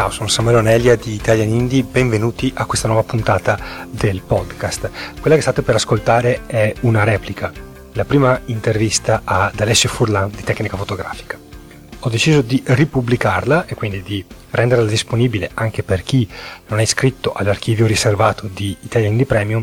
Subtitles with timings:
[0.00, 4.90] Ciao, sono Samuele Onelia di Italian Indie, benvenuti a questa nuova puntata del podcast.
[5.20, 7.52] Quella che state per ascoltare è una replica,
[7.92, 11.38] la prima intervista ad Alessio Furlan di Tecnica Fotografica.
[11.98, 16.26] Ho deciso di ripubblicarla e quindi di renderla disponibile anche per chi
[16.68, 19.62] non è iscritto all'archivio riservato di Italian Indie Premium,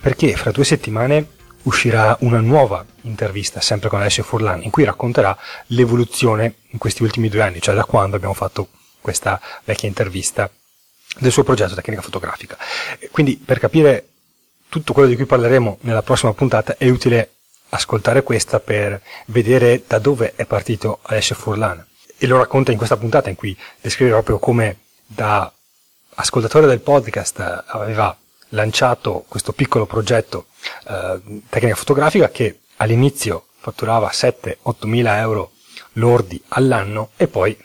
[0.00, 1.26] perché fra due settimane
[1.62, 5.36] uscirà una nuova intervista, sempre con Alessio Furlan, in cui racconterà
[5.66, 8.68] l'evoluzione in questi ultimi due anni, cioè da quando abbiamo fatto
[9.04, 10.50] questa vecchia intervista
[11.18, 12.56] del suo progetto tecnica fotografica.
[13.10, 14.08] Quindi per capire
[14.70, 17.32] tutto quello di cui parleremo nella prossima puntata è utile
[17.68, 21.86] ascoltare questa per vedere da dove è partito Alessio Furlan.
[22.16, 25.52] E lo racconta in questa puntata in cui descrive proprio come da
[26.14, 28.16] ascoltatore del podcast aveva
[28.50, 30.46] lanciato questo piccolo progetto
[30.88, 35.52] eh, tecnica fotografica che all'inizio fatturava 7-8 mila euro
[35.94, 37.56] lordi all'anno e poi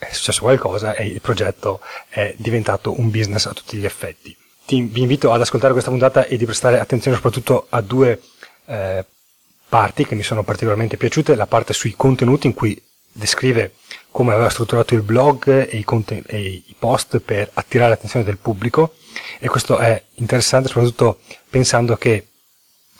[0.00, 4.34] è successo qualcosa e il progetto è diventato un business a tutti gli effetti.
[4.64, 8.20] Ti, vi invito ad ascoltare questa puntata e di prestare attenzione soprattutto a due
[8.66, 9.04] eh,
[9.68, 12.80] parti che mi sono particolarmente piaciute, la parte sui contenuti in cui
[13.12, 13.74] descrive
[14.10, 18.38] come aveva strutturato il blog e i, conten- e i post per attirare l'attenzione del
[18.38, 18.94] pubblico
[19.38, 22.28] e questo è interessante soprattutto pensando che,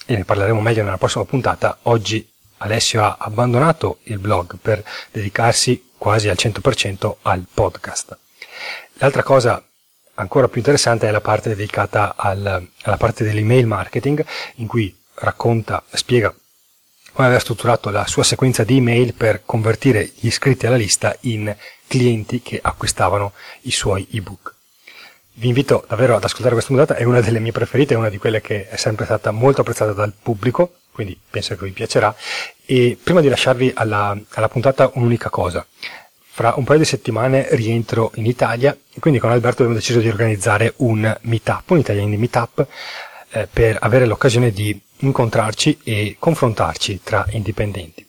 [0.05, 5.90] e ne parleremo meglio nella prossima puntata, oggi Alessio ha abbandonato il blog per dedicarsi
[6.01, 8.17] quasi al 100% al podcast.
[8.95, 9.63] L'altra cosa
[10.15, 14.25] ancora più interessante è la parte dedicata al, alla parte dell'email marketing
[14.57, 16.35] in cui racconta, spiega
[17.13, 21.55] come aveva strutturato la sua sequenza di email per convertire gli iscritti alla lista in
[21.87, 24.55] clienti che acquistavano i suoi ebook.
[25.35, 28.17] Vi invito davvero ad ascoltare questa puntata, è una delle mie preferite, è una di
[28.17, 32.15] quelle che è sempre stata molto apprezzata dal pubblico, quindi penso che vi piacerà.
[32.67, 35.67] E prima di lasciarvi alla, alla puntata un'unica cosa.
[36.33, 40.09] Fra un paio di settimane rientro in Italia e quindi con Alberto abbiamo deciso di
[40.09, 42.67] organizzare un meetup, un Italian Meetup,
[43.31, 48.07] eh, per avere l'occasione di incontrarci e confrontarci tra indipendenti.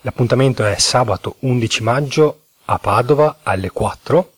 [0.00, 4.32] L'appuntamento è sabato 11 maggio a Padova alle 4.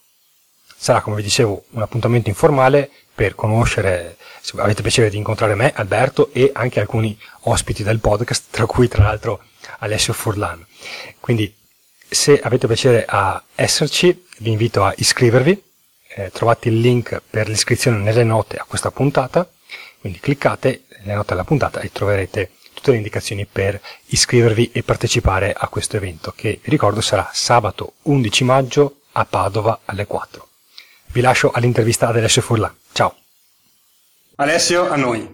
[0.77, 5.73] Sarà, come vi dicevo, un appuntamento informale per conoscere, se avete piacere di incontrare me,
[5.75, 9.43] Alberto e anche alcuni ospiti del podcast, tra cui tra l'altro
[9.79, 10.65] Alessio Furlan.
[11.19, 11.53] Quindi,
[12.09, 15.63] se avete piacere a esserci, vi invito a iscrivervi.
[16.17, 19.49] Eh, trovate il link per l'iscrizione nelle note a questa puntata
[20.05, 25.55] quindi cliccate nelle note della puntata e troverete tutte le indicazioni per iscrivervi e partecipare
[25.57, 30.47] a questo evento che vi ricordo sarà sabato 11 maggio a Padova alle 4.
[31.07, 32.75] Vi lascio all'intervista ad Alessio Furlan.
[34.37, 35.29] Alessio, a noi.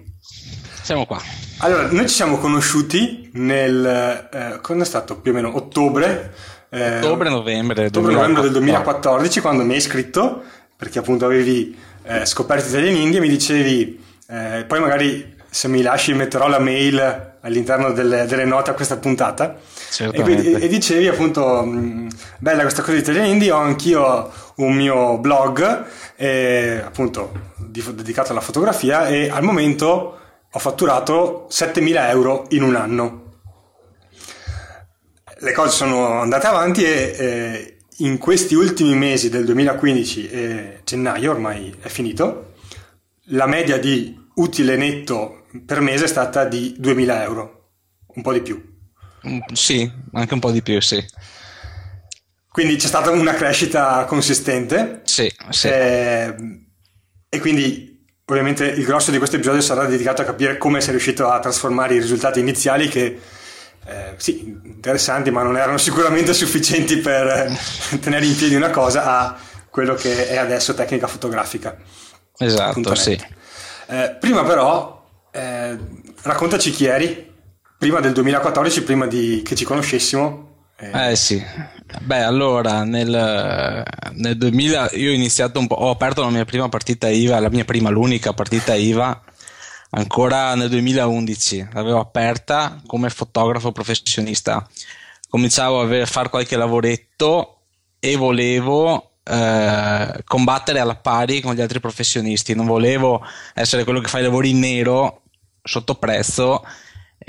[0.82, 1.18] Siamo qua.
[1.60, 4.28] Allora, noi ci siamo conosciuti nel...
[4.30, 5.16] Eh, quando è stato?
[5.16, 6.34] Più o meno ottobre.
[6.68, 10.42] Eh, ottobre-novembre ottobre-novembre del 2014 quando mi hai iscritto
[10.76, 15.82] perché appunto avevi eh, scoperto Italian India e mi dicevi eh, poi magari se mi
[15.82, 19.56] lasci metterò la mail all'interno delle, delle note a questa puntata.
[19.98, 24.74] E, e, dicevi appunto, mh, mm, bella questa cosa di Italian Indie, ho anch'io un
[24.74, 25.84] mio blog,
[26.16, 30.18] eh, appunto di, dedicato alla fotografia e al momento
[30.52, 33.28] ho fatturato 7.000 euro in un anno.
[35.38, 41.30] Le cose sono andate avanti e eh, in questi ultimi mesi del 2015 e gennaio
[41.30, 42.54] ormai è finito,
[43.32, 47.70] la media di utile netto per mese è stata di 2000 euro,
[48.14, 48.78] un po' di più.
[49.26, 51.02] Mm, sì, anche un po' di più, sì.
[52.48, 55.02] Quindi c'è stata una crescita consistente.
[55.04, 55.68] Sì, sì.
[55.68, 56.34] Eh,
[57.30, 61.28] e quindi ovviamente il grosso di questo episodio sarà dedicato a capire come sei riuscito
[61.28, 63.18] a trasformare i risultati iniziali che
[63.86, 69.04] eh, sì, interessanti, ma non erano sicuramente sufficienti per eh, tenere in piedi una cosa
[69.04, 69.38] a
[69.70, 71.76] quello che è adesso tecnica fotografica.
[72.36, 73.18] Esatto, sì.
[73.86, 75.78] Eh, prima però, eh,
[76.22, 77.32] raccontaci chi eri,
[77.78, 80.49] prima del 2014, prima di, che ci conoscessimo.
[80.82, 81.10] Eh.
[81.10, 81.42] eh sì,
[82.00, 86.70] beh allora nel, nel 2000 io ho iniziato un po', ho aperto la mia prima
[86.70, 89.22] partita IVA, la mia prima, l'unica partita IVA
[89.90, 94.66] ancora nel 2011, l'avevo aperta come fotografo professionista.
[95.28, 97.58] Cominciavo a fare qualche lavoretto
[98.00, 102.54] e volevo eh, combattere alla pari con gli altri professionisti.
[102.54, 103.22] Non volevo
[103.54, 105.22] essere quello che fa i lavori in nero
[105.62, 106.64] sotto prezzo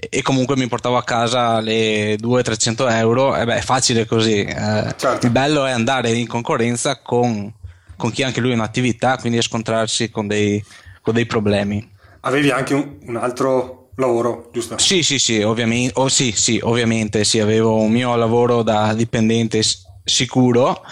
[0.09, 3.35] e comunque mi portavo a casa le 200-300 euro.
[3.35, 4.43] E beh, è facile così.
[4.43, 5.25] Eh, certo.
[5.25, 7.53] Il bello è andare in concorrenza con,
[7.95, 10.63] con chi anche lui ha un'attività, quindi a scontrarsi con dei,
[11.01, 11.87] con dei problemi.
[12.21, 14.77] Avevi anche un, un altro lavoro, giusto?
[14.77, 19.61] Sì, sì, sì, ovviamente, oh, sì, sì, ovviamente sì, avevo un mio lavoro da dipendente
[20.03, 20.83] sicuro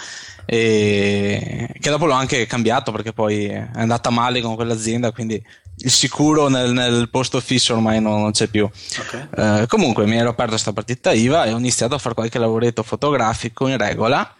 [0.46, 5.42] e che dopo l'ho anche cambiato perché poi è andata male con quell'azienda, quindi
[5.82, 8.68] il sicuro nel, nel posto fisso ormai non, non c'è più.
[8.98, 9.62] Okay.
[9.62, 12.82] Eh, comunque mi ero aperto questa partita IVA e ho iniziato a fare qualche lavoretto
[12.82, 14.34] fotografico in regola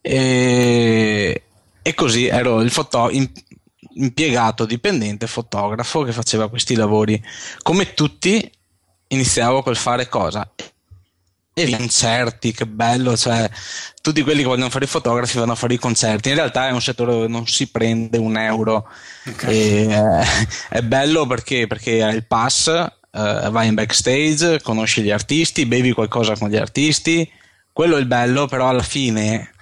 [0.00, 1.42] e,
[1.82, 3.10] e così ero il foto,
[3.94, 7.22] impiegato dipendente fotografo che faceva questi lavori.
[7.62, 8.50] Come tutti
[9.08, 10.48] iniziavo col fare cosa?
[11.62, 13.48] E i concerti, che bello, cioè
[14.00, 16.28] tutti quelli che vogliono fare i fotografi vanno a fare i concerti.
[16.28, 18.88] In realtà è un settore dove non si prende un euro.
[19.26, 19.86] Okay.
[19.86, 20.26] È,
[20.70, 25.92] è, bello perché, perché hai il pass, uh, vai in backstage, conosci gli artisti, bevi
[25.92, 27.30] qualcosa con gli artisti.
[27.72, 29.52] Quello è il bello, però alla fine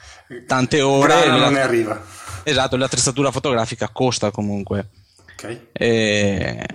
[0.46, 1.14] tante ore.
[1.20, 2.02] Però non ne arriva.
[2.43, 4.88] Esatto, l'attrezzatura fotografica costa comunque.
[5.32, 5.60] Ok.
[5.72, 6.66] E,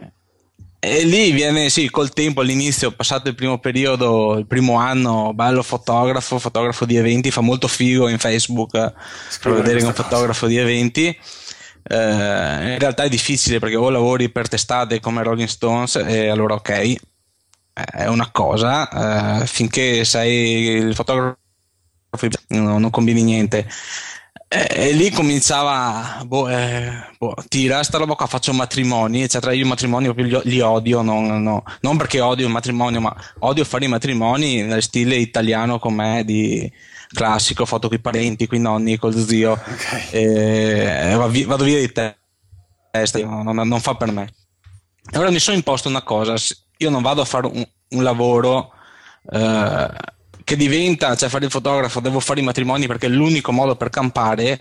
[0.83, 5.61] e lì viene, sì, col tempo all'inizio, passato il primo periodo, il primo anno, bello
[5.61, 10.47] fotografo, fotografo di eventi, fa molto figo in Facebook per vedere che è un fotografo
[10.47, 11.05] di eventi.
[11.05, 11.95] Eh,
[12.73, 16.95] in realtà è difficile perché o lavori per testate come Rolling Stones e allora ok,
[17.73, 21.37] è una cosa, eh, finché sei il fotografo
[22.47, 23.69] non, non combini niente.
[24.53, 29.53] E, lì cominciava, boh, eh, boh, tira sta roba qua, faccio matrimoni, eccetera.
[29.53, 33.15] Io i matrimoni proprio li, li odio, non, no, non, perché odio il matrimonio, ma
[33.39, 36.69] odio fare i matrimoni nel stile italiano com'è di
[37.13, 39.57] classico, foto con i parenti, con i nonni, col zio.
[39.71, 40.09] Okay.
[40.11, 41.91] E, vado via di
[42.91, 44.33] testa, non, non, fa per me.
[45.13, 46.35] Allora mi sono imposto una cosa,
[46.77, 48.73] io non vado a fare un, un lavoro...
[49.31, 50.19] Eh,
[50.51, 53.89] che diventa, cioè fare il fotografo, devo fare i matrimoni perché è l'unico modo per
[53.89, 54.59] campare,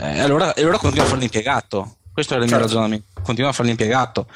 [0.00, 1.96] eh, allora, allora continuo a fare l'impiegato.
[2.10, 2.64] Questo era il certo.
[2.64, 4.26] mio ragionamento, continuo a fare l'impiegato.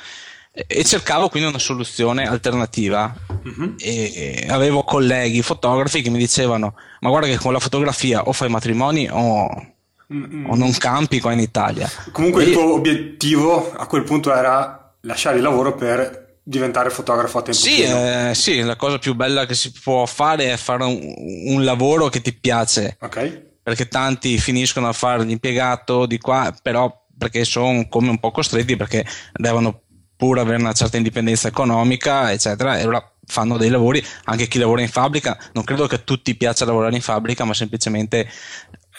[0.52, 3.10] E, e cercavo quindi una soluzione alternativa.
[3.48, 3.74] Mm-hmm.
[3.78, 8.32] E, e avevo colleghi fotografi che mi dicevano: Ma guarda che con la fotografia o
[8.34, 11.90] fai matrimoni o, o non campi qua in Italia.
[12.12, 17.38] Comunque e il tuo obiettivo a quel punto era lasciare il lavoro per diventare fotografo
[17.38, 18.30] a tempo sì, pieno.
[18.30, 21.14] Eh, sì, la cosa più bella che si può fare è fare un,
[21.46, 22.96] un lavoro che ti piace.
[23.00, 23.50] Ok.
[23.62, 28.76] Perché tanti finiscono a fare l'impiegato di qua, però perché sono come un po' costretti
[28.76, 29.82] perché devono
[30.16, 34.80] pure avere una certa indipendenza economica, eccetera, e allora fanno dei lavori, anche chi lavora
[34.80, 38.28] in fabbrica, non credo che a tutti piaccia lavorare in fabbrica, ma semplicemente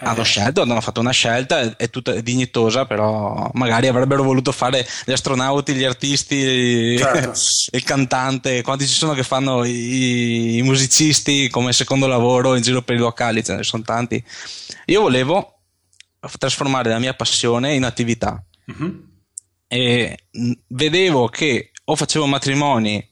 [0.03, 5.11] hanno scelto, hanno fatto una scelta, è tutta dignitosa, però magari avrebbero voluto fare gli
[5.11, 7.33] astronauti, gli artisti, certo.
[7.71, 12.81] il cantante, quanti ci sono che fanno i, i, musicisti come secondo lavoro in giro
[12.81, 14.23] per i locali, ce ne sono tanti.
[14.85, 15.59] Io volevo
[16.37, 19.03] trasformare la mia passione in attività uh-huh.
[19.67, 20.17] e
[20.67, 23.11] vedevo che o facevo matrimoni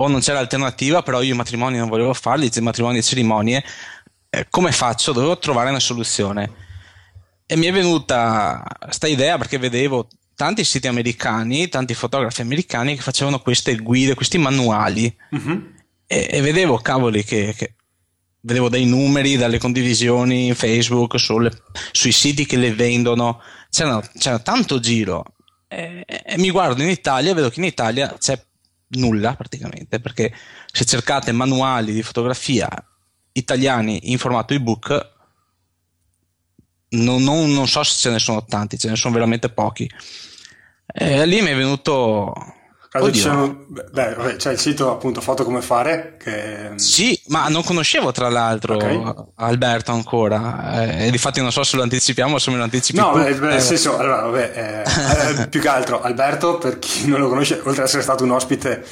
[0.00, 3.64] o non c'era alternativa, però io i matrimoni non volevo farli, i matrimoni e cerimonie
[4.30, 5.12] eh, come faccio?
[5.12, 6.66] Dovevo trovare una soluzione.
[7.46, 13.00] E mi è venuta questa idea perché vedevo tanti siti americani, tanti fotografi americani che
[13.00, 15.14] facevano queste guide, questi manuali.
[15.30, 15.72] Uh-huh.
[16.06, 17.74] E, e, vedevo, cavoli, che, che,
[18.42, 21.50] vedevo dei numeri dalle condivisioni in Facebook, sulle,
[21.90, 23.40] sui siti che le vendono.
[23.70, 25.24] C'era, c'era tanto giro.
[25.66, 28.40] E, e, mi guardo in Italia e vedo che in Italia c'è
[28.90, 30.32] nulla praticamente perché
[30.72, 32.68] se cercate manuali di fotografia
[33.32, 35.16] italiani in formato ebook
[36.90, 39.90] non, non, non, so se ce ne sono tanti, ce ne sono veramente pochi.
[40.86, 42.32] E lì mi è venuto.
[43.12, 46.16] Sono, beh, c'è il sito appunto Foto come fare.
[46.18, 46.72] Che...
[46.76, 49.14] Sì, ma non conoscevo tra l'altro okay.
[49.36, 50.82] Alberto ancora.
[50.82, 52.98] Eh, e difatti non so se lo anticipiamo o se me lo anticipi.
[52.98, 53.18] No, tu.
[53.18, 53.60] beh, nel eh.
[53.60, 57.82] senso, allora, vabbè, eh, eh, più che altro, Alberto, per chi non lo conosce, oltre
[57.82, 58.82] ad essere stato un ospite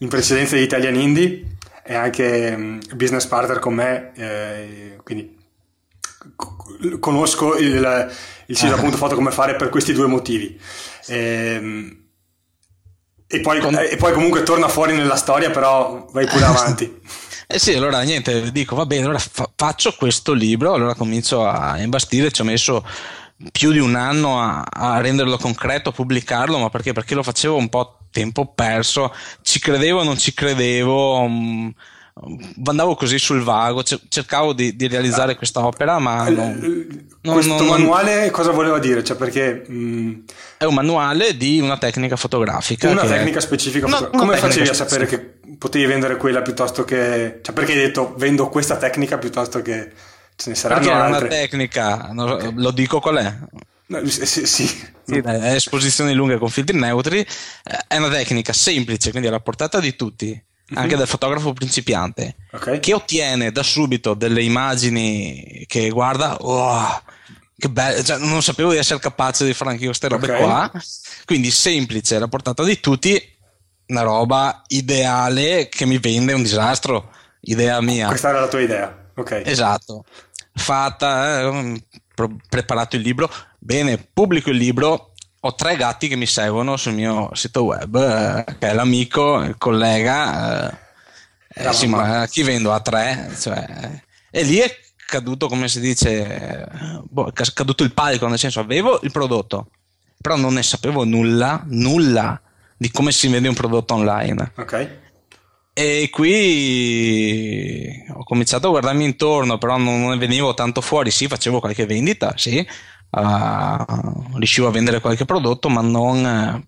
[0.00, 1.55] in precedenza di Italian Indie,
[1.86, 5.34] è anche um, business partner con me, eh, quindi
[6.98, 8.10] conosco il,
[8.46, 10.58] il sito appunto Foto come fare per questi due motivi.
[11.06, 12.04] E, ehm,
[13.28, 13.74] e, poi, con...
[13.74, 17.00] e poi comunque torna fuori nella storia, però vai pure avanti.
[17.48, 21.78] Eh sì, allora niente, dico va bene, allora fa- faccio questo libro, allora comincio a
[21.78, 22.84] imbastire, ci ho messo
[23.52, 26.92] più di un anno a, a renderlo concreto, a pubblicarlo, ma perché?
[26.92, 31.70] Perché lo facevo un po' tempo perso, ci credevo o non ci credevo, um,
[32.64, 36.26] andavo così sul vago, cercavo di, di realizzare ah, questa opera, ma...
[36.30, 39.04] Non, non, questo non, manuale cosa voleva dire?
[39.04, 39.64] Cioè perché...
[39.66, 39.74] Mh...
[39.74, 40.12] Mm,
[40.56, 42.88] è un manuale di una tecnica fotografica.
[42.88, 43.42] Una tecnica è...
[43.42, 43.84] specifica.
[43.84, 45.18] Una, Come una facevi a sapere che
[45.58, 47.40] potevi vendere quella piuttosto che...
[47.42, 49.92] Cioè perché hai detto vendo questa tecnica piuttosto che
[50.36, 51.28] ce ne saranno perché altre?
[51.28, 52.52] Perché è una tecnica, okay.
[52.54, 53.34] lo dico qual è.
[53.88, 54.46] No, sì, sì.
[54.46, 57.26] sì esposizioni lunghe con filtri neutri, eh,
[57.86, 60.82] è una tecnica semplice, quindi alla portata di tutti, mm-hmm.
[60.82, 62.80] anche del fotografo principiante, okay.
[62.80, 67.02] che ottiene da subito delle immagini che che guarda, oh,
[67.56, 70.42] che bello, cioè, non sapevo di essere capace di fare anche queste robe okay.
[70.42, 70.72] qua.
[71.24, 73.20] Quindi semplice, alla portata di tutti,
[73.86, 77.12] una roba ideale che mi vende un disastro,
[77.42, 78.08] idea mia.
[78.08, 79.42] Questa era la tua idea, ok.
[79.44, 80.04] Esatto,
[80.52, 81.84] fatta, eh,
[82.48, 83.30] preparato il libro,
[83.66, 88.56] bene, pubblico il libro, ho tre gatti che mi seguono sul mio sito web, eh,
[88.58, 93.28] che è l'amico, il collega, eh, eh, sì, ma chi vendo a tre?
[93.36, 94.72] Cioè, e lì è
[95.04, 96.68] caduto, come si dice,
[97.08, 99.70] boh, è caduto il palco, nel senso avevo il prodotto,
[100.20, 102.40] però non ne sapevo nulla, nulla
[102.76, 104.52] di come si vende un prodotto online.
[104.56, 105.04] Ok.
[105.78, 111.10] E qui ho cominciato a guardarmi intorno, però non ne venivo tanto fuori.
[111.10, 112.66] Sì, facevo qualche vendita, sì,
[113.10, 116.66] uh, riuscivo a vendere qualche prodotto, ma non,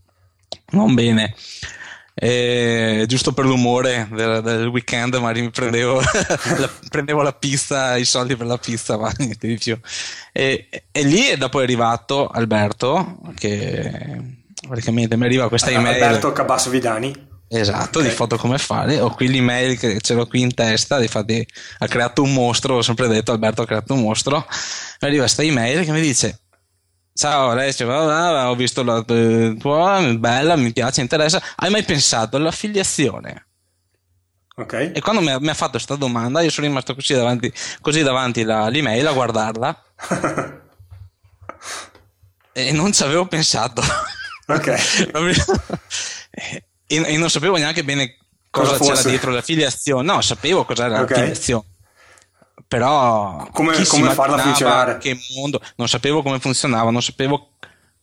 [0.71, 1.35] non bene.
[2.21, 6.01] E, giusto per l'umore del, del weekend, magari prendevo
[6.59, 9.79] la, prendevo la pista, i soldi per la pista, ma niente di più.
[10.33, 16.03] E, e lì dopo è arrivato Alberto, che praticamente mi arriva questa email.
[16.03, 17.28] Alberto Cabas Vidani.
[17.51, 18.11] Esatto, okay.
[18.11, 19.01] di foto come fare.
[19.01, 21.01] Ho qui l'email che ce l'ho qui in testa.
[21.01, 21.47] Infatti,
[21.79, 22.77] ha creato un mostro.
[22.77, 24.47] Ho sempre detto: Alberto ha creato un mostro.
[25.01, 26.41] Mi arriva questa email che mi dice:
[27.15, 31.43] Ciao Alessio, ho visto la tua, bella, mi piace, interessa.
[31.57, 33.47] Hai mai pensato all'affiliazione?
[34.55, 34.93] Ok.
[34.95, 38.03] E quando mi ha, mi ha fatto questa domanda, io sono rimasto così davanti, così
[38.03, 39.83] davanti la, l'email a guardarla.
[42.53, 43.83] e non ci avevo pensato.
[44.47, 45.11] Ok.
[46.89, 48.17] e, e, non sapevo neanche bene
[48.51, 50.03] cosa, cosa c'era dietro l'affiliazione.
[50.03, 51.17] No, sapevo cos'era okay.
[51.17, 51.65] l'affiliazione.
[52.67, 54.99] Però come, come farla funzionare?
[54.99, 57.51] Che mondo, non sapevo come funzionava, non sapevo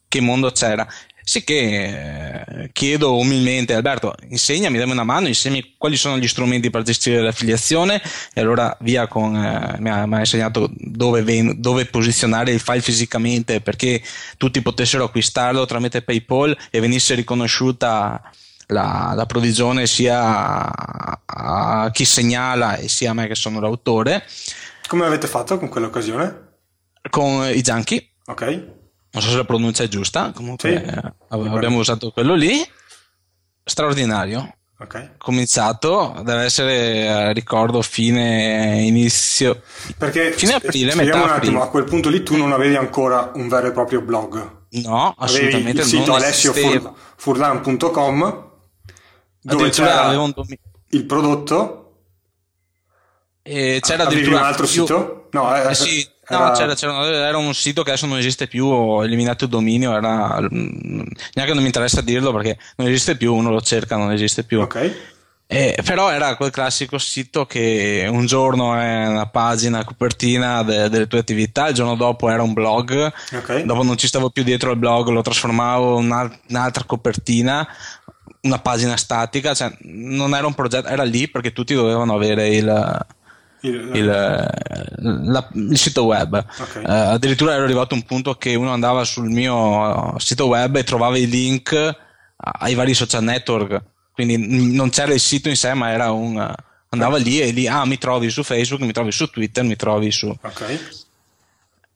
[0.07, 0.87] che mondo c'era.
[1.27, 6.69] Sì che eh, chiedo umilmente Alberto, insegnami, dammi una mano, insegnami quali sono gli strumenti
[6.69, 7.99] per gestire l'affiliazione
[8.31, 12.59] e allora via con, eh, mi, ha, mi, ha, insegnato dove, ven- dove, posizionare il
[12.59, 14.03] file fisicamente perché
[14.37, 18.21] tutti potessero acquistarlo tramite PayPal e venisse riconosciuta
[18.67, 20.71] la, la provvigione sia
[21.25, 24.25] a, chi segnala e sia a me che sono l'autore.
[24.87, 26.43] Come avete fatto con quell'occasione?
[27.09, 28.09] Con i Junkie.
[28.25, 28.41] Ok.
[29.11, 30.75] Non so se la pronuncia è giusta, comunque sì.
[30.75, 32.61] eh, abbiamo usato quello lì.
[33.63, 34.53] Straordinario.
[34.77, 35.11] Okay.
[35.17, 39.61] Cominciato, deve essere, eh, ricordo, fine inizio.
[39.97, 43.47] Perché fine aprile, metà un attimo, a quel punto lì tu non avevi ancora un
[43.47, 44.63] vero e proprio blog.
[44.71, 48.54] No, assolutamente avevi il sito alessiofurlan.com
[49.45, 50.11] dove c'era
[50.89, 51.81] il prodotto
[53.47, 54.81] e c'era addirittura un altro più...
[54.81, 55.27] sito?
[55.31, 56.47] No, eh, eh sì, era...
[56.47, 59.95] No, c'era, c'era, era, un sito che adesso non esiste più, ho eliminato il dominio,
[59.95, 64.11] era, mm, neanche non mi interessa dirlo perché non esiste più, uno lo cerca, non
[64.11, 64.61] esiste più.
[64.61, 65.13] Ok.
[65.47, 71.05] Eh, però era quel classico sito che un giorno è una pagina copertina de- delle
[71.05, 73.63] tue attività, il giorno dopo era un blog, okay.
[73.63, 77.67] dopo non ci stavo più dietro al blog, lo trasformavo in un- un'altra copertina,
[78.45, 83.05] una pagina statica, cioè non era un progetto, era lì perché tutti dovevano avere il,
[83.61, 86.45] il, il, la, il sito web.
[86.59, 86.83] Okay.
[86.83, 90.83] Uh, addirittura ero arrivato a un punto che uno andava sul mio sito web e
[90.83, 91.97] trovava i link
[92.37, 93.81] ai vari social network,
[94.13, 96.53] quindi non c'era il sito in sé, ma era un
[96.89, 100.11] andava lì e lì, ah, mi trovi su Facebook, mi trovi su Twitter, mi trovi
[100.11, 100.27] su.
[100.27, 100.79] Ok.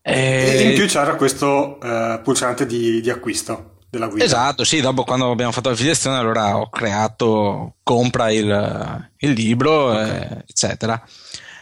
[0.01, 4.23] E, e in più c'era questo uh, pulsante di, di acquisto della guida.
[4.23, 10.09] Esatto, sì, dopo quando abbiamo fatto l'affiliazione allora ho creato, compra il, il libro, okay.
[10.09, 11.01] eh, eccetera.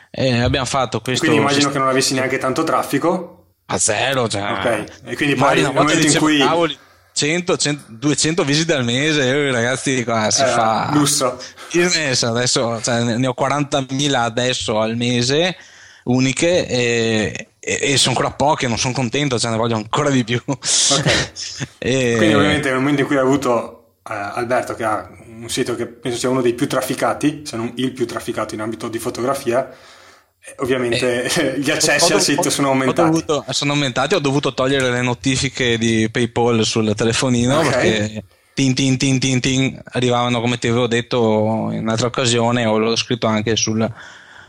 [0.09, 1.25] E abbiamo fatto questo...
[1.25, 3.33] Quindi immagino che non avessi neanche tanto traffico.
[3.67, 4.41] A zero, cioè...
[4.41, 6.39] Ok, e quindi poi nel momento in cui...
[6.39, 6.77] Cavoli,
[7.13, 10.89] 100, 100, 200 visite al mese, io, ragazzi, qua si eh, fa...
[10.93, 11.39] Lusso.
[11.71, 15.55] Io adesso, cioè, ne ho 40.000 adesso al mese,
[16.03, 20.23] uniche, e, e, e sono ancora poche, non sono contento, cioè ne voglio ancora di
[20.23, 20.41] più.
[20.47, 21.33] Ok.
[21.79, 22.13] e...
[22.15, 25.09] Quindi ovviamente nel momento in cui hai avuto eh, Alberto, che ha
[25.41, 28.61] un sito che penso sia uno dei più trafficati, se non il più trafficato in
[28.61, 33.09] ambito di fotografia, eh, ovviamente eh, gli accessi ho, al sito sono aumentati.
[33.09, 37.69] Dovuto, sono aumentati, ho dovuto togliere le notifiche di PayPal sul telefonino okay.
[37.69, 42.77] perché tin tin tin tin tin arrivavano come ti avevo detto in un'altra occasione o
[42.77, 43.87] l'ho scritto anche sul,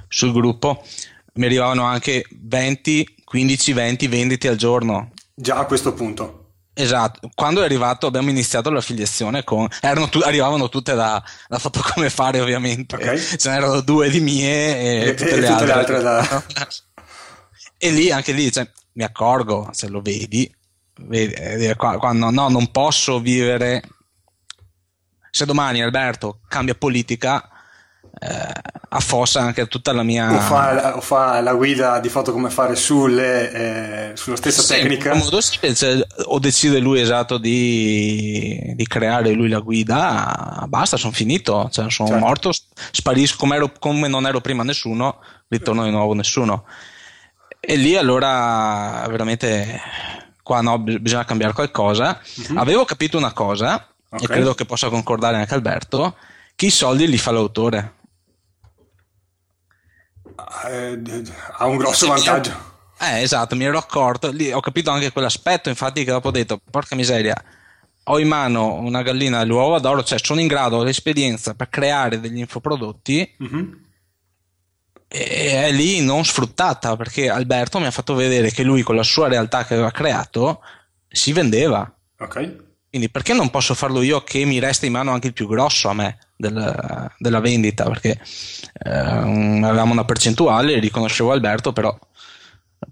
[0.07, 0.85] sul gruppo
[1.39, 5.13] mi arrivavano anche 20 15 20 vendite al giorno.
[5.35, 6.45] Già a questo punto.
[6.73, 9.67] Esatto, quando è arrivato abbiamo iniziato l'affiliazione con...
[10.11, 13.19] Tu, arrivavano tutte da, da Foto Come Fare ovviamente, okay.
[13.19, 16.01] ce n'erano due di mie e, e tutte, e le, tutte altre.
[16.01, 16.47] le altre.
[16.55, 16.67] da...
[17.79, 20.49] e lì, anche lì, cioè, mi accorgo, se lo vedi,
[21.01, 23.83] vedi eh, quando no, non posso vivere...
[25.31, 27.58] Se domani Alberto cambia politica,
[28.89, 30.35] affossa anche tutta la mia...
[30.35, 34.75] O fa, o fa, la guida di foto come fare sulle, eh, sulla stessa sì,
[34.75, 35.15] tecnica?
[35.15, 41.13] Modo, sì, cioè, o decide lui esatto di, di, creare lui la guida, basta, sono
[41.13, 42.25] finito, cioè, sono certo.
[42.25, 42.53] morto,
[42.91, 46.65] sparisco come, come non ero prima nessuno, ritorno di nuovo nessuno.
[47.61, 49.81] E lì allora veramente
[50.43, 52.19] qua no, bisogna cambiare qualcosa.
[52.37, 52.59] Uh-huh.
[52.59, 54.25] Avevo capito una cosa, okay.
[54.25, 56.17] e credo che possa concordare anche Alberto,
[56.57, 57.97] che i soldi li fa l'autore
[60.69, 61.01] eh,
[61.57, 62.67] ha un grosso sì, vantaggio.
[63.01, 66.61] Eh, esatto, mi ero accorto, lì ho capito anche quell'aspetto, infatti che dopo ho detto,
[66.71, 67.41] porca miseria,
[68.05, 72.19] ho in mano una gallina all'uovo d'oro, cioè sono in grado, ho l'esperienza per creare
[72.19, 73.73] degli infoprodotti mm-hmm.
[75.07, 79.05] e è lì non sfruttata, perché Alberto mi ha fatto vedere che lui con la
[79.05, 80.61] sua realtà che aveva creato
[81.07, 81.91] si vendeva.
[82.19, 82.67] Ok.
[82.89, 85.89] Quindi perché non posso farlo io che mi resta in mano anche il più grosso
[85.89, 86.19] a me?
[86.39, 88.19] Della, della vendita perché
[88.85, 91.99] eh, avevamo una percentuale, riconoscevo Alberto, però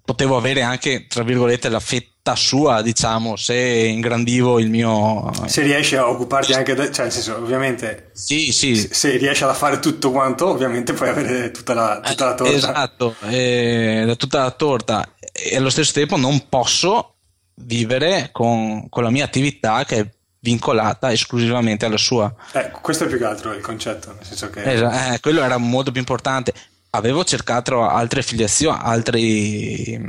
[0.05, 5.31] potevo avere anche, tra virgolette, la fetta sua, diciamo, se ingrandivo il mio...
[5.47, 6.91] Se riesci a occuparti anche, de...
[6.93, 8.11] cioè nel senso, ovviamente...
[8.13, 8.75] Sì, sì.
[8.77, 12.53] Se riesci a fare tutto quanto, ovviamente puoi avere tutta la, tutta la torta.
[12.53, 15.15] Esatto, eh, tutta la torta.
[15.33, 17.15] E allo stesso tempo non posso
[17.55, 20.16] vivere con, con la mia attività che è
[20.47, 22.33] vincolata esclusivamente alla sua.
[22.53, 24.63] Eh, questo è più che altro il concetto, nel senso che...
[24.63, 26.55] Eh, eh, quello era molto più importante.
[26.91, 30.01] Avevo cercato altre affiliazioni, altri,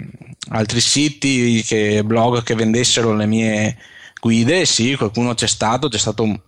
[0.50, 3.78] altri siti, che, blog che vendessero le mie
[4.22, 6.40] guide, sì, qualcuno c'è stato, c'è stato un,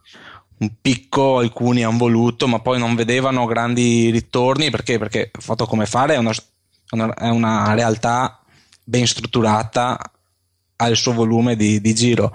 [0.59, 5.87] un picco, alcuni hanno voluto, ma poi non vedevano grandi ritorni perché, perché Foto Come
[5.87, 6.31] Fare è una,
[6.91, 8.39] una, è una realtà
[8.83, 9.99] ben strutturata,
[10.81, 12.31] ha il suo volume di, di giro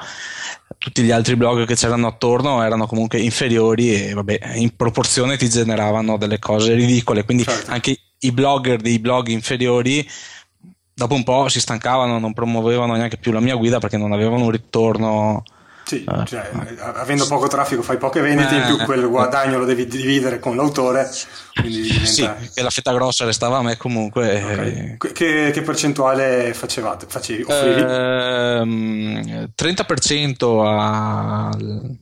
[0.84, 5.48] tutti gli altri blog che c'erano attorno erano comunque inferiori e vabbè, in proporzione ti
[5.48, 7.24] generavano delle cose ridicole.
[7.24, 7.70] Quindi certo.
[7.70, 10.06] anche i blogger dei blog inferiori
[10.92, 14.44] dopo un po' si stancavano, non promuovevano neanche più la mia guida perché non avevano
[14.44, 15.42] un ritorno
[15.84, 16.24] sì, eh.
[16.24, 18.84] cioè, avendo poco traffico fai poche vendite, eh, in più eh.
[18.84, 21.10] quel guadagno lo devi dividere con l'autore.
[21.60, 22.06] Diventa...
[22.06, 24.42] Sì, e la fetta grossa restava a me comunque.
[24.42, 24.96] Okay.
[25.12, 27.06] Che, che, percentuale facevate?
[27.06, 31.96] Facevi, ehm, 30% al,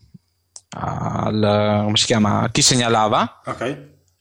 [0.78, 2.48] al, come si chiama?
[2.52, 3.70] chi segnalava okay.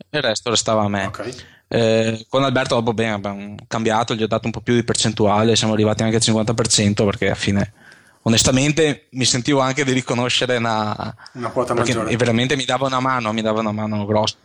[0.09, 1.05] e il resto restava a me.
[1.05, 1.33] Okay.
[1.67, 5.55] Eh, con Alberto dopo bene, abbiamo cambiato, gli ho dato un po' più di percentuale,
[5.55, 7.73] siamo arrivati anche al 50% perché alla fine
[8.23, 12.11] onestamente mi sentivo anche di riconoscere una, una quota maggiore.
[12.11, 14.35] E veramente mi dava una mano, mi dava una mano grossa.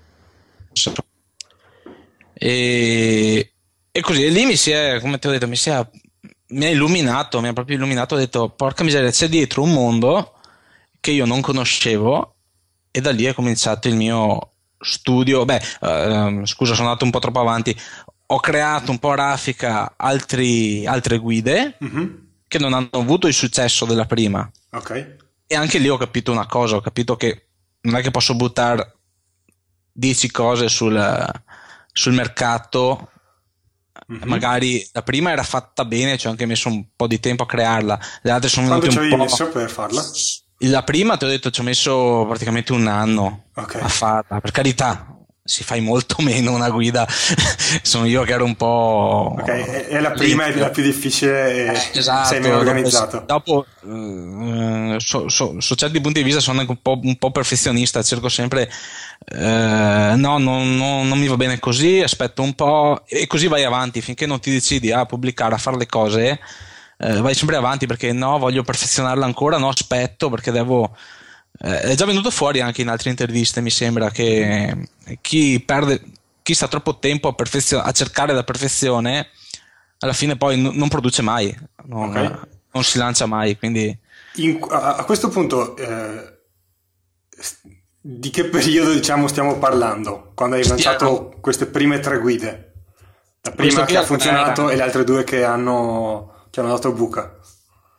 [2.32, 3.52] E,
[3.90, 5.86] e così, e lì mi si è, come ti ho detto, mi, si è,
[6.48, 10.34] mi ha illuminato, mi ha proprio illuminato, ho detto, porca miseria, c'è dietro un mondo
[11.00, 12.34] che io non conoscevo
[12.90, 15.44] e da lì è cominciato il mio studio.
[15.44, 17.78] Beh, uh, scusa, sono andato un po' troppo avanti.
[18.28, 21.76] Ho creato un po' a raffica altri, altre guide.
[21.82, 24.48] Mm-hmm che non hanno avuto il successo della prima.
[24.72, 25.16] Ok.
[25.46, 27.46] E anche lì ho capito una cosa, ho capito che
[27.82, 28.96] non è che posso buttare
[29.92, 31.30] 10 cose sul,
[31.92, 33.10] sul mercato.
[34.12, 34.28] Mm-hmm.
[34.28, 37.46] Magari la prima era fatta bene, ci ho anche messo un po' di tempo a
[37.46, 39.16] crearla, le altre sono venute un po'.
[39.16, 40.04] messo per farla?
[40.60, 43.80] La prima ti ho detto ci ho messo praticamente un anno okay.
[43.80, 45.15] a farla, per carità,
[45.46, 47.06] si fai molto meno una guida.
[47.82, 49.34] Sono io che ero un po'.
[49.38, 53.22] Ok, è la prima è la più difficile e eh, esatto, sei meno organizzato.
[53.26, 57.30] Dopo, uh, so, so, su certi punti di vista sono anche un po', un po
[57.30, 58.70] perfezionista, cerco sempre.
[59.32, 63.64] Uh, no, non, non, non, mi va bene così, aspetto un po' e così vai
[63.64, 66.38] avanti finché non ti decidi a pubblicare, a fare le cose.
[66.98, 70.96] Uh, vai sempre avanti perché no, voglio perfezionarla ancora, no, aspetto perché devo
[71.58, 74.88] eh, è già venuto fuori anche in altre interviste, mi sembra, che
[75.20, 76.02] chi perde,
[76.42, 79.28] chi sta troppo tempo a, perfezio- a cercare la perfezione,
[79.98, 82.30] alla fine poi n- non produce mai, non, okay.
[82.72, 83.56] non, si lancia mai.
[83.56, 83.96] Quindi...
[84.36, 86.38] In, a, a, questo punto, eh,
[88.00, 90.32] di che periodo diciamo stiamo parlando?
[90.34, 92.72] Quando hai lanciato queste prime tre guide?
[93.40, 94.72] La prima che ha funzionato era...
[94.72, 97.35] e le altre due che hanno, che hanno dato buca.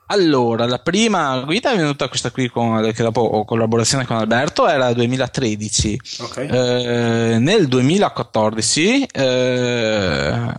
[0.10, 4.68] Allora, la prima guida è venuta questa qui con, che dopo ho collaborazione con Alberto,
[4.68, 6.00] era 2013.
[6.20, 6.48] Okay.
[6.48, 9.04] Eh, nel 2014...
[9.04, 10.54] Eh,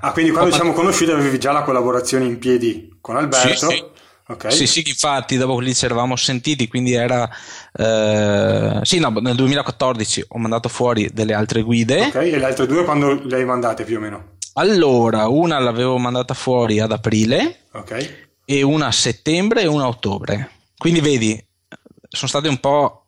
[0.00, 3.68] ah, quindi quando ci siamo conosciuti avevi già la collaborazione in piedi con Alberto?
[3.68, 3.84] Sì, sì.
[4.28, 4.50] Okay.
[4.50, 7.28] Sì, sì, infatti dopo lì ci eravamo sentiti, quindi era...
[7.72, 12.06] Eh, sì, no, nel 2014 ho mandato fuori delle altre guide.
[12.06, 14.35] Ok, e le altre due quando le hai mandate più o meno?
[14.58, 18.28] Allora, una l'avevo mandata fuori ad aprile okay.
[18.44, 20.50] e una a settembre e una a ottobre.
[20.78, 21.46] Quindi vedi,
[22.08, 23.06] sono state un po'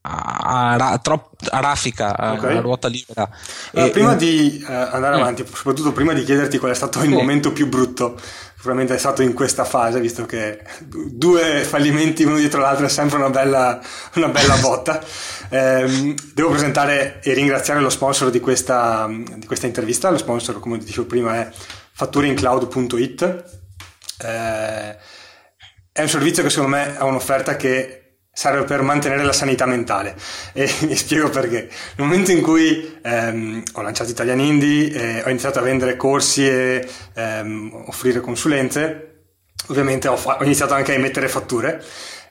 [0.00, 2.56] a, a, a raffica, okay.
[2.56, 3.30] a, ruota libera.
[3.72, 5.20] Allora, e, prima di uh, andare mm.
[5.20, 7.10] avanti, soprattutto prima di chiederti qual è stato il sì.
[7.10, 8.20] momento più brutto,
[8.64, 13.18] probabilmente è stato in questa fase, visto che due fallimenti uno dietro l'altro è sempre
[13.18, 13.78] una bella,
[14.14, 15.04] una bella botta.
[15.50, 20.08] Eh, devo presentare e ringraziare lo sponsor di questa, di questa intervista.
[20.08, 21.50] Lo sponsor, come dicevo prima, è
[21.92, 23.44] fatturincloud.it.
[24.22, 24.96] Eh,
[25.92, 28.03] è un servizio che secondo me ha un'offerta che
[28.34, 30.16] serve per mantenere la sanità mentale
[30.52, 31.70] e mi spiego perché.
[31.96, 36.46] Nel momento in cui ehm, ho lanciato Italian Indie, eh, ho iniziato a vendere corsi
[36.46, 39.22] e ehm, offrire consulenze,
[39.68, 41.82] ovviamente ho, fa- ho, iniziato anche a emettere fatture,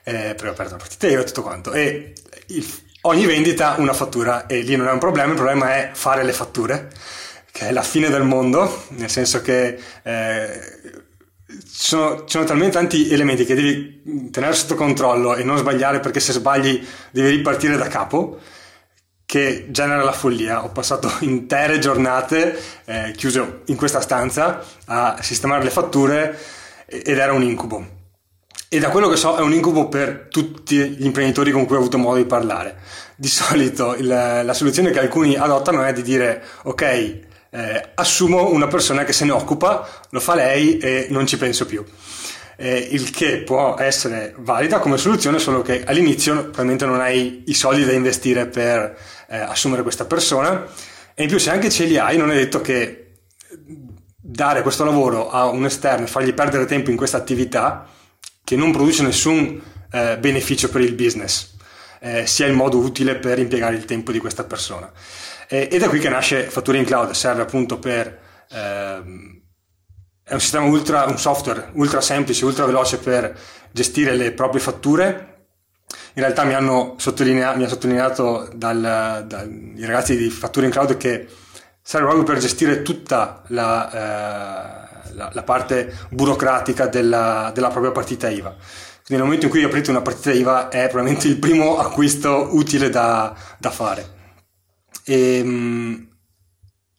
[0.04, 1.72] eh, per ho aperto la partita io e tutto quanto.
[1.72, 2.12] E
[2.48, 2.66] il,
[3.02, 6.32] ogni vendita una fattura e lì non è un problema, il problema è fare le
[6.32, 6.90] fatture,
[7.50, 10.60] che è la fine del mondo, nel senso che eh,
[11.60, 16.20] ci sono, sono, talmente tanti elementi che devi tenere sotto controllo e non sbagliare perché
[16.20, 18.38] se sbagli devi ripartire da capo
[19.26, 20.64] che genera la follia.
[20.64, 26.38] Ho passato intere giornate eh, chiuso in questa stanza a sistemare le fatture
[26.86, 28.02] ed era un incubo.
[28.68, 31.78] E da quello che so è un incubo per tutti gli imprenditori con cui ho
[31.78, 32.78] avuto modo di parlare.
[33.16, 37.20] Di solito il, la soluzione che alcuni adottano è di dire ok,
[37.54, 41.66] eh, assumo una persona che se ne occupa, lo fa lei e non ci penso
[41.66, 41.84] più.
[42.56, 47.54] Eh, il che può essere valida come soluzione, solo che all'inizio probabilmente non hai i
[47.54, 48.96] soldi da investire per
[49.28, 50.66] eh, assumere questa persona
[51.14, 53.00] e in più se anche ce li hai non è detto che
[54.16, 57.86] dare questo lavoro a un esterno e fargli perdere tempo in questa attività
[58.42, 59.60] che non produce nessun
[59.92, 61.54] eh, beneficio per il business
[62.00, 64.90] eh, sia il modo utile per impiegare il tempo di questa persona.
[65.48, 68.18] Eh, ed è qui che nasce Fattura in Cloud, serve appunto per...
[68.50, 69.42] Ehm,
[70.26, 73.38] è un sistema ultra, un software ultra semplice, ultra veloce per
[73.72, 75.32] gestire le proprie fatture.
[76.14, 80.72] In realtà mi hanno sottolineato, mi ha sottolineato dal, dal, i ragazzi di Fattura in
[80.72, 81.28] Cloud che
[81.82, 88.30] serve proprio per gestire tutta la, eh, la, la parte burocratica della, della, propria partita
[88.30, 88.50] IVA.
[88.50, 92.88] Quindi nel momento in cui aprite una partita IVA è probabilmente il primo acquisto utile
[92.88, 94.13] da, da fare.
[95.04, 96.08] E, um,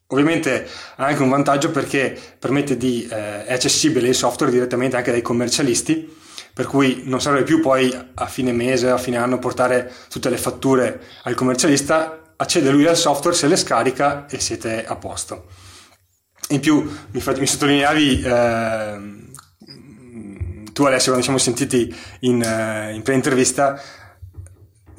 [0.08, 5.12] ovviamente ha anche un vantaggio perché permette di, eh, è accessibile il software direttamente anche
[5.12, 9.92] dai commercialisti, per cui non serve più poi a fine mese, a fine anno portare
[10.10, 14.96] tutte le fatture al commercialista, accede lui al software, se le scarica e siete a
[14.96, 15.48] posto.
[16.50, 18.98] In più mi, fa, mi sottolineavi eh,
[20.72, 23.82] tu Alessio quando ci siamo sentiti in, eh, in pre-intervista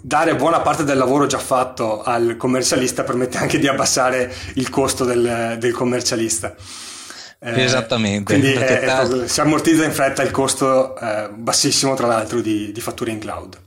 [0.06, 5.04] dare buona parte del lavoro già fatto al commercialista permette anche di abbassare il costo
[5.04, 6.54] del, del commercialista.
[7.40, 8.38] Eh, Esattamente.
[8.38, 12.80] Quindi è, è, si ammortizza in fretta il costo eh, bassissimo, tra l'altro, di, di,
[12.80, 13.58] fatture in cloud.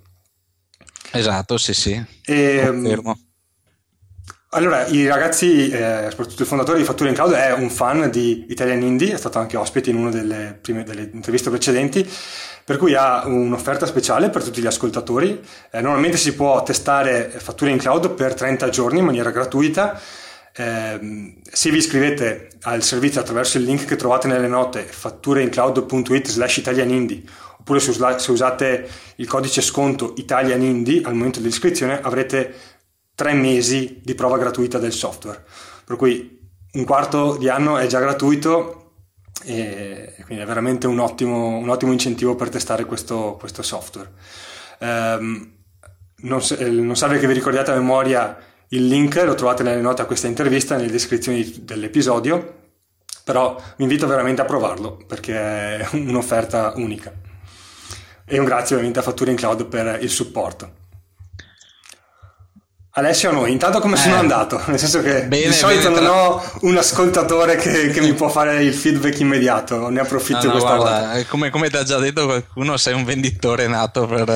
[1.11, 2.01] Esatto, sì, sì.
[2.23, 3.19] E, Confermo.
[4.51, 8.45] Allora, i ragazzi, eh, soprattutto il fondatore di Fatture in Cloud, è un fan di
[8.49, 12.09] Italian Indie, è stato anche ospite in una delle, prime, delle interviste precedenti,
[12.69, 15.41] per cui ha un'offerta speciale per tutti gli ascoltatori.
[15.71, 19.99] Eh, normalmente si può testare Fatture in Cloud per 30 giorni in maniera gratuita.
[20.55, 26.57] Eh, se vi iscrivete al servizio attraverso il link che trovate nelle note fattureincloud.it slash
[26.57, 27.23] italianindie
[27.59, 32.53] oppure se usate il codice sconto italianindie al momento dell'iscrizione avrete
[33.15, 35.43] tre mesi di prova gratuita del software,
[35.85, 36.37] per cui
[36.73, 38.78] un quarto di anno è già gratuito
[39.43, 44.11] e quindi è veramente un ottimo, un ottimo incentivo per testare questo, questo software.
[44.79, 45.51] Um,
[46.21, 48.37] non, non, serve che vi ricordiate a memoria
[48.69, 52.57] il link, lo trovate nelle note a questa intervista, nelle descrizioni dell'episodio,
[53.23, 55.35] però vi invito veramente a provarlo perché
[55.77, 57.13] è un'offerta unica.
[58.25, 60.78] E un grazie ovviamente a Fatture in Cloud per il supporto.
[62.99, 64.61] Alessio noi, intanto come sono eh, andato?
[64.67, 66.29] Nel senso che bene, di solito bene, non tra...
[66.29, 70.51] ho un ascoltatore che, che, mi può fare il feedback immediato, ne approfitto no, no,
[70.51, 71.25] questa guarda, volta.
[71.29, 74.29] Come, come ti ha già detto qualcuno, sei un venditore nato per,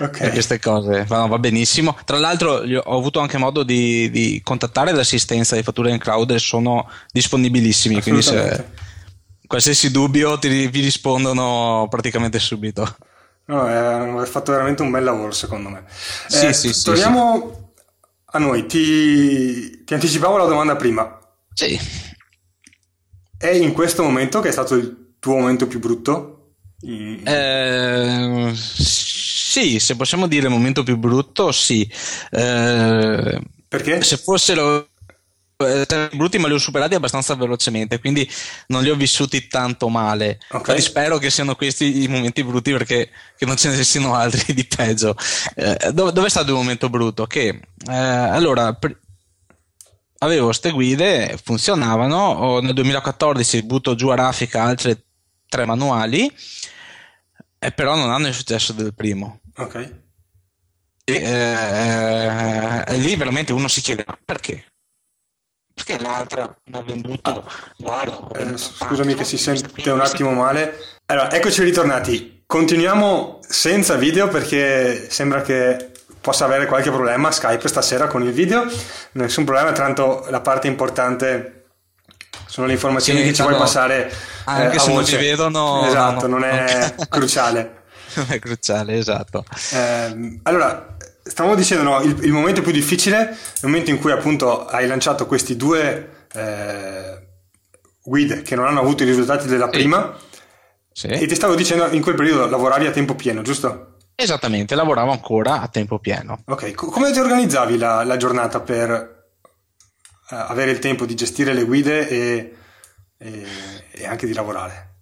[0.00, 0.20] okay.
[0.20, 1.96] per queste cose, no, va benissimo.
[2.04, 6.38] Tra l'altro ho avuto anche modo di, di contattare l'assistenza di fatture in cloud e
[6.38, 8.66] sono disponibilissimi, quindi se
[9.46, 12.96] qualsiasi dubbio ti, vi rispondono praticamente subito.
[13.46, 15.84] No, è, fatto veramente un bel lavoro secondo me.
[16.28, 17.63] Sì, eh, sì, sì, torniamo sì
[18.36, 21.18] a noi, ti, ti anticipavo la domanda prima.
[21.52, 21.78] Sì.
[23.36, 26.54] È in questo momento che è stato il tuo momento più brutto?
[26.80, 31.88] Eh, sì, se possiamo dire il momento più brutto, sì.
[32.30, 34.02] Eh, Perché?
[34.02, 34.88] Se fossero
[35.56, 38.28] eh, brutti ma li ho superati abbastanza velocemente, quindi
[38.68, 40.40] non li ho vissuti tanto male.
[40.50, 40.80] Okay.
[40.80, 45.16] spero che siano questi i momenti brutti perché non ce ne siano altri di peggio.
[45.54, 47.26] Eh, dove, dove, è stato il momento brutto?
[47.26, 48.98] Che eh, allora pr-
[50.18, 55.04] avevo queste guide, funzionavano, nel 2014 butto giù a raffica altre
[55.48, 56.30] tre manuali,
[57.58, 59.40] eh, però non hanno il successo del primo.
[59.56, 60.02] Ok.
[61.06, 64.64] E, eh, lì veramente uno si chiede perché?
[65.74, 67.44] Perché l'altra mi ha venduto
[67.76, 70.78] guarda, eh, scusami che si sente un attimo male.
[71.06, 72.42] Allora eccoci ritornati.
[72.46, 78.64] Continuiamo senza video perché sembra che possa avere qualche problema Skype stasera con il video.
[79.12, 81.64] Nessun problema tanto la parte importante
[82.46, 84.12] sono le informazioni sì, che ci vuoi passare
[84.44, 87.82] anche eh, se non ci vedono esatto no, no, non è cruciale.
[88.14, 89.44] Non è cruciale esatto.
[89.72, 90.93] Eh, allora
[91.24, 94.86] stavamo dicendo, no, il, il, momento più difficile è il momento in cui appunto hai
[94.86, 97.26] lanciato questi due eh,
[98.02, 100.14] guide che non hanno avuto i risultati della prima
[100.92, 101.06] sì.
[101.06, 103.96] e ti stavo dicendo in quel periodo lavoravi a tempo pieno, giusto?
[104.14, 106.42] Esattamente, lavoravo ancora a tempo pieno.
[106.46, 109.24] Ok, come ti organizzavi la, la giornata per
[110.30, 112.54] uh, avere il tempo di gestire le guide e,
[113.18, 113.46] e,
[113.90, 114.92] e anche di lavorare?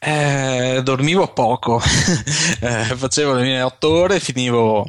[0.00, 1.80] Eh, dormivo poco,
[2.60, 4.84] eh, facevo le mie otto ore, finivo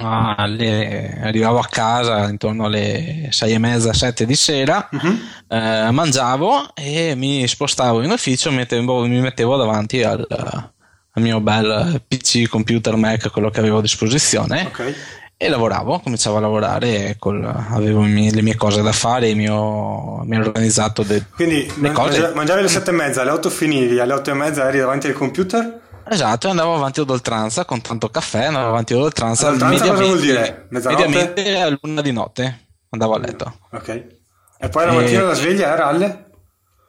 [0.00, 5.18] alle, arrivavo a casa intorno alle sei e mezza, sette di sera, uh-huh.
[5.48, 12.02] eh, mangiavo e mi spostavo in ufficio, mettevo, mi mettevo davanti al, al, mio bel
[12.06, 14.66] PC, computer, Mac, quello che avevo a disposizione.
[14.66, 14.94] Okay.
[15.36, 20.36] E lavoravo, cominciavo a lavorare, col, avevo mie, le mie cose da fare, mio, mi
[20.36, 21.02] ero organizzato.
[21.02, 24.68] De, Quindi man- mangiavi alle sette e mezza, alle otto finivi, alle otto e mezza
[24.68, 25.80] eri davanti al computer?
[26.08, 29.48] Esatto, andavo avanti ad oltranza con tanto caffè, andavo avanti ad oltranza.
[29.48, 30.66] Ad oltranza cosa vuol dire?
[30.70, 31.06] Mezzanotte?
[31.06, 33.58] Mediamente a luna di notte andavo a letto.
[33.70, 34.18] Ok.
[34.58, 35.24] E poi la mattina e...
[35.24, 36.30] la sveglia era alle?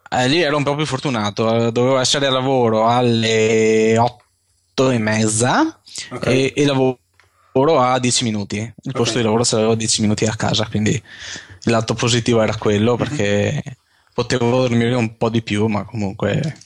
[0.10, 5.80] Eh, lì ero un po' più fortunato, dovevo essere a lavoro alle otto e mezza
[6.12, 6.48] okay.
[6.48, 8.58] e, e lavoro a 10 minuti.
[8.58, 8.92] Il okay.
[8.92, 13.52] posto di lavoro sarebbero 10 minuti a casa, quindi il lato positivo era quello perché
[13.54, 13.76] mm-hmm.
[14.14, 16.58] potevo dormire un po' di più, ma comunque...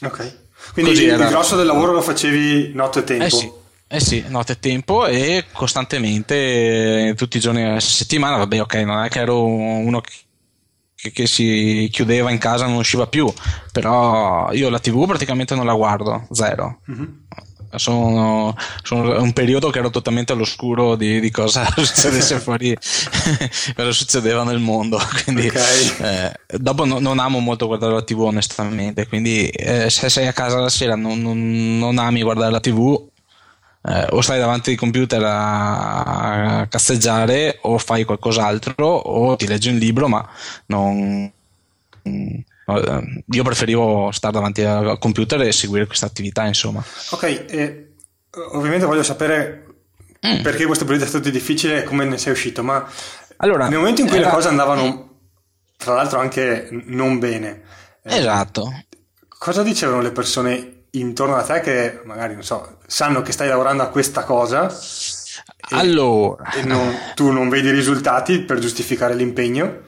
[0.00, 0.44] Ok.
[0.72, 1.28] Quindi Così il, era...
[1.28, 3.24] grosso del lavoro lo facevi notte e tempo?
[3.24, 3.52] Eh sì.
[3.88, 9.04] Eh sì, notte e tempo e costantemente tutti i giorni della settimana, vabbè ok, non
[9.04, 13.32] è che ero uno che, che, si chiudeva in casa e non usciva più,
[13.70, 16.80] però io la tv praticamente non la guardo, zero.
[16.90, 17.04] Mm-hmm.
[17.78, 22.76] Sono, sono, un periodo che ero totalmente all'oscuro di, di cosa succedesse fuori,
[23.74, 24.98] cosa succedeva nel mondo.
[25.24, 25.96] Quindi, okay.
[26.00, 29.06] eh, dopo no, non amo molto guardare la TV, onestamente.
[29.06, 33.08] Quindi, eh, se sei a casa la sera non, non, non ami guardare la TV,
[33.88, 39.68] eh, o stai davanti al computer a, a cazzeggiare, o fai qualcos'altro, o ti leggi
[39.68, 40.28] un libro, ma
[40.66, 41.30] non
[42.02, 46.82] eh, io preferivo stare davanti al computer e seguire questa attività, insomma.
[47.10, 47.94] Ok, e
[48.52, 49.66] ovviamente voglio sapere
[50.26, 50.42] mm.
[50.42, 52.86] perché questo periodo è stato difficile e come ne sei uscito, ma
[53.38, 54.26] allora, nel momento in cui era...
[54.26, 55.10] le cose andavano,
[55.76, 57.62] tra l'altro, anche non bene,
[58.02, 58.84] eh, esatto.
[59.28, 63.82] Cosa dicevano le persone intorno a te che magari, non so, sanno che stai lavorando
[63.82, 64.68] a questa cosa?
[64.68, 69.85] E, allora, e non, tu non vedi i risultati per giustificare l'impegno?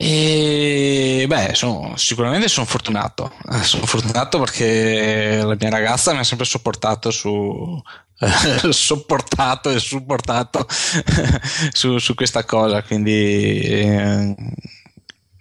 [0.00, 3.32] E beh, sono, sicuramente sono fortunato.
[3.50, 7.82] Eh, sono fortunato perché la mia ragazza mi ha sempre sopportato su.
[8.70, 10.66] sopportato e supportato
[11.72, 12.80] su, su, questa cosa.
[12.84, 13.60] Quindi.
[13.60, 14.34] Eh,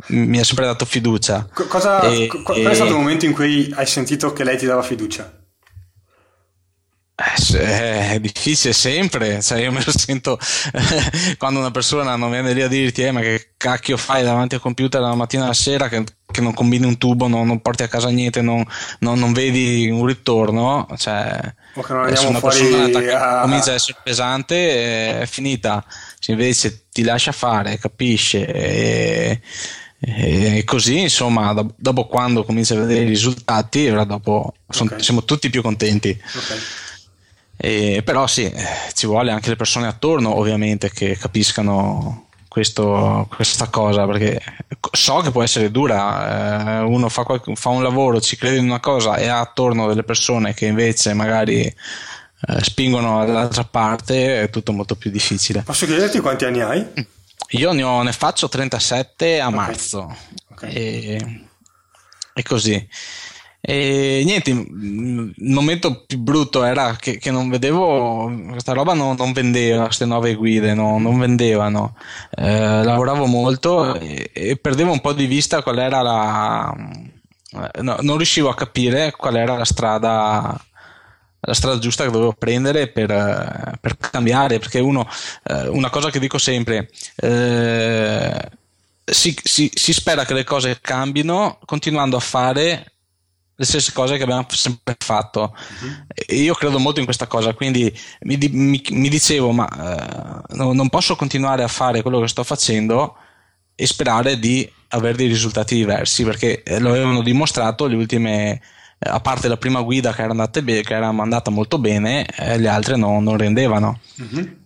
[0.08, 1.48] mi ha sempre dato fiducia.
[1.54, 4.82] Cosa, e, qual è stato il momento in cui hai sentito che lei ti dava
[4.82, 5.37] fiducia?
[7.20, 10.38] Eh, è difficile sempre, cioè io me lo sento
[11.40, 14.62] quando una persona non viene lì a dirti eh, ma che cacchio fai davanti al
[14.62, 17.88] computer dalla mattina alla sera che, che non combini un tubo, non, non, porti a
[17.88, 18.64] casa niente, non,
[19.00, 21.40] non, non vedi un ritorno, cioè
[21.74, 23.42] o che non andiamo una fuori a...
[23.42, 25.84] comincia a essere pesante è finita,
[26.20, 29.42] se invece ti lascia fare, capisce e,
[30.00, 35.02] e così insomma dopo quando cominci a vedere i risultati dopo okay.
[35.02, 36.60] siamo tutti più contenti okay.
[37.58, 38.52] E, però sì,
[38.94, 44.42] ci vuole anche le persone attorno ovviamente che capiscano questo, questa cosa perché
[44.92, 48.66] so che può essere dura, eh, uno fa, qualche, fa, un lavoro, ci crede in
[48.66, 54.50] una cosa e ha attorno delle persone che invece magari eh, spingono dall'altra parte, è
[54.50, 55.64] tutto molto più difficile.
[55.64, 56.86] Posso chiederti quanti anni hai?
[57.52, 59.58] Io ne, ho, ne faccio 37 a okay.
[59.58, 60.16] marzo
[60.52, 60.74] okay.
[60.74, 61.42] E,
[62.34, 62.88] e così.
[63.70, 69.34] E niente, il momento più brutto era che, che non vedevo, questa roba non, non
[69.34, 71.98] vendeva, queste nuove guide no, non vendevano.
[72.30, 76.74] Eh, lavoravo molto e, e, perdevo un po' di vista qual era la...
[77.82, 80.58] No, non riuscivo a capire qual era la strada
[81.40, 83.08] la strada giusta che dovevo prendere per,
[83.80, 85.08] per cambiare perché uno
[85.44, 88.50] eh, una cosa che dico sempre eh,
[89.06, 92.92] si, si, si, spera che le cose cambino continuando a fare
[93.60, 95.56] le stesse cose che abbiamo sempre fatto.
[95.82, 96.36] Uh-huh.
[96.36, 97.92] Io credo molto in questa cosa, quindi
[98.22, 102.44] mi, mi, mi dicevo, ma eh, no, non posso continuare a fare quello che sto
[102.44, 103.16] facendo
[103.76, 108.62] e sperare di avere dei risultati diversi, perché eh, lo avevano dimostrato le ultime,
[109.00, 112.28] eh, a parte la prima guida che era andata, be- che era andata molto bene,
[112.38, 114.00] eh, le altre no, non rendevano.
[114.18, 114.66] Uh-huh.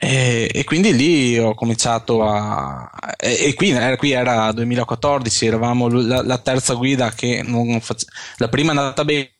[0.00, 2.88] E, e, quindi lì ho cominciato a.
[3.16, 8.06] E, e qui, eh, qui, era 2014, eravamo la, la terza guida che non face...
[8.36, 9.32] La prima è andata bene,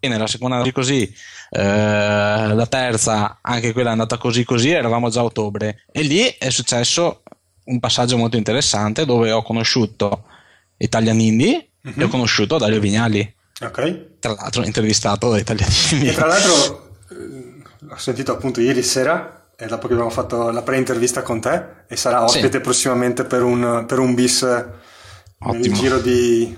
[0.00, 1.02] la seconda è così,
[1.50, 5.84] eh, la terza anche quella è andata così così, eravamo già a ottobre.
[5.90, 7.22] E lì è successo
[7.64, 10.24] un passaggio molto interessante dove ho conosciuto
[10.76, 11.98] Italian Indie mm-hmm.
[11.98, 12.12] e ho mhm.
[12.12, 13.34] conosciuto Dario Vignali.
[13.60, 14.18] Ok.
[14.18, 16.10] Tra l'altro intervistato da Italian Indie.
[16.10, 20.62] E tra l'altro eh, ho sentito appunto ieri sera e dopo che abbiamo fatto la
[20.62, 22.60] pre-intervista con te e sarà ospite sì.
[22.60, 25.52] prossimamente per un, per un bis Ottimo.
[25.52, 26.56] nel giro di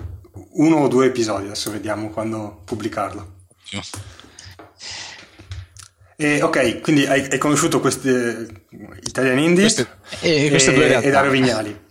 [0.52, 3.36] uno o due episodi, adesso vediamo quando pubblicarlo.
[3.72, 4.04] Ottimo.
[6.14, 8.10] E, ok, quindi hai, hai conosciuto questi
[9.04, 9.88] Italian Indie queste,
[10.20, 11.88] e, queste e Dario Vignali.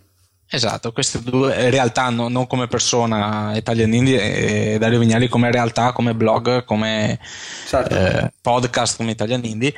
[0.48, 5.90] Esatto, queste due realtà no, non come persona Italian Indie e Dario Vignali come realtà,
[5.90, 7.18] come blog, come
[7.66, 7.94] certo.
[7.96, 9.74] eh, podcast come Italian Indie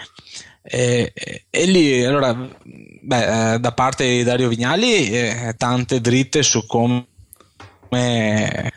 [0.63, 1.13] e,
[1.51, 7.07] e lì, allora, beh, eh, da parte di Dario Vignali, eh, tante dritte su come,
[7.91, 8.71] eh,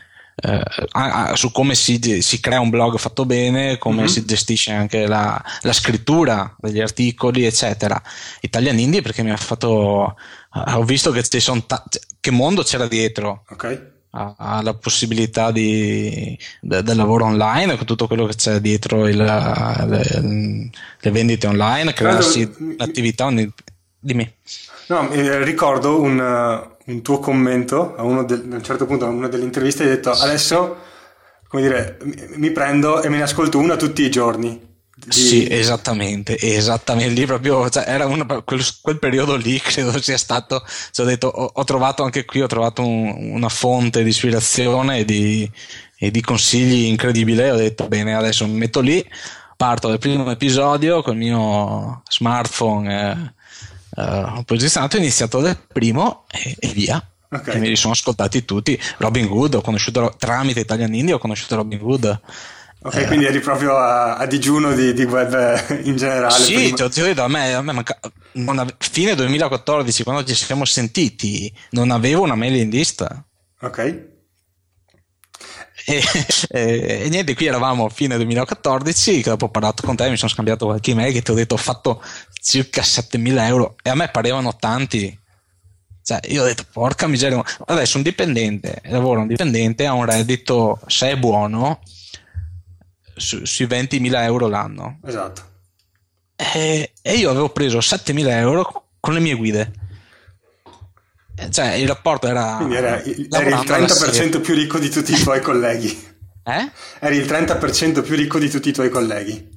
[1.34, 4.06] su come si, si, crea un blog fatto bene, come mm-hmm.
[4.06, 8.02] si gestisce anche la, la, scrittura degli articoli, eccetera.
[8.40, 10.16] Italian Indie perché mi ha fatto.
[10.50, 11.84] Ho visto che, ci sono ta-
[12.18, 13.44] che mondo c'era dietro.
[13.50, 19.06] Ok ha, la possibilità di, de, del lavoro online, con tutto quello che c'è dietro
[19.06, 23.28] il, le, le, vendite online, crearsi un'attività.
[23.98, 24.32] Dimmi.
[24.88, 29.08] No, eh, ricordo un, un, tuo commento a, uno del, a un certo punto, a
[29.08, 30.76] una delle interviste, hai detto adesso,
[31.48, 34.74] come dire, mi, mi prendo e me ne ascolto una tutti i giorni.
[34.98, 35.12] Di...
[35.12, 37.12] Sì, esattamente, esattamente.
[37.12, 41.26] Lì proprio, cioè, era una, quel, quel, periodo lì credo sia stato, cioè, ho detto,
[41.26, 45.50] ho, ho, trovato anche qui, ho trovato un, una fonte di ispirazione e di,
[45.98, 47.50] e di, consigli incredibile.
[47.50, 49.06] Ho detto, bene, adesso mi metto lì,
[49.54, 53.34] parto dal primo episodio col mio smartphone
[53.96, 57.06] eh, eh, posizionato, ho iniziato dal primo e, e via.
[57.28, 57.56] Okay.
[57.56, 58.80] E me li sono ascoltati tutti.
[58.96, 62.20] Robin Hood, ho conosciuto tramite Italian Indie, ho conosciuto Robin Hood.
[62.86, 63.06] Ok, eh.
[63.06, 66.32] quindi eri proprio a, a digiuno di, di, web in generale.
[66.32, 66.88] Sì, prima.
[66.88, 71.52] ti ho detto, a me, a me manca, ave, fine 2014, quando ci siamo sentiti,
[71.70, 73.04] non avevo una mailing list.
[73.60, 73.78] Ok.
[75.84, 76.00] E,
[76.48, 80.16] e, e, niente, qui eravamo a fine 2014, che dopo ho parlato con te, mi
[80.16, 82.00] sono scambiato qualche email che ti ho detto ho fatto
[82.40, 85.18] circa 7000 euro e a me parevano tanti.
[86.04, 90.78] Cioè, io ho detto, porca miseria, adesso un dipendente, lavoro un dipendente, ha un reddito,
[90.86, 91.80] se è buono,
[93.16, 95.00] su, sui 20.000 euro l'anno.
[95.04, 95.54] Esatto.
[96.36, 99.72] E, e io avevo preso 7.000 euro con le mie guide.
[101.50, 102.56] Cioè, il rapporto era.
[102.56, 106.14] Quindi era, eri il 30% più ricco di tutti i tuoi colleghi.
[106.46, 106.70] Eh?
[107.00, 109.50] Eri il 30% più ricco di tutti i tuoi colleghi.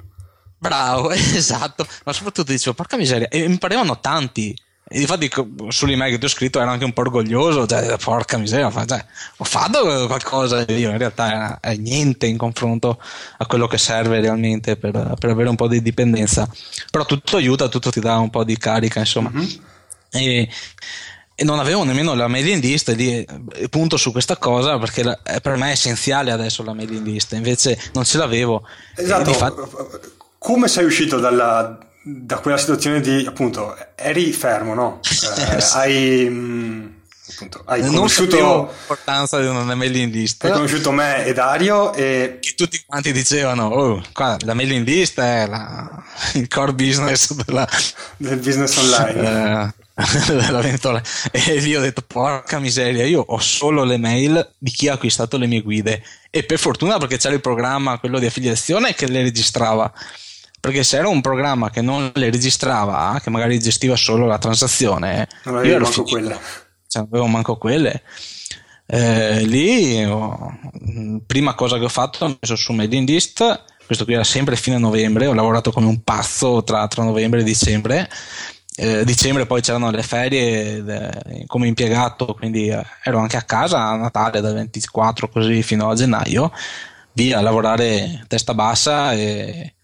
[0.58, 1.86] Bravo, esatto.
[2.04, 4.60] Ma soprattutto dicevo, porca miseria, e mi parevano tanti.
[4.92, 5.30] E infatti
[5.68, 9.06] sull'email che ti ho scritto ero anche un po' orgoglioso, cioè, porca miseria, cioè,
[9.38, 13.00] ho fatto qualcosa io in realtà è, niente in confronto
[13.38, 16.50] a quello che serve realmente per, per, avere un po' di dipendenza.
[16.90, 19.30] Però tutto aiuta, tutto ti dà un po' di carica, insomma.
[19.30, 19.48] Mm-hmm.
[20.10, 20.50] E,
[21.36, 23.28] e, non avevo nemmeno la mailing list e lì
[23.70, 27.80] punto su questa cosa perché la, per me è essenziale adesso la mailing list, invece
[27.94, 28.64] non ce l'avevo.
[28.96, 29.34] Esatto.
[29.34, 29.62] Fatti...
[30.40, 35.00] Come sei uscito dalla da quella situazione di appunto eri fermo, no?
[35.40, 36.88] Eh, hai, mh, mm,
[37.32, 40.44] appunto, hai non conosciuto l'importanza di una mailing list.
[40.44, 45.20] Hai conosciuto me e Dario e che tutti quanti dicevano oh, qua, la mailing list
[45.20, 47.68] è la, il core business della,
[48.18, 49.74] del business online.
[49.74, 49.88] Eh,
[51.32, 55.38] e lì ho detto porca miseria io ho solo le mail di chi ha acquistato
[55.38, 59.24] le mie guide e per fortuna perché c'era il programma quello di affiliazione che le
[59.24, 59.92] registrava
[60.60, 65.28] perché se era un programma che non le registrava, che magari gestiva solo la transazione,
[65.44, 66.40] non avevo manco quelle.
[66.88, 68.04] Cioè, avevo manco quelle.
[68.86, 70.60] Eh, lì, oh,
[71.26, 74.78] prima cosa che ho fatto, ho messo su mailing list, questo qui era sempre fine
[74.78, 78.10] novembre, ho lavorato come un pazzo tra, tra novembre e dicembre.
[78.76, 83.88] Eh, dicembre poi c'erano le ferie de, come impiegato, quindi eh, ero anche a casa
[83.88, 86.52] a Natale dal 24 così fino a gennaio,
[87.14, 89.76] via a lavorare testa bassa e,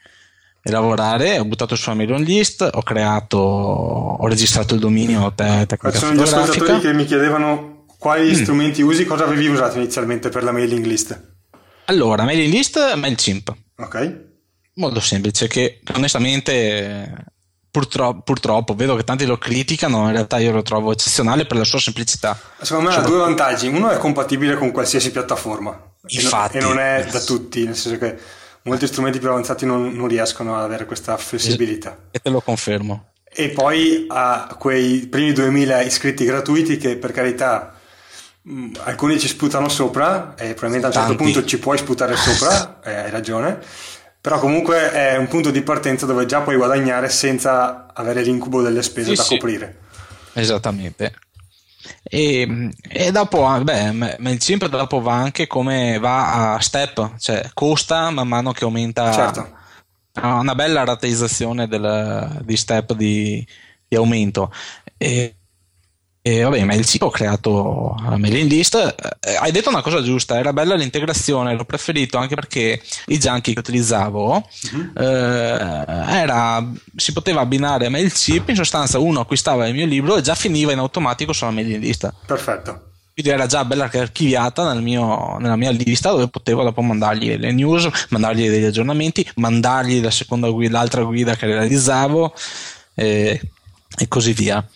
[0.68, 5.96] e lavorare, ho buttato su mailing list, ho creato, ho registrato il dominio te, tecnica
[5.96, 8.42] Sono gli ascoltatori che mi chiedevano quali mm.
[8.42, 11.34] strumenti usi, cosa avevi usato inizialmente per la mailing list?
[11.86, 13.56] Allora, mailing list, MailChimp.
[13.78, 14.24] Ok.
[14.74, 17.14] Molto semplice, che onestamente
[17.70, 21.64] purtroppo, purtroppo, vedo che tanti lo criticano, in realtà io lo trovo eccezionale per la
[21.64, 22.36] sua semplicità.
[22.60, 27.06] Secondo me ha due vantaggi, uno è compatibile con qualsiasi piattaforma Infatti, e non è
[27.12, 28.18] da tutti, nel senso che
[28.66, 31.98] molti strumenti più avanzati non, non riescono ad avere questa flessibilità.
[32.12, 33.12] E te lo confermo.
[33.24, 37.74] E poi ha quei primi 2000 iscritti gratuiti che per carità
[38.42, 41.24] mh, alcuni ci sputano sopra e probabilmente a un certo Tanti.
[41.24, 43.60] punto ci puoi sputare sopra, eh, hai ragione,
[44.22, 48.82] però comunque è un punto di partenza dove già puoi guadagnare senza avere l'incubo delle
[48.82, 49.30] spese sì, da sì.
[49.38, 49.78] coprire.
[50.34, 51.14] Esattamente.
[52.04, 58.10] E, e dopo, ah, beh, MailChimp dopo va anche come va a step, cioè costa
[58.10, 59.12] man mano che aumenta.
[59.12, 59.54] Certo.
[60.14, 63.46] Ha una bella rateizzazione del, di step di,
[63.88, 64.52] di aumento.
[64.98, 65.36] E,
[66.28, 68.96] e vabbè, ma il sito ho creato la mailing list.
[69.20, 73.54] Eh, hai detto una cosa giusta, era bella l'integrazione, l'ho preferito anche perché i junkie
[73.54, 74.92] che utilizzavo uh-huh.
[74.96, 80.24] eh, era, si poteva abbinare a MailChimp, in sostanza uno acquistava il mio libro e
[80.24, 82.12] già finiva in automatico sulla mailing list.
[82.26, 82.94] Perfetto.
[83.14, 87.52] Quindi era già bella archiviata nel mio, nella mia lista dove potevo dopo mandargli le
[87.52, 92.34] news, mandargli degli aggiornamenti, mandargli la seconda guida, l'altra guida che realizzavo
[92.96, 93.40] e,
[93.96, 94.68] e così via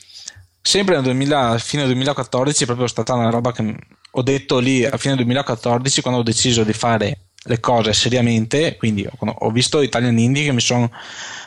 [0.61, 3.75] sempre nel 2000, fine 2014 è proprio stata una roba che
[4.11, 9.07] ho detto lì a fine 2014 quando ho deciso di fare le cose seriamente quindi
[9.19, 10.91] ho, visto Italian Indie che mi sono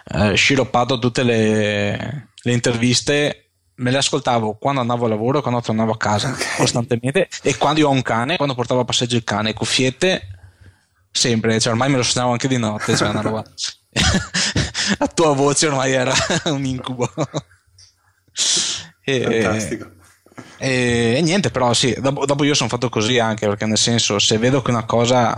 [0.07, 5.93] eh, sciroppato tutte le, le, interviste me le ascoltavo quando andavo a lavoro quando tornavo
[5.93, 6.57] a casa okay.
[6.57, 10.29] costantemente e quando io ho un cane quando portavo a passeggio il cane cuffiette
[11.11, 13.45] sempre cioè ormai me lo suonavo anche di notte cioè una roba
[14.99, 16.15] la tua voce ormai era
[16.47, 17.11] un incubo
[19.05, 19.90] e, Fantastico.
[20.59, 24.18] E, e, niente, però sì, dopo, dopo io sono fatto così anche perché nel senso
[24.18, 25.36] se vedo che una cosa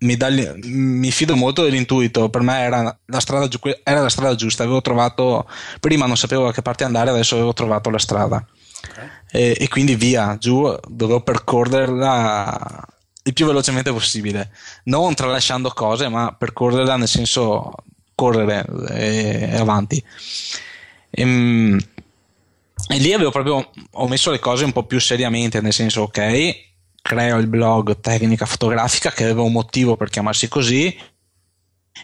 [0.00, 0.28] mi, dà,
[0.62, 3.48] mi fido molto dell'intuito, per me era la, strada,
[3.82, 5.48] era la strada giusta, avevo trovato,
[5.80, 8.44] prima non sapevo da che parte andare, adesso avevo trovato la strada.
[8.88, 9.08] Okay.
[9.30, 12.86] E, e, quindi via, giù, dovevo percorrerla
[13.24, 14.50] il più velocemente possibile,
[14.84, 17.72] non tralasciando cose, ma percorrerla nel senso
[18.14, 20.02] correre e, e avanti.
[21.10, 21.78] E, ehm,
[22.90, 26.54] e lì avevo proprio ho messo le cose un po' più seriamente, nel senso, ok,
[27.00, 30.98] creo il blog tecnica fotografica che aveva un motivo per chiamarsi così.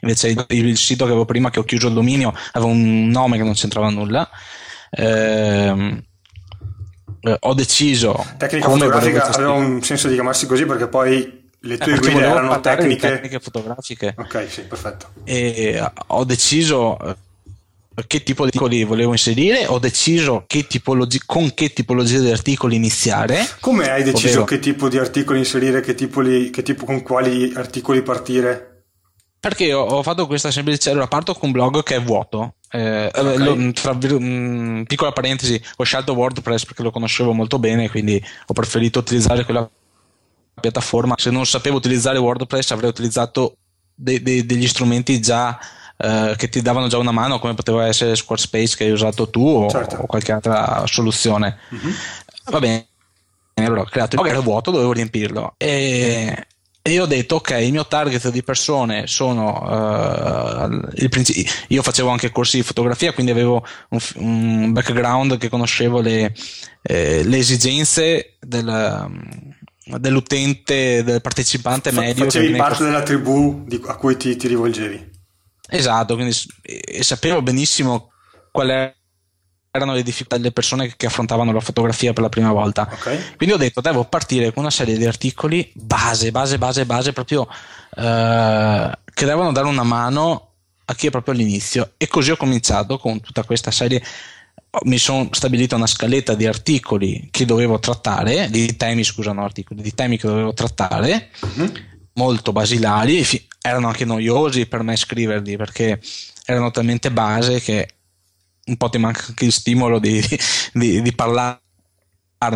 [0.03, 3.37] Invece il, il sito che avevo prima, che ho chiuso il dominio, aveva un nome
[3.37, 4.29] che non c'entrava nulla.
[4.91, 6.03] Ehm,
[7.21, 8.25] eh, ho deciso.
[8.37, 12.61] Tecnica fotografica aveva un senso di chiamarsi così perché poi le tue eh, guide erano
[12.61, 13.09] tecniche...
[13.09, 14.15] tecniche fotografiche.
[14.17, 15.09] Ok, sì, perfetto.
[15.25, 16.97] E ho deciso
[18.07, 22.77] che tipo di articoli volevo inserire, ho deciso che tipologi- con che tipologia di articoli
[22.77, 23.47] iniziare.
[23.61, 24.45] Come hai deciso ovvero...
[24.45, 28.85] che tipo di articoli inserire, che, li, che tipo, con quali articoli partire?
[29.41, 30.91] Perché ho, ho fatto questa semplice.
[30.91, 32.57] Allora, parto con un blog che è vuoto.
[32.71, 33.37] Eh, okay.
[33.39, 38.23] lo, tra, mh, mm, piccola parentesi, ho scelto WordPress perché lo conoscevo molto bene, quindi
[38.47, 39.69] ho preferito utilizzare quella
[40.61, 41.15] piattaforma.
[41.17, 43.57] Se non sapevo utilizzare WordPress, avrei utilizzato
[43.95, 45.59] de, de, degli strumenti già
[45.97, 49.47] eh, che ti davano già una mano come poteva essere Squarespace che hai usato tu
[49.47, 49.97] o, certo.
[49.97, 51.59] o qualche altra soluzione.
[51.75, 51.93] Mm-hmm.
[52.51, 52.87] va bene.
[53.55, 55.55] Allora ho creato il era vuoto dovevo riempirlo.
[55.57, 56.47] E,
[56.83, 61.83] e io ho detto ok il mio target di persone sono uh, il principio io
[61.83, 66.33] facevo anche corsi di fotografia quindi avevo un, un background che conoscevo le,
[66.83, 69.11] eh, le esigenze del,
[69.99, 75.15] dell'utente del partecipante Fa, medio facevi parte della tribù di, a cui ti, ti rivolgevi
[75.69, 78.13] Esatto, quindi e sapevo benissimo
[78.51, 78.95] quali
[79.77, 82.89] erano le difficoltà delle persone che affrontavano la fotografia per la prima volta.
[82.91, 83.21] Okay.
[83.37, 87.47] Quindi ho detto, devo partire con una serie di articoli base, base, base, base, proprio
[87.95, 90.53] eh, che devono dare una mano
[90.87, 91.93] a chi è proprio all'inizio.
[91.97, 94.03] E così ho cominciato con tutta questa serie.
[94.85, 99.83] Mi sono stabilito una scaletta di articoli che dovevo trattare, di temi, scusa, no, articoli,
[99.83, 101.31] di temi che dovevo trattare.
[101.47, 103.25] Mm-hmm molto basilari,
[103.67, 106.01] erano anche noiosi per me scriverli perché
[106.45, 107.89] erano talmente base che
[108.67, 110.23] un po' ti manca anche il stimolo di,
[110.73, 111.61] di, di parlare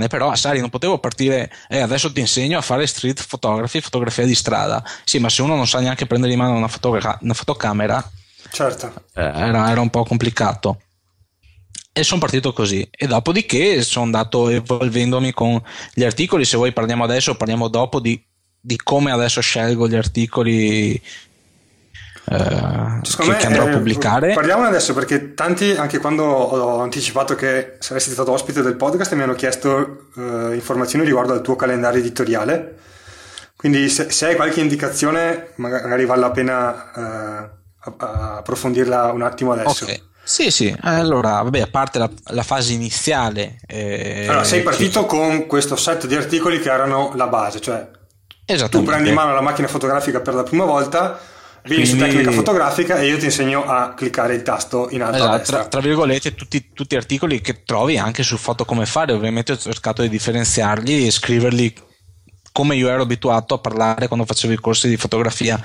[0.08, 4.24] però sai non potevo partire e eh, adesso ti insegno a fare street photography fotografia
[4.24, 4.84] di strada.
[5.04, 8.10] Sì ma se uno non sa neanche prendere in mano una, fotogra- una fotocamera
[8.52, 8.92] certo.
[9.14, 10.82] eh, era, era un po' complicato.
[11.92, 12.88] E sono partito così.
[12.88, 15.60] E dopodiché sono andato evolvendomi con
[15.92, 16.44] gli articoli.
[16.44, 18.22] Se vuoi parliamo adesso parliamo dopo di,
[18.60, 20.94] di come adesso scelgo gli articoli
[22.32, 27.34] eh, che, che, andrò a eh, pubblicare parliamone adesso perché tanti anche quando ho anticipato
[27.34, 32.00] che saresti stato ospite del podcast mi hanno chiesto eh, informazioni riguardo al tuo calendario
[32.00, 32.76] editoriale
[33.56, 37.50] quindi se, se hai qualche indicazione magari vale la pena eh,
[37.96, 40.08] approfondirla un attimo adesso okay.
[40.22, 43.58] Sì, sì, allora, vabbè, a parte la, la fase iniziale.
[43.66, 45.06] Eh, allora, sei partito che...
[45.08, 47.88] con questo set di articoli che erano la base, cioè
[48.68, 51.18] tu prendi in mano la macchina fotografica per la prima volta,
[51.64, 51.86] vieni Quindi...
[51.86, 55.66] su tecnica fotografica e io ti insegno a cliccare il tasto in alto esatto, tra,
[55.66, 60.02] tra, virgolette, tutti, tutti articoli che trovi anche su Foto Come Fare, ovviamente ho cercato
[60.02, 61.74] di differenziarli e scriverli
[62.52, 65.60] come io ero abituato a parlare quando facevo i corsi di fotografia.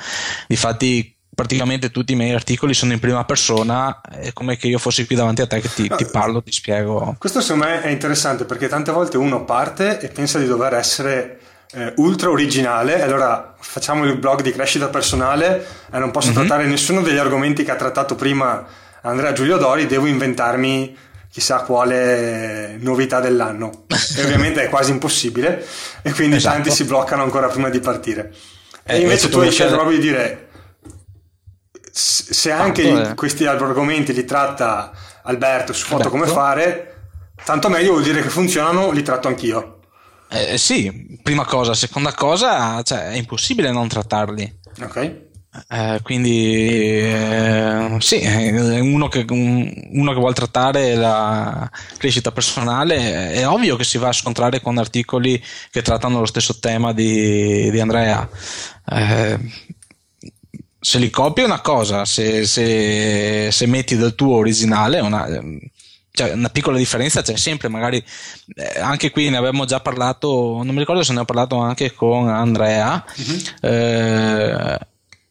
[0.48, 5.06] Difatti praticamente tutti i miei articoli sono in prima persona, è come che io fossi
[5.06, 7.16] qui davanti a te che ti, ti parlo, ti spiego.
[7.20, 11.40] Questo secondo me è interessante perché tante volte uno parte e pensa di dover essere
[11.74, 16.38] eh, ultra originale, allora facciamo il blog di crescita personale e non posso mm-hmm.
[16.38, 18.66] trattare nessuno degli argomenti che ha trattato prima
[19.02, 20.98] Andrea Giulio Dori, devo inventarmi
[21.30, 23.86] chissà quale novità dell'anno.
[24.16, 25.66] e ovviamente è quasi impossibile
[26.02, 26.56] e quindi esatto.
[26.56, 28.34] tanti si bloccano ancora prima di partire.
[28.84, 30.46] E eh, invece tu hai scelto proprio di dire
[31.98, 33.14] se anche tanto, eh.
[33.16, 34.92] questi argomenti li tratta
[35.24, 36.96] Alberto su foto come fare,
[37.46, 39.75] tanto meglio vuol dire che funzionano, li tratto anch'io.
[40.30, 41.74] Eh, eh, sì, prima cosa.
[41.74, 44.60] Seconda cosa, cioè, è impossibile non trattarli.
[44.82, 45.24] Ok.
[45.70, 53.48] Eh, quindi eh, sì, uno che, un, uno che vuole trattare la crescita personale è
[53.48, 57.80] ovvio che si va a scontrare con articoli che trattano lo stesso tema di, di
[57.80, 58.28] Andrea.
[58.92, 59.40] Eh,
[60.78, 65.26] se li copi è una cosa, se, se, se metti del tuo originale è una,
[66.16, 68.04] cioè una piccola differenza c'è sempre, magari
[68.56, 71.94] eh, anche qui ne abbiamo già parlato, non mi ricordo se ne ho parlato anche
[71.94, 73.40] con Andrea, mm-hmm.
[73.62, 74.80] eh,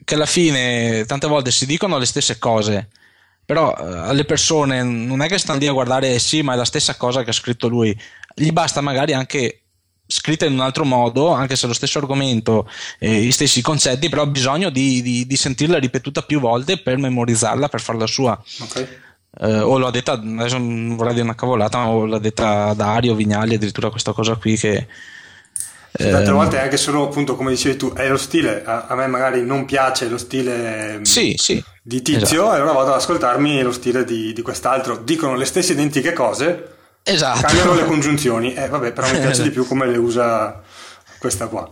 [0.05, 2.89] che alla fine tante volte si dicono le stesse cose,
[3.45, 6.65] però eh, alle persone non è che stanno lì a guardare sì, ma è la
[6.65, 7.99] stessa cosa che ha scritto lui,
[8.35, 9.61] gli basta magari anche
[10.07, 12.69] scritta in un altro modo, anche se lo stesso argomento,
[12.99, 16.99] eh, gli stessi concetti, però ha bisogno di, di, di, sentirla ripetuta più volte per
[16.99, 18.41] memorizzarla, per farla sua.
[18.61, 18.87] Okay.
[19.41, 23.55] Eh, o l'ho detta, adesso non vorrei dire una cavolata, ma l'ha detta Dario Vignali,
[23.55, 24.87] addirittura questa cosa qui che...
[25.97, 28.97] Sì, tante ehm, volte anche solo appunto come dicevi tu, è lo stile, a, a
[28.97, 32.53] me magari non piace lo stile sì, sì, di Tizio esatto.
[32.53, 36.75] e allora vado ad ascoltarmi lo stile di, di quest'altro, dicono le stesse identiche cose,
[37.07, 37.43] Esatto.
[37.43, 40.63] Cambiano le congiunzioni, eh, vabbè, però mi piace di più come le usa
[41.19, 41.71] questa qua.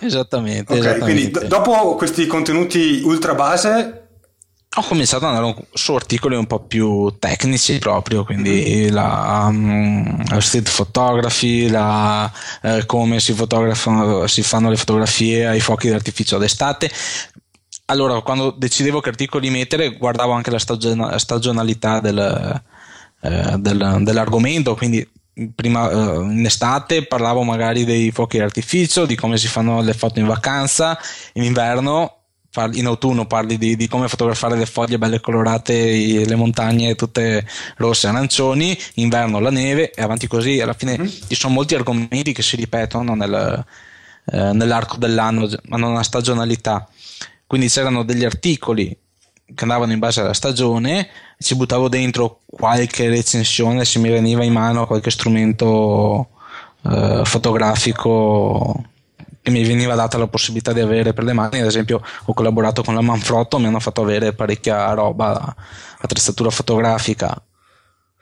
[0.00, 0.72] Esattamente.
[0.72, 1.04] Ok, esattamente.
[1.04, 3.99] quindi d- dopo questi contenuti ultra base
[4.72, 10.72] ho cominciato ad andare su articoli un po' più tecnici proprio, quindi la, um, street
[10.72, 12.30] photography, la,
[12.62, 13.34] eh, come si,
[14.26, 16.88] si, fanno le fotografie ai fuochi d'artificio d'estate.
[17.86, 22.62] Allora, quando decidevo che articoli mettere, guardavo anche la, stagion- stagionalità del,
[23.22, 25.04] eh, del, dell'argomento, quindi
[25.52, 30.20] prima eh, in estate parlavo magari dei fuochi d'artificio, di come si fanno le foto
[30.20, 30.96] in vacanza,
[31.32, 32.19] in inverno
[32.72, 37.46] in autunno parli di, di, come fotografare le foglie belle colorate, le montagne tutte
[37.76, 40.60] rosse e arancioni, in inverno la neve e avanti così.
[40.60, 41.08] Alla fine mm-hmm.
[41.28, 43.64] ci sono molti argomenti che si ripetono nel,
[44.32, 46.88] eh, nell'arco dell'anno, hanno una stagionalità.
[47.46, 48.96] Quindi c'erano degli articoli
[49.54, 54.52] che andavano in base alla stagione, ci buttavo dentro qualche recensione se mi veniva in
[54.52, 56.28] mano qualche strumento
[56.82, 58.84] eh, fotografico
[59.42, 62.82] che mi veniva data la possibilità di avere per le mani, ad esempio ho collaborato
[62.82, 65.54] con la Manfrotto, mi hanno fatto avere parecchia roba,
[65.98, 67.42] attrezzatura fotografica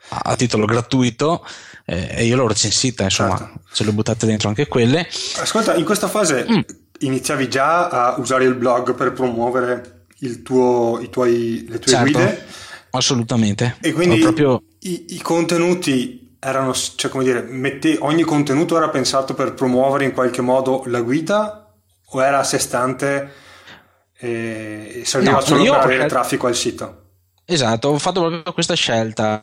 [0.09, 1.45] a, titolo gratuito
[1.85, 3.61] eh, e io l'ho recensita, insomma, certo.
[3.73, 5.07] ce le ho buttate dentro anche quelle.
[5.37, 6.59] Ascolta, in questa fase mm.
[6.99, 10.05] iniziavi già a usare il blog per promuovere
[10.43, 12.45] tuo, i tuoi, le tue certo, guide.
[12.91, 13.77] Assolutamente.
[13.81, 14.63] E quindi proprio...
[14.79, 20.13] i, i, contenuti erano, cioè come dire, mette, ogni contenuto era pensato per promuovere in
[20.13, 21.73] qualche modo la guida
[22.11, 23.31] o era a sé stante
[24.17, 27.03] e serviva no, solo per avere traffico al sito?
[27.45, 29.41] Esatto, ho fatto proprio questa scelta.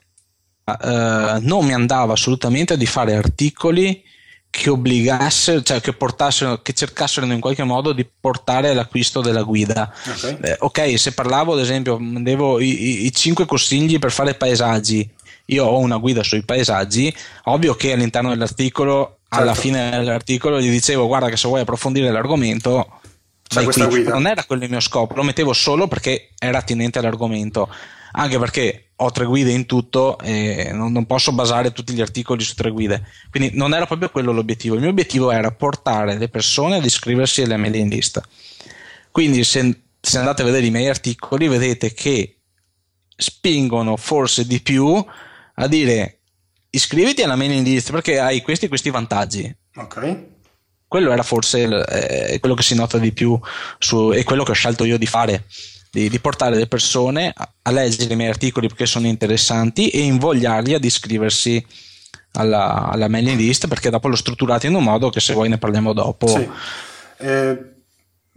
[0.65, 4.03] Uh, non mi andava assolutamente di fare articoli
[4.51, 9.93] che obbligassero, cioè che portassero, che cercassero in qualche modo di portare all'acquisto della guida.
[10.09, 14.35] Ok, eh, okay se parlavo ad esempio, devo i, i, i 5 consigli per fare
[14.35, 15.09] paesaggi
[15.47, 19.45] io ho una guida sui paesaggi, ovvio che all'interno dell'articolo, certo.
[19.45, 23.01] alla fine dell'articolo, gli dicevo guarda che se vuoi approfondire l'argomento,
[24.11, 27.69] non era quello il mio scopo, lo mettevo solo perché era attinente all'argomento,
[28.13, 32.43] anche perché ho tre guide in tutto e non, non posso basare tutti gli articoli
[32.43, 36.29] su tre guide, quindi non era proprio quello l'obiettivo, il mio obiettivo era portare le
[36.29, 38.21] persone ad iscriversi alle mailing list.
[39.13, 42.37] Quindi se, se andate a vedere i miei articoli vedete che
[43.17, 45.05] spingono forse di più
[45.57, 46.21] a dire
[46.71, 49.55] iscriviti alla mailing list perché hai questi e questi vantaggi.
[49.77, 50.25] Ok.
[50.87, 53.39] Quello era forse eh, quello che si nota di più
[53.79, 55.45] su, e quello che ho scelto io di fare.
[55.91, 60.01] Di, di, portare le persone a, a, leggere i miei articoli perché sono interessanti e
[60.01, 61.65] invogliarli ad iscriversi
[62.33, 65.57] alla, alla mailing list perché dopo l'ho strutturato in un modo che se vuoi ne
[65.57, 66.27] parliamo dopo.
[66.27, 66.49] Sì.
[67.19, 67.59] Eh,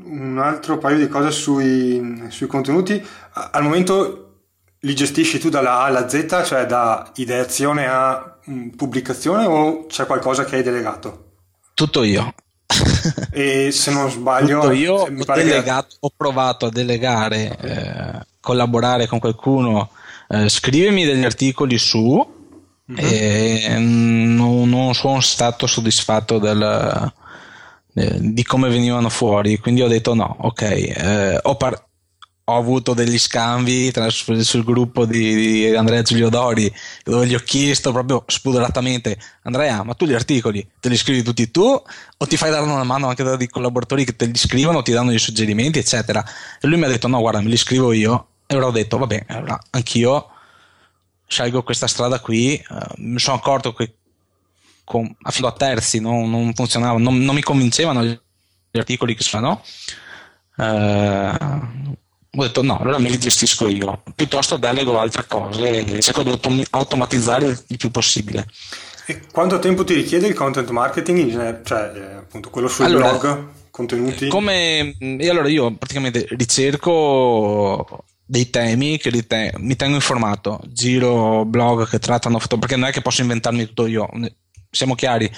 [0.04, 3.06] un altro paio di cose sui, sui contenuti.
[3.34, 4.29] Al momento
[4.82, 10.06] li gestisci tu dalla A alla Z, cioè da ideazione a mm, pubblicazione o c'è
[10.06, 11.26] qualcosa che hai delegato?
[11.74, 12.34] Tutto io.
[13.32, 15.98] e se non sbaglio, Tutto io ho, delegato, che...
[16.00, 19.90] ho, provato a delegare, eh, collaborare con qualcuno,
[20.30, 22.26] eh, scrivermi degli articoli su
[22.92, 22.98] mm-hmm.
[23.00, 27.12] e non, non, sono stato soddisfatto del,
[27.96, 31.89] eh, di come venivano fuori, quindi ho detto no, ok, eh, ho, par-
[32.50, 36.72] ho avuto degli scambi tra, sul gruppo di, di, Andrea Giulio Dori
[37.04, 41.52] dove gli ho chiesto proprio spudoratamente Andrea ma tu gli articoli te li scrivi tutti
[41.52, 44.82] tu o ti fai dare una mano anche da dei collaboratori che te li scrivono
[44.82, 46.24] ti danno dei suggerimenti eccetera?
[46.60, 48.28] E lui mi ha detto no guarda me li scrivo io.
[48.48, 50.30] E allora ho detto vabbè allora anch'io
[51.28, 53.94] scelgo questa strada qui uh, mi sono accorto che
[54.84, 58.18] con, a terzi non, non funzionava non, non, mi convincevano gli
[58.74, 59.64] articoli che sono
[60.56, 61.96] uh,
[62.32, 67.58] ho detto no, allora me li gestisco io, piuttosto delego altre cose cerco di automatizzare
[67.68, 68.46] il più possibile.
[69.08, 73.48] E quanto tempo ti richiede il content marketing, cioè eh, appunto quello sul allora, blog,
[73.72, 74.28] contenuti?
[74.28, 81.90] Come, e allora io praticamente ricerco dei temi che riten- mi tengo informato, giro blog
[81.90, 84.08] che trattano foto, perché non è che posso inventarmi tutto io,
[84.70, 85.32] siamo chiari,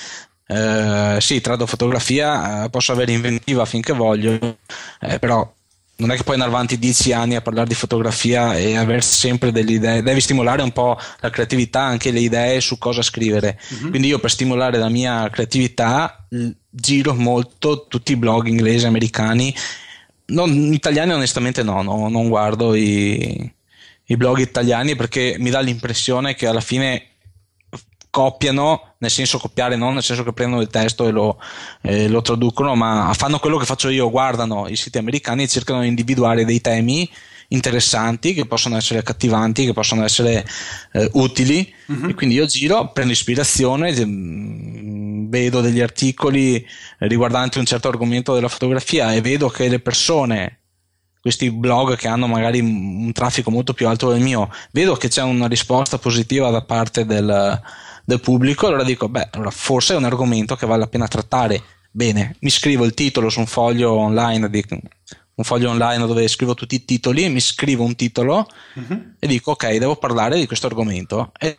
[0.48, 4.58] eh, sì, tratto fotografia, eh, posso avere inventiva finché voglio,
[5.00, 5.50] eh, però
[6.02, 9.52] non è che puoi andare avanti dieci anni a parlare di fotografia e avere sempre
[9.52, 13.60] delle idee, devi stimolare un po' la creatività, anche le idee su cosa scrivere.
[13.74, 13.90] Mm-hmm.
[13.90, 16.26] Quindi io per stimolare la mia creatività
[16.70, 19.54] giro molto tutti i blog inglesi, americani,
[20.28, 23.54] non, italiani onestamente no, no non guardo i,
[24.06, 27.11] i blog italiani perché mi dà l'impressione che alla fine
[28.12, 31.40] copiano, nel senso copiare non nel senso che prendono il testo e lo,
[31.82, 35.82] eh, lo, traducono, ma fanno quello che faccio io, guardano i siti americani e cercano
[35.82, 37.10] di individuare dei temi
[37.48, 40.46] interessanti, che possono essere accattivanti, che possono essere
[40.94, 42.10] eh, utili uh-huh.
[42.10, 46.66] e quindi io giro, prendo ispirazione, mm, vedo degli articoli
[47.00, 50.58] riguardanti un certo argomento della fotografia e vedo che le persone
[51.22, 55.22] questi blog che hanno magari un traffico molto più alto del mio, vedo che c'è
[55.22, 57.62] una risposta positiva da parte del,
[58.12, 61.62] del pubblico, allora dico, beh, allora forse è un argomento che vale la pena trattare.
[61.92, 66.54] Bene, mi scrivo il titolo su un foglio online, di, un foglio online dove scrivo
[66.54, 69.14] tutti i titoli, mi scrivo un titolo uh-huh.
[69.20, 71.32] e dico, ok, devo parlare di questo argomento.
[71.40, 71.58] E,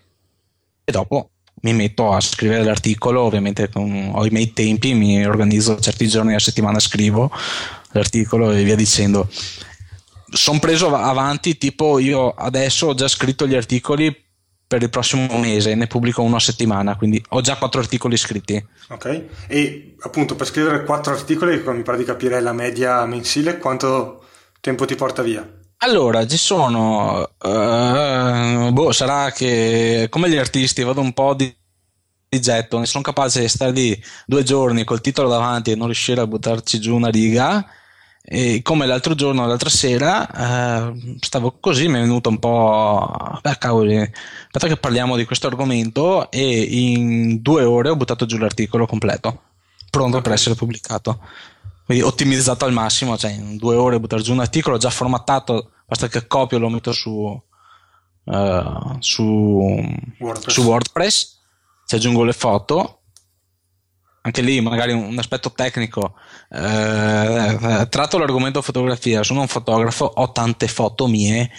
[0.84, 1.30] e dopo
[1.62, 6.34] mi metto a scrivere l'articolo, ovviamente con, ho i miei tempi, mi organizzo certi giorni
[6.34, 7.30] a settimana, scrivo
[7.92, 9.28] l'articolo e via dicendo.
[10.30, 14.14] Sono preso avanti, tipo io adesso ho già scritto gli articoli
[14.72, 18.66] per il prossimo mese, ne pubblico uno a settimana, quindi ho già quattro articoli scritti.
[18.88, 24.24] Ok, e appunto per scrivere quattro articoli, mi pare di capire la media mensile, quanto
[24.62, 25.46] tempo ti porta via?
[25.78, 31.54] Allora, ci sono, uh, boh, sarà che come gli artisti vado un po' di,
[32.26, 35.84] di getto, ne sono capace di stare lì due giorni col titolo davanti e non
[35.84, 37.62] riuscire a buttarci giù una riga
[38.24, 43.38] e come l'altro giorno, l'altra sera, eh, stavo così, mi è venuto un po'.
[43.42, 46.30] Beh, cavoli, aspetta che parliamo di questo argomento.
[46.30, 49.42] E in due ore ho buttato giù l'articolo completo,
[49.90, 51.20] pronto per essere pubblicato.
[51.84, 56.06] Quindi ottimizzato al massimo, cioè in due ore buttare giù un articolo già formattato, basta
[56.06, 57.42] che copio e lo metto su,
[59.00, 59.22] su,
[60.20, 60.54] WordPress.
[60.54, 61.38] su WordPress,
[61.86, 63.01] ci aggiungo le foto
[64.22, 66.14] anche lì magari un aspetto tecnico.
[66.48, 71.50] Eh, tratto l'argomento fotografia sono un fotografo ho tante foto mie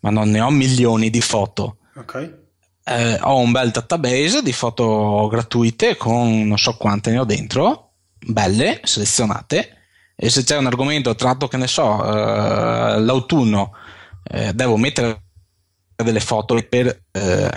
[0.00, 1.78] ma non ne ho milioni di foto.
[1.96, 2.36] Ok.
[2.84, 7.92] Eh, ho un bel database di foto gratuite con non so quante ne ho dentro
[8.18, 9.74] belle selezionate.
[10.16, 13.72] E se c'è un argomento tratto che ne so eh, l'autunno
[14.24, 15.22] eh, devo mettere
[15.94, 17.50] delle foto per eh,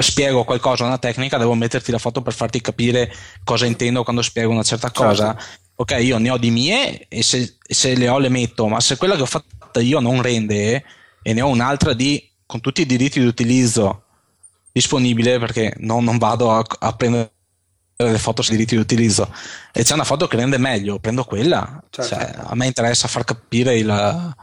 [0.00, 3.12] spiego qualcosa, una tecnica, devo metterti la foto per farti capire
[3.44, 5.34] cosa intendo quando spiego una certa cosa.
[5.34, 5.60] Certo.
[5.76, 8.96] Ok, io ne ho di mie e se, se, le ho le metto, ma se
[8.96, 10.84] quella che ho fatto io non rende
[11.22, 14.04] e ne ho un'altra di, con tutti i diritti di utilizzo
[14.70, 17.30] disponibile perché non, non vado a, a prendere
[17.96, 19.32] le foto sui diritti di utilizzo
[19.72, 21.82] e c'è una foto che rende meglio, prendo quella.
[21.88, 22.14] Certo.
[22.14, 24.34] Cioè, a me interessa far capire il,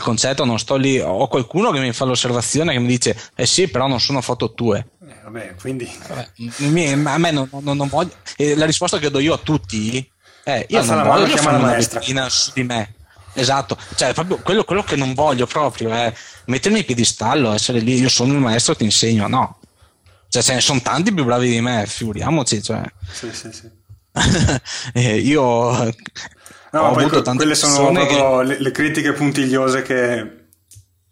[0.00, 0.98] il, concetto, non sto lì.
[0.98, 4.52] Ho qualcuno che mi fa l'osservazione che mi dice: Eh sì, però non sono foto
[4.52, 4.86] tue.
[5.06, 5.90] Eh, vabbè, quindi.
[6.08, 8.12] Eh, a me non, non, non voglio.
[8.36, 10.10] E la risposta che do io a tutti
[10.42, 12.94] è: Io Alza non voglio fare una vetrina su di me.
[13.32, 16.12] Esatto, cioè proprio quello, quello, che non voglio proprio è
[16.46, 19.60] mettermi in piedistallo, essere lì, io sono il maestro, ti insegno, no,
[20.30, 22.62] cioè, ce ne sono tanti più bravi di me, figuriamoci.
[22.62, 22.82] Cioè.
[23.12, 23.68] Sì, sì, sì.
[24.94, 25.92] eh, io
[26.72, 28.44] no, ho avuto tante quelle sono proprio che...
[28.44, 30.38] le, le, critiche puntigliose che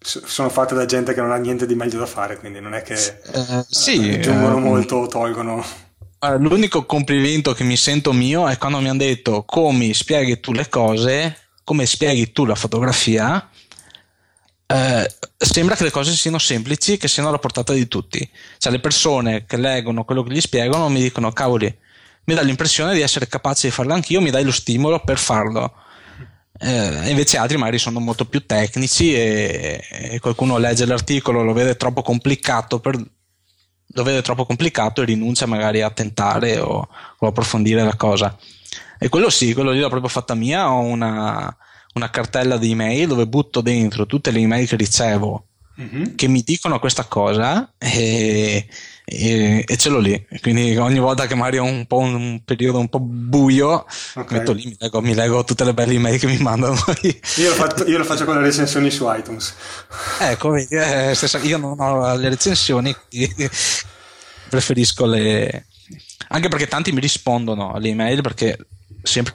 [0.01, 2.81] sono fatte da gente che non ha niente di meglio da fare, quindi non è
[2.81, 5.63] che eh, sì, aggiungono eh, molto o tolgono.
[6.37, 10.67] L'unico complimento che mi sento mio è quando mi hanno detto come spieghi tu le
[10.67, 13.49] cose, come spieghi tu la fotografia
[14.71, 18.29] eh, sembra che le cose siano semplici, che siano alla portata di tutti.
[18.59, 21.75] Cioè, le persone che leggono quello che gli spiegano mi dicono: Cavoli,
[22.29, 25.73] mi dà l'impressione di essere capace di farlo anch'io, mi dai lo stimolo per farlo.
[26.61, 31.75] Eh, invece altri magari sono molto più tecnici e, e, qualcuno legge l'articolo, lo vede
[31.75, 37.83] troppo complicato, per, lo vede troppo complicato e rinuncia magari a tentare o, o approfondire
[37.83, 38.37] la cosa.
[38.99, 40.71] E quello sì, quello lì l'ho proprio fatta mia.
[40.71, 41.55] Ho una,
[41.95, 45.47] una cartella di email dove butto dentro tutte le email che ricevo
[45.79, 46.15] mm-hmm.
[46.15, 48.67] che mi dicono questa cosa e,
[49.05, 50.27] e, e, ce l'ho lì.
[50.41, 54.37] Quindi ogni volta che magari ho un po' un, un periodo un po' buio, okay.
[54.37, 56.75] metto lì, mi leggo, mi leggo, tutte le belle email che mi mandano.
[57.01, 59.55] io, lo faccio, io lo faccio con le recensioni su iTunes.
[60.19, 62.95] Ecco, vedi, eh, stessa, io non ho le recensioni,
[64.49, 65.65] preferisco le...
[66.31, 68.57] Anche perché tanti mi rispondono alle email perché
[69.01, 69.33] sempre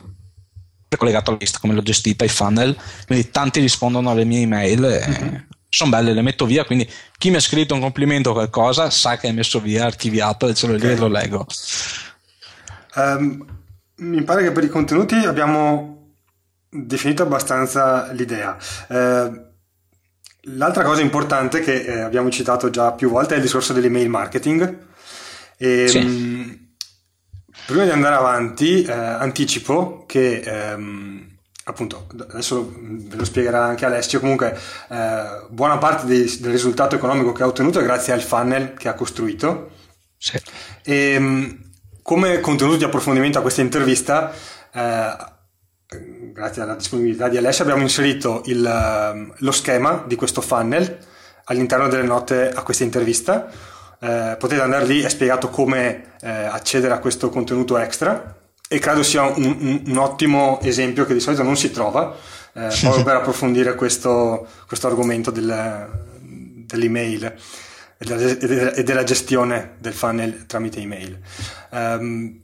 [0.97, 2.77] collegato alla lista, come l'ho gestita, i funnel,
[3.07, 5.35] quindi tanti rispondono alle mie email e mm-hmm.
[5.77, 9.17] Sono belle, le metto via, quindi chi mi ha scritto un complimento o qualcosa sa
[9.17, 10.89] che è messo via, archiviato e ce l'ho okay.
[10.89, 11.47] lì e lo leggo.
[12.95, 13.45] Um,
[13.97, 16.15] mi pare che per i contenuti abbiamo
[16.69, 18.57] definito abbastanza l'idea.
[18.89, 19.53] Uh,
[20.57, 24.79] l'altra cosa importante che eh, abbiamo citato già più volte è il discorso dell'email marketing.
[25.57, 25.99] E, sì.
[25.99, 26.65] um,
[27.67, 31.34] Prima di andare avanti, eh, anticipo che ehm,
[31.65, 34.21] appunto adesso ve lo spiegherà anche Alessio.
[34.21, 34.59] Comunque,
[34.89, 38.89] eh, buona parte dei, del risultato economico che ha ottenuto è grazie al funnel che
[38.89, 39.71] ha costruito.
[40.17, 40.41] Sì.
[40.83, 41.63] E ehm,
[42.03, 44.33] come contenuto di approfondimento a questa intervista,
[44.73, 45.17] eh,
[46.33, 50.99] grazie alla disponibilità di Alessio, abbiamo inserito il, ehm, lo schema di questo funnel
[51.45, 53.49] all'interno delle note a questa intervista
[54.05, 58.37] eh, potete andare lì, è spiegato come eh, accedere a questo contenuto extra
[58.69, 62.17] e credo sia un, un, un ottimo esempio che di solito non si trova
[62.55, 65.89] eh, proprio per approfondire questo, questo argomento del,
[66.21, 67.25] dell'email
[67.99, 71.19] e della, e della, gestione del funnel tramite email.
[71.71, 72.43] Um,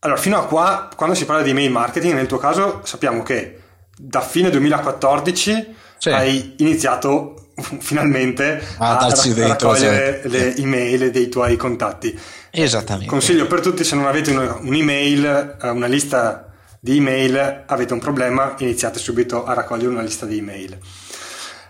[0.00, 3.60] allora, fino a qua, quando si parla di email marketing, nel tuo caso sappiamo che
[3.96, 6.10] da fine 2014 sì.
[6.10, 10.28] hai iniziato finalmente a, a, a raccogliere certo.
[10.28, 12.18] le email dei tuoi contatti.
[12.50, 13.08] Esattamente.
[13.08, 18.56] Consiglio per tutti, se non avete un'email, eh, una lista di email, avete un problema,
[18.58, 20.76] iniziate subito a raccogliere una lista di email.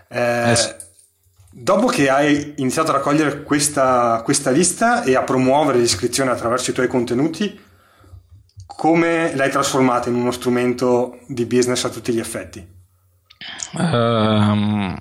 [0.07, 0.75] Eh, eh
[1.55, 6.73] Dopo che hai iniziato a raccogliere questa, questa lista e a promuovere l'iscrizione attraverso i
[6.73, 7.61] tuoi contenuti,
[8.65, 12.81] come l'hai trasformata in uno strumento di business a tutti gli effetti?
[13.73, 14.97] Um,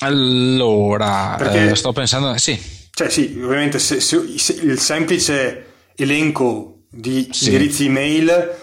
[0.00, 2.58] allora, Perché, eh, sto pensando, sì.
[2.92, 7.46] Cioè sì, ovviamente se, se, se il semplice elenco di sì.
[7.46, 8.54] indirizzi email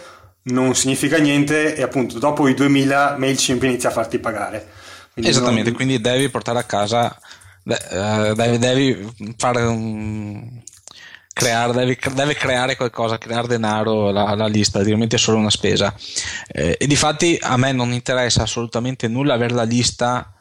[0.43, 4.67] non significa niente e appunto dopo i 2000 MailChimp inizia a farti pagare.
[5.13, 5.75] Quindi Esattamente, non...
[5.75, 7.17] quindi devi portare a casa,
[7.65, 10.61] eh, devi, devi fare un...
[11.37, 15.93] Creare, devi, deve creare qualcosa, creare denaro la, la lista, altrimenti è solo una spesa.
[16.47, 20.33] Eh, e di fatti a me non interessa assolutamente nulla avere la lista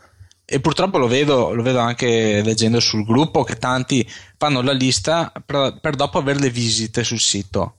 [0.48, 5.32] e purtroppo lo vedo, lo vedo, anche leggendo sul gruppo che tanti fanno la lista
[5.44, 7.74] per, per, dopo avere le visite sul sito.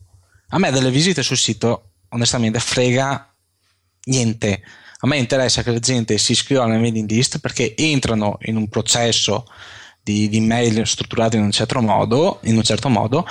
[0.49, 3.33] A me delle visite sul sito, onestamente, frega
[4.03, 4.61] niente.
[4.99, 8.67] A me interessa che la gente si iscriva alla mailing list perché entrano in un
[8.67, 9.45] processo
[10.07, 13.27] di, di mail strutturato in un certo modo, in un certo modo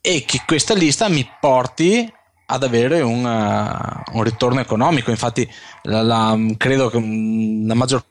[0.00, 2.10] e che questa lista mi porti
[2.46, 5.10] ad avere un, uh, un ritorno economico.
[5.10, 5.46] Infatti,
[5.82, 8.02] la, la, credo che la maggior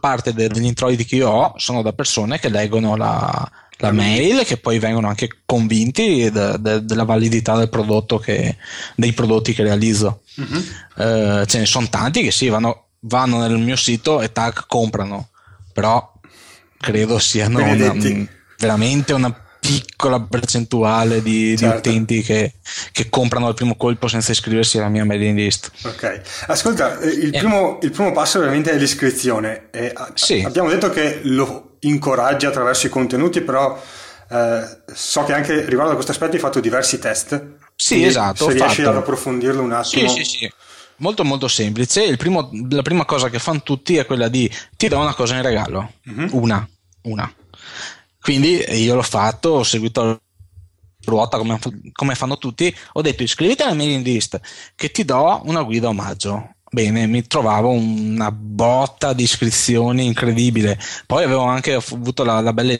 [0.00, 3.48] parte de- degli introiti che io ho sono da persone che leggono la,
[3.78, 8.56] la mail che poi vengono anche convinti de- de- della validità del prodotto che,
[8.96, 10.22] dei prodotti che realizzo.
[10.96, 15.28] Eh, ce ne sono tanti che sì, vanno, vanno nel mio sito e tac, comprano,
[15.72, 16.13] però
[16.84, 18.28] credo siano una- Benedetti.
[18.58, 21.88] veramente una piccola percentuale di, di Certo.
[21.88, 22.52] utenti che,
[22.92, 25.70] che comprano al primo colpo senza iscriversi alla mia mailing list.
[25.84, 27.38] Ok, ascolta, eh, il, Eh.
[27.38, 29.68] primo, il primo passo veramente è l'iscrizione.
[29.70, 30.42] E Sì.
[30.44, 33.80] Abbiamo detto che lo incoraggia attraverso i contenuti, però
[34.30, 34.60] eh,
[34.92, 37.42] so che anche riguardo a questo aspetto hai fatto diversi test.
[37.74, 38.88] Sì, esatto, Se riesci fatto.
[38.90, 40.08] ad approfondirlo un Sì, attimo.
[40.10, 40.52] sì, sì.
[40.98, 42.02] Molto molto semplice.
[42.04, 45.34] Il primo- la prima cosa che fanno tutti è quella di ti do una cosa
[45.36, 45.92] in regalo.
[46.04, 46.28] Mhm.
[46.32, 46.66] Una,
[47.04, 47.32] una.
[48.20, 50.20] Quindi io l'ho fatto, ho seguito la
[51.04, 51.58] ruota come,
[51.92, 52.74] come fanno tutti.
[52.94, 54.40] Ho detto iscriviti alla mailing list
[54.74, 56.54] che ti do una guida omaggio.
[56.70, 60.78] Bene, mi trovavo una botta di iscrizioni incredibile.
[61.06, 62.76] Poi avevo anche avuto la, la bella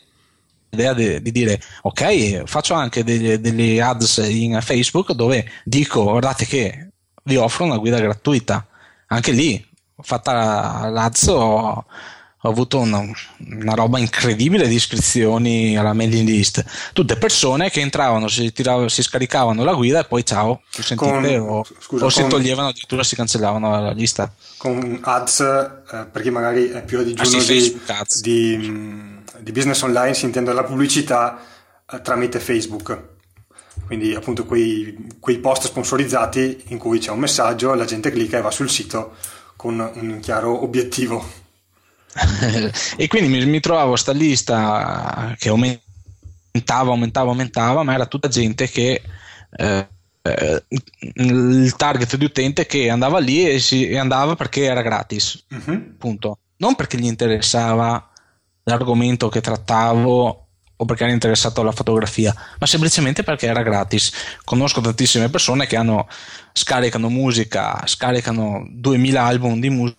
[0.74, 6.44] idea di, di dire ok faccio anche delle, delle ads in Facebook dove dico guardate
[6.46, 6.88] che
[7.22, 8.66] vi offro una guida gratuita
[9.06, 9.64] anche lì
[10.02, 11.84] fatta l'ads ho,
[12.46, 13.02] ho avuto una,
[13.38, 19.02] una roba incredibile di iscrizioni alla mailing list tutte persone che entravano si, tiravano- si
[19.02, 23.02] scaricavano la guida e poi ciao più sentite Con- o, scusa, o si toglievano addirittura
[23.02, 27.40] si cancellavano dalla lista Con ads, eh, per chi magari è più a digiuno Ah,
[27.40, 27.80] sì,
[28.20, 31.38] di, di, mh, di business online, si intende la pubblicità
[31.90, 33.12] eh, tramite Facebook.
[33.86, 38.40] Quindi appunto quei, quei post sponsorizzati in cui c'è un messaggio, la gente clicca e
[38.40, 39.14] va sul sito
[39.56, 41.42] con un chiaro obiettivo.
[42.96, 48.68] e quindi mi, mi trovavo sta lista che aumentava, aumentava, aumentava, ma era tutta gente
[48.68, 49.02] che
[49.56, 49.88] eh,
[51.14, 55.96] il target di utente che andava lì e, si, e andava perché era gratis, Mhm.
[55.98, 56.38] punto.
[56.56, 58.08] Non perché gli interessava
[58.62, 60.46] l'argomento che trattavo
[60.76, 64.12] o perché era interessato alla fotografia, ma semplicemente perché era gratis.
[64.44, 66.08] Conosco tantissime persone che hanno,
[66.52, 69.98] scaricano musica, scaricano 2000 album di musica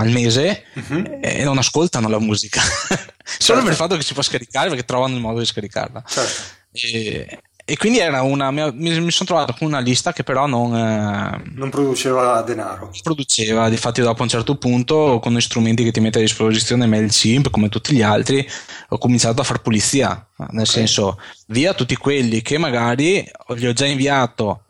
[0.00, 1.18] al mese Mhm.
[1.20, 2.60] e non ascoltano la musica
[3.24, 3.62] solo Certo.
[3.62, 6.42] per il fatto che si può scaricare perché trovano il modo di scaricarla Certo.
[6.72, 10.74] e, e quindi era una mi, mi sono trovato con una lista che però non
[10.76, 12.90] eh, Non produceva denaro.
[13.02, 17.50] produceva difatti dopo un certo punto con gli strumenti che ti mette a disposizione MailChimp
[17.50, 18.44] come tutti gli altri
[18.88, 23.86] ho cominciato a far pulizia nel senso via tutti quelli che magari gli ho già
[23.86, 24.64] inviato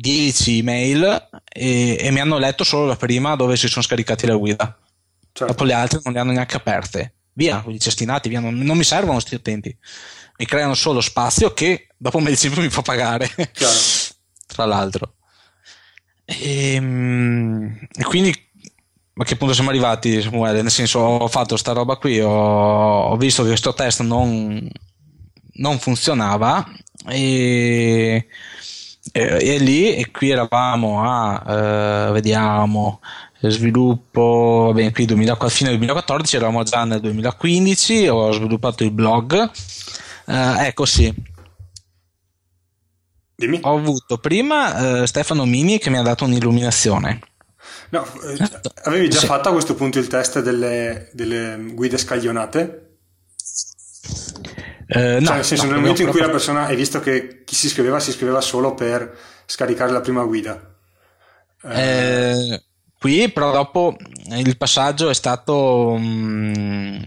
[0.00, 4.36] 10 email e, e mi hanno letto solo la prima dove si sono scaricati la
[4.36, 4.78] guida
[5.32, 5.52] Certo.
[5.52, 7.14] dopo le altre non le hanno neanche aperte.
[7.32, 9.76] Via, quelli cestinati, via, non, non mi servono questi utenti.
[10.38, 13.28] Mi creano solo spazio che dopo MailChimp mi fa pagare.
[13.52, 13.74] Chiaro.
[14.46, 15.14] Tra l'altro.
[16.24, 18.32] Ehm, E, quindi
[19.14, 20.62] a che punto siamo arrivati, Samuele?
[20.62, 24.68] Nel senso, ho fatto sta roba qui, ho, ho visto che questo test non,
[25.54, 26.64] non funzionava
[27.08, 28.26] e,
[29.12, 33.00] e, e lì, e qui eravamo a, eh, vediamo,
[33.40, 39.50] sviluppo, va bene, qui 2000, fine 2014, eravamo già nel 2015, ho sviluppato il blog,
[40.30, 41.12] Eh, ecco sì,
[43.34, 43.60] Dimmi.
[43.62, 47.20] ho avuto prima eh, Stefano Mini che mi ha dato un'illuminazione.
[47.90, 48.36] No, eh,
[48.84, 49.26] avevi già Sì.
[49.26, 52.82] fatto a questo punto il test delle, delle guide scaglionate?
[54.90, 57.42] Eh, no, Cioè, nel senso, no, nel momento in cui la persona hai visto che
[57.44, 59.14] chi si iscriveva si iscriveva solo per
[59.44, 60.58] scaricare la prima guida.
[61.62, 62.62] Eh,
[62.98, 63.96] qui però dopo
[64.30, 67.02] il passaggio è stato mm,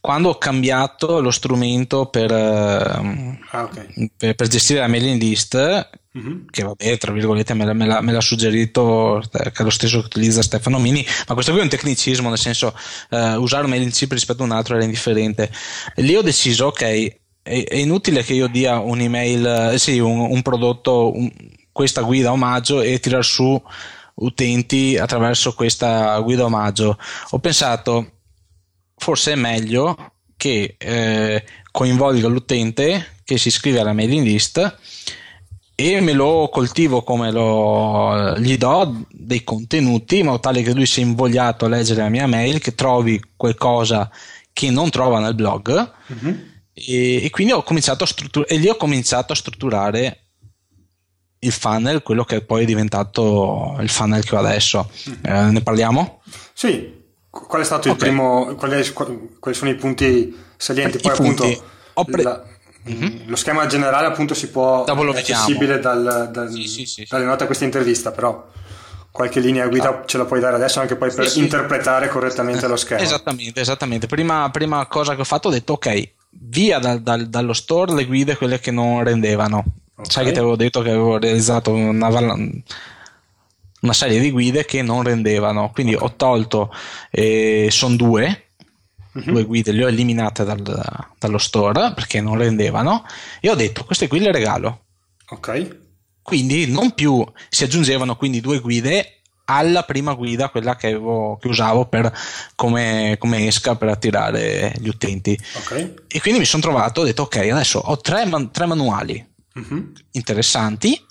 [0.00, 4.10] quando ho cambiato lo strumento per, eh, Ah, ok.
[4.16, 6.46] per, per gestire la mailing list Mhm.
[6.50, 10.00] che vabbè tra virgolette me l'ha, me l'ha- me l'ha suggerito che è lo stesso
[10.00, 12.74] che utilizza Stefano Mini ma questo qui è un tecnicismo nel senso
[13.10, 15.50] eh, usare un mailing chip rispetto a un altro era indifferente
[15.94, 20.18] e lì ho deciso ok è, è inutile che io dia un'email eh, sì un,
[20.18, 21.30] un prodotto un-
[21.70, 23.60] questa guida omaggio e tirar su
[24.14, 26.98] utenti attraverso questa guida omaggio
[27.30, 28.12] ho pensato
[28.98, 34.78] forse è meglio che eh, coinvolga l'utente che si iscrive alla mailing list
[35.74, 40.86] e me lo coltivo come lo, gli do dei contenuti in modo tale che lui
[40.86, 44.10] sia invogliato a leggere la mia mail, che trovi qualcosa
[44.52, 46.62] che non trova nel blog Mhm.
[46.72, 50.22] e, e quindi ho cominciato a strutturare e lì ho cominciato a strutturare
[51.40, 54.90] il funnel, quello che poi è diventato il funnel che ho adesso.
[55.22, 56.22] Eh, ne parliamo?
[56.52, 56.97] Sì,
[57.30, 57.98] qual è stato il Ok.
[58.00, 58.84] primo, quali
[59.54, 60.96] sono i punti salienti?
[60.96, 61.60] I Poi punti.
[61.94, 62.42] appunto pre- la-
[63.26, 67.24] lo schema generale appunto si può Dopo è accessibile dal- dal- Sì, sì, sì, dalle
[67.24, 68.46] note a questa intervista, però
[69.10, 73.04] qualche linea guida ce la puoi dare adesso anche poi per interpretare correttamente lo schermo.
[73.04, 74.06] Esattamente, esattamente.
[74.06, 78.06] Prima, prima, cosa che ho fatto ho detto ok, via dal, dal, dallo store le
[78.06, 79.64] guide quelle che non rendevano.
[79.96, 80.10] Okay.
[80.10, 82.08] Sai che ti avevo detto che avevo realizzato una,
[83.80, 86.72] una serie di guide che non rendevano, quindi ho tolto,
[87.10, 88.48] eh, sono due,
[89.12, 89.22] uh-huh.
[89.22, 93.04] due guide, le ho eliminate dal, dallo store perché non rendevano
[93.40, 94.84] e ho detto queste qui le regalo.
[95.30, 95.86] Ok
[96.28, 101.48] quindi non più si aggiungevano quindi due guide alla prima guida, quella che, avevo, che
[101.48, 102.12] usavo per,
[102.54, 105.38] come, come, esca per attirare gli utenti.
[105.54, 105.94] Okay.
[106.06, 109.92] E quindi mi sono trovato, ho detto ok, adesso ho tre, man- tre manuali uh-huh.
[110.10, 111.02] interessanti,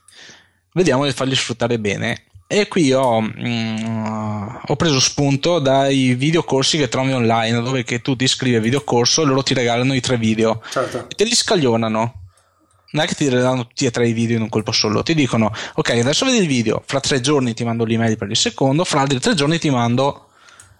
[0.73, 2.25] vediamo di farli sfruttare bene.
[2.47, 8.23] E qui ho, mm, ho, preso spunto dai videocorsi che trovi online, dove tu ti
[8.23, 11.09] iscrivi a videocorso e loro ti regalano i tre video certo.
[11.09, 12.27] e te li scaglionano
[12.91, 15.13] non è che ti danno tutti e tre i video in un colpo solo, ti
[15.13, 18.85] dicono ok adesso vedi il video, fra tre giorni ti mando l'email per il secondo,
[18.85, 20.29] fra altri tre giorni ti mando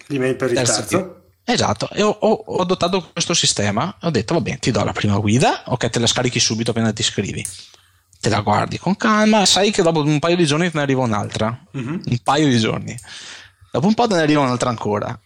[0.07, 0.73] l'email per il terzo.
[0.73, 1.21] terzo.
[1.43, 4.93] Esatto, e ho, ho, ho, adottato questo sistema, ho detto va bene, ti do la
[4.93, 7.45] prima guida, ok te la scarichi subito appena ti iscrivi,
[8.19, 11.01] te la guardi con calma, sai che dopo un paio di giorni te ne arriva
[11.01, 12.01] un'altra, uh-huh.
[12.03, 12.97] un paio di giorni,
[13.71, 15.19] dopo un po' te ne arriva un'altra ancora.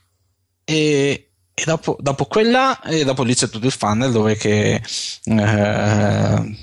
[0.63, 4.81] E, e dopo, dopo, quella, e dopo lì c'è tutto il funnel dove che
[5.23, 6.55] eh,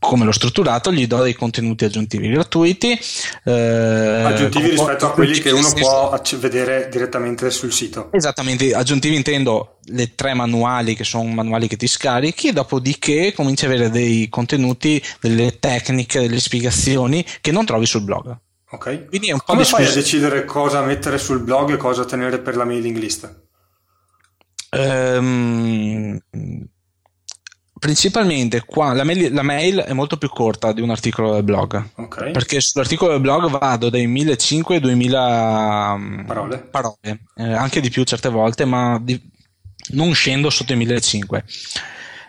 [0.00, 2.98] come l'ho strutturato, gli do dei contenuti aggiuntivi gratuiti.
[3.44, 8.08] Eh, aggiuntivi rispetto a quelli che uno può vedere direttamente sul sito.
[8.12, 13.68] Esattamente, aggiuntivi intendo le tre manuali che sono manuali che ti scarichi, dopodiché cominci a
[13.68, 18.36] avere dei contenuti, delle tecniche, delle spiegazioni che non trovi sul blog.
[18.70, 19.08] Ok.
[19.08, 22.38] Quindi è un po' Come fai a decidere cosa mettere sul blog e cosa tenere
[22.38, 23.48] per la mailing list?
[24.70, 26.18] Um,
[27.80, 31.82] Principalmente qua la mail, la mail, è molto più corta di un articolo del blog.
[31.94, 32.30] Okay.
[32.30, 37.88] Perché sull'articolo del blog vado dai 1500 ai 2000 mm, parole, parole eh, anche di
[37.88, 39.18] più certe volte, ma di,
[39.92, 41.42] non scendo sotto i 1500.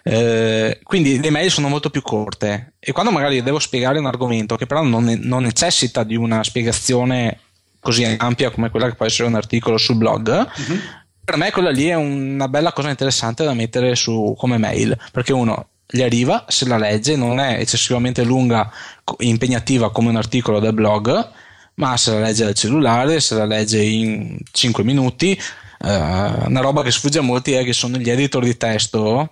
[0.04, 4.56] Eh, quindi le mail sono molto più corte e quando magari devo spiegare un argomento
[4.56, 7.40] che però non, ne, non necessita di una spiegazione
[7.80, 11.70] così ampia come quella che può essere un articolo sul blog, uh-huh per me quella
[11.70, 16.46] lì è una bella cosa interessante da mettere su come mail perché uno gli arriva,
[16.48, 18.72] se la legge, non è eccessivamente lunga
[19.18, 21.30] e impegnativa come un articolo del blog,
[21.76, 25.40] ma se la legge dal cellulare, se la legge in 5 minuti, eh,
[25.80, 29.32] una roba che sfugge a molti è che sono gli editor di testo,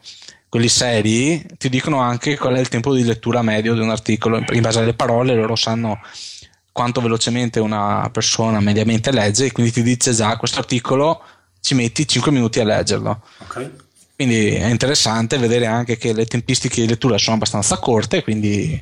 [0.50, 4.44] quelli seri, ti dicono anche qual è il tempo di lettura medio di un articolo,
[4.52, 6.02] in base alle parole loro sanno
[6.74, 11.22] quanto velocemente una persona mediamente legge e quindi ti dice già questo articolo
[11.62, 13.22] ci metti 5 minuti a leggerlo.
[13.40, 13.72] Okay.
[14.16, 18.82] Quindi è interessante vedere anche che le tempistiche di lettura sono abbastanza corte, quindi,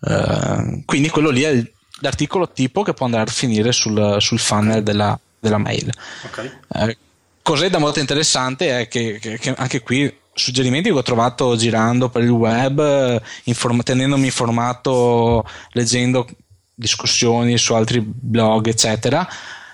[0.00, 4.82] uh, quindi quello lì è l'articolo tipo che può andare a finire sul, sul funnel
[4.82, 5.92] della, della mail.
[6.26, 6.50] Okay.
[6.66, 6.96] Uh,
[7.42, 12.08] cos'è da molto interessante è che, che, che, anche qui suggerimenti che ho trovato girando
[12.08, 16.26] per il web, inform- tenendomi informato, leggendo
[16.74, 19.28] discussioni su altri blog, eccetera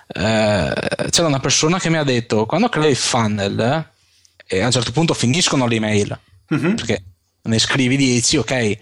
[0.06, 0.72] eh,
[1.10, 3.58] c'era una persona che mi ha detto quando crei il funnel
[4.46, 6.74] eh, e a un certo punto finiscono le email uh-huh.
[6.74, 7.02] perché
[7.42, 8.78] ne scrivi 10 ok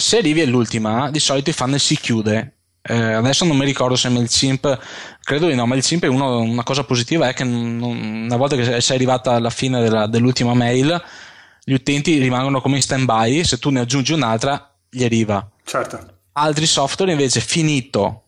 [0.00, 2.52] se arrivi all'ultima di solito il funnel si chiude.
[2.80, 4.78] Eh, adesso non mi ricordo se MailChimp
[5.20, 8.80] credo di no MailChimp è uno, una cosa positiva è che non, una volta che
[8.80, 11.02] sei arrivata alla fine della, dell'ultima mail
[11.64, 15.46] gli utenti rimangono come in stand by se tu ne aggiungi un'altra gli arriva.
[15.64, 16.20] Certo.
[16.32, 18.27] Altri software invece finito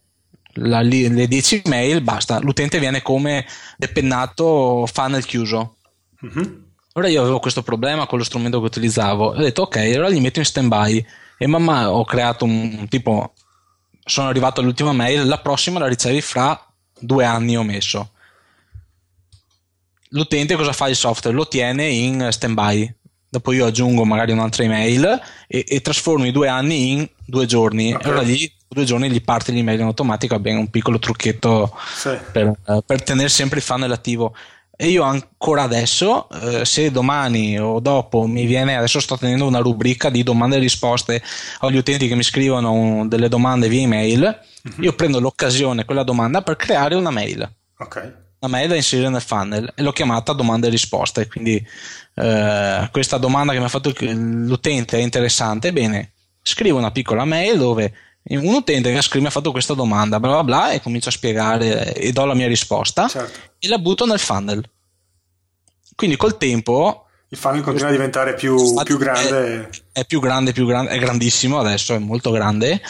[0.55, 3.47] la, le 10 mail, basta, l'utente viene come
[3.77, 5.77] depennato funnel chiuso.
[6.21, 6.69] Uh-huh.
[6.95, 10.21] Ora io avevo questo problema con lo strumento che utilizzavo, ho detto ok, allora gli
[10.21, 11.07] metto in stand by
[11.39, 13.33] e man mano ho creato un tipo,
[14.05, 16.61] sono arrivato all'ultima mail, la prossima la ricevi fra
[16.99, 18.11] due anni ho messo.
[20.13, 21.37] L'utente cosa fa il software?
[21.37, 22.95] Lo tiene in stand by
[23.31, 27.93] dopo io aggiungo magari un'altra email e, e trasformo i due anni in due giorni
[27.93, 28.05] okay.
[28.05, 32.17] e allora lì due giorni gli parte l'email in automatico abbiamo un piccolo trucchetto sì.
[32.31, 34.33] per, uh, per, tenere sempre il funnel attivo
[34.77, 39.59] e io ancora adesso uh, se domani o dopo mi viene adesso sto tenendo una
[39.59, 41.21] rubrica di domande e risposte
[41.59, 44.23] agli utenti che mi scrivono delle domande via email
[44.63, 44.83] uh-huh.
[44.85, 49.21] io prendo l'occasione quella domanda per creare una mail ok una mail da inserire nel
[49.21, 51.61] funnel e l'ho chiamata domande e risposte quindi
[52.15, 57.59] eh, questa domanda che mi ha fatto l'utente è interessante bene scrivo una piccola mail
[57.59, 57.93] dove
[58.37, 61.13] un utente che scrive mi ha fatto questa domanda bla bla bla e comincio a
[61.13, 63.39] spiegare e do la mia risposta certo.
[63.59, 64.63] e la butto nel funnel
[66.01, 69.69] quindi col tempo Il funnel continua a diventare più, più grande.
[69.93, 72.81] È, è, più grande, più grande, è grandissimo adesso, è molto grande.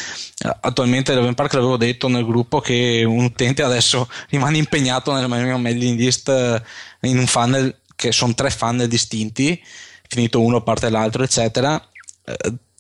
[0.61, 5.57] Attualmente Raven Park l'avevo detto nel gruppo che un utente adesso rimane impegnato nella mia
[5.57, 6.63] mailing list eh,
[7.09, 9.61] in un funnel che sono tre funnel distinti,
[10.09, 11.83] finito uno parte l'altro, eccetera.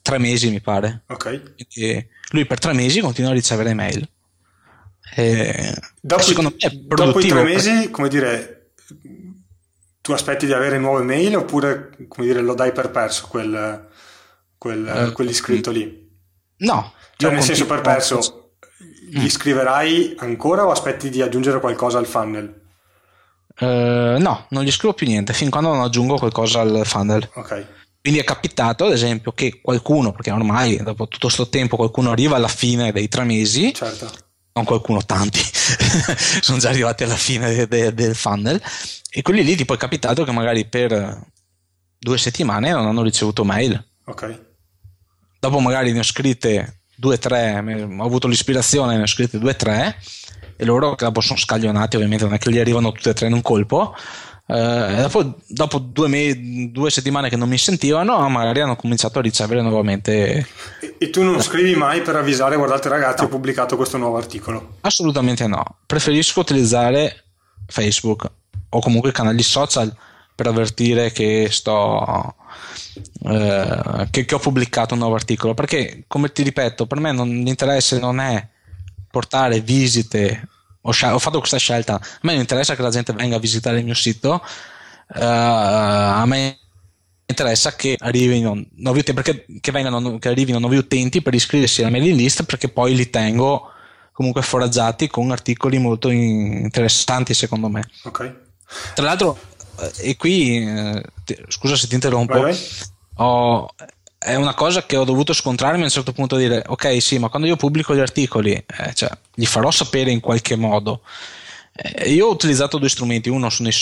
[0.01, 1.03] Eh, tre mesi mi pare.
[1.09, 1.55] Ok.
[1.75, 4.09] E lui per tre mesi continua a ricevere mail.
[5.15, 8.73] E dopo, secondo me è dopo i tre mesi, come dire,
[10.01, 13.89] tu aspetti di avere nuove mail oppure come dire, lo dai per perso quel,
[14.57, 16.09] quel, uh, quell'iscritto lì?
[16.59, 16.93] No.
[17.17, 18.53] Cioè nel senso per perso,
[19.11, 19.27] gli mm.
[19.27, 22.59] scriverai ancora o aspetti di aggiungere qualcosa al funnel?
[23.59, 27.29] Uh, no, non gli scrivo più niente fin quando non aggiungo qualcosa al funnel.
[27.35, 27.67] Ok.
[28.01, 32.37] Quindi è capitato, ad esempio, che qualcuno, perché ormai dopo tutto questo tempo qualcuno arriva
[32.37, 34.11] alla fine dei tre mesi, certo.
[34.55, 35.41] non qualcuno, tanti,
[36.41, 38.61] sono già arrivati alla fine de, de, del funnel,
[39.11, 41.27] e quelli lì tipo è capitato che magari per
[41.99, 43.85] due settimane non hanno ricevuto mail.
[44.07, 44.47] Ok.
[45.39, 49.51] Dopo magari ne ho scritte due o tre, ho avuto l'ispirazione, ne ho scritte due
[49.51, 49.99] o tre,
[50.57, 53.27] e loro che dopo sono scaglionati, ovviamente non è che gli arrivano tutte e tre
[53.27, 53.95] in un colpo.
[54.53, 59.23] Eh, dopo, dopo due, me- due, settimane che non mi sentivano, magari hanno cominciato a
[59.23, 60.47] ricevere nuovamente.
[60.81, 63.29] E, e tu non scrivi mai per avvisare, guardate ragazzi, no.
[63.29, 64.79] ho pubblicato questo nuovo articolo?
[64.81, 65.63] Assolutamente no.
[65.87, 67.25] Preferisco utilizzare
[67.67, 68.29] Facebook
[68.71, 69.95] o comunque canali social
[70.35, 72.35] per avvertire che sto
[73.27, 77.29] eh, che, che, ho pubblicato un nuovo articolo perché come ti ripeto per me non,
[77.29, 78.49] l'interesse non è
[79.11, 80.49] portare visite
[80.83, 81.95] ho, ho, fatto questa scelta.
[81.95, 84.43] A me non interessa che la gente venga a visitare il mio sito.
[85.13, 86.59] Uh, a me
[87.27, 91.91] interessa che arrivino nuovi utenti perché che, vengano, che arrivino nuovi utenti per iscriversi alla
[91.91, 93.71] mailing list perché poi li tengo
[94.13, 97.89] comunque foraggiati con articoli molto interessanti secondo me.
[98.05, 98.35] Ok.
[98.95, 99.39] Tra l'altro,
[99.81, 101.03] eh, e qui, eh,
[101.49, 102.59] scusa se ti interrompo, vai, vai.
[103.17, 103.69] Ho,
[104.23, 107.31] è una cosa che ho dovuto scontrarmi a un certo punto dire, ok sì, ma
[107.31, 111.01] quando io pubblico gli articoli, eh, cioè, li farò sapere in qualche modo.
[111.73, 113.75] Eh, io ho utilizzato due strumenti, uno sono i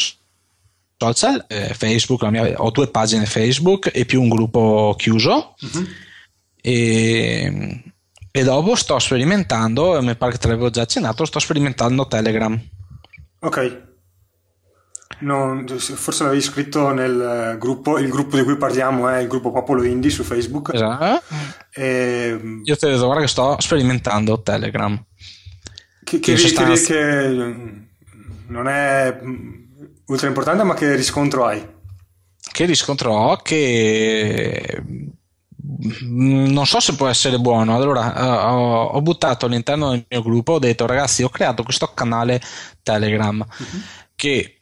[0.97, 5.57] social, eh, Facebook, mia, ho due pagine Facebook e più un gruppo chiuso.
[5.61, 5.87] Uh-huh.
[6.61, 7.83] E,
[8.31, 12.57] e, dopo sto sperimentando, mi pare che te l'avevo già accennato, sto sperimentando Telegram.
[13.41, 13.88] Ok.
[15.21, 19.83] Non, forse l'avevi scritto nel gruppo, il gruppo di cui parliamo è il gruppo Popolo
[19.83, 20.73] Indie su Facebook.
[20.73, 21.23] Esatto.
[21.73, 25.03] E, Io te lo guarda che sto sperimentando Telegram.
[26.05, 26.93] Che, che, sostanza...
[26.93, 27.29] che,
[28.47, 29.19] non è
[30.07, 31.67] ultra importante, ma che riscontro hai?
[32.53, 33.37] Che riscontro ho?
[33.37, 34.83] Che
[36.03, 37.75] non so se può essere buono.
[37.75, 42.41] Allora, ho, ho, buttato all'interno del mio gruppo, ho detto ragazzi, ho creato questo canale
[42.83, 43.81] Telegram uh-huh.
[44.15, 44.58] che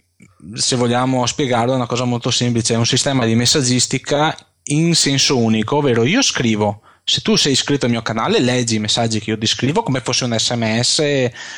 [0.55, 4.37] se vogliamo spiegarlo, è una cosa molto semplice, è un sistema di messaggistica
[4.69, 8.81] in senso unico, ovvero io scrivo, se tu sei iscritto al mio canale, leggi i
[8.81, 10.99] messaggi che io ti scrivo come fosse un sms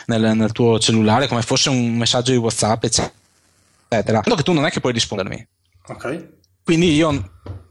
[0.07, 4.21] nel, nel tuo cellulare, come fosse un messaggio di WhatsApp, eccetera.
[4.21, 5.47] Tanto che tu non è che puoi rispondermi.
[5.89, 6.29] Ok.
[6.63, 7.31] Quindi io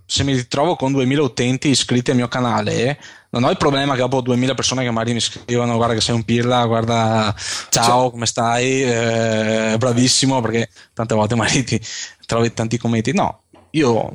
[0.10, 2.98] se mi ritrovo con 2000 utenti iscritti al mio canale,
[3.32, 6.16] non ho il problema che dopo 2000 persone che magari mi scrivono guarda che sei
[6.16, 7.36] un pirla, guarda
[7.70, 11.80] ciao, cioè, come stai, eh, bravissimo, perché tante volte magari ti
[12.26, 13.14] trovi tanti commenti.
[13.14, 13.42] No,
[13.72, 14.14] io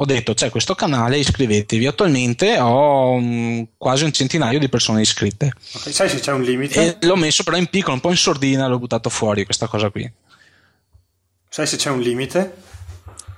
[0.00, 1.86] ho detto c'è questo canale, iscrivetevi.
[1.86, 5.52] Attualmente ho um, quasi un centinaio di persone iscritte.
[5.74, 6.98] Okay, sai se c'è un limite?
[7.00, 9.90] E l'ho messo però in piccolo, un po' in sordina, l'ho buttato fuori questa cosa
[9.90, 10.10] qui.
[11.50, 12.62] Sai se c'è un limite?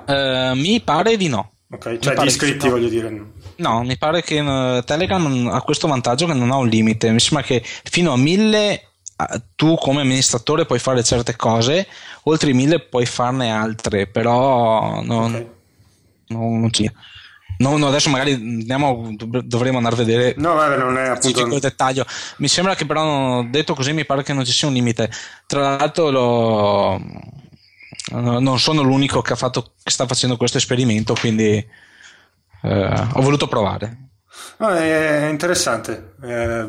[0.07, 1.53] Uh, mi pare di no.
[1.73, 2.73] Ok, cioè di iscritti no.
[2.73, 3.25] voglio dire.
[3.57, 7.11] No, mi pare che uh, Telegram ha questo vantaggio che non ha un limite.
[7.13, 8.91] Mi sembra che fino a 1000
[9.55, 11.87] tu come amministratore puoi fare certe cose,
[12.25, 15.49] oltre i 1000 puoi farne altre, però non, okay.
[16.29, 16.91] non, non ci.
[17.59, 21.61] No, no, adesso magari andiamo, dovremo andare a vedere no, vabbè, non è appunto il
[21.61, 22.07] dettaglio.
[22.39, 25.11] Mi sembra che però detto così mi pare che non ci sia un limite.
[25.47, 27.03] Tra l'altro lo,
[28.13, 31.65] non sono l'unico che, fatto, che, sta facendo questo esperimento, quindi
[32.63, 34.09] eh, ho voluto provare.
[34.59, 36.15] No, è interessante.
[36.23, 36.67] Eh,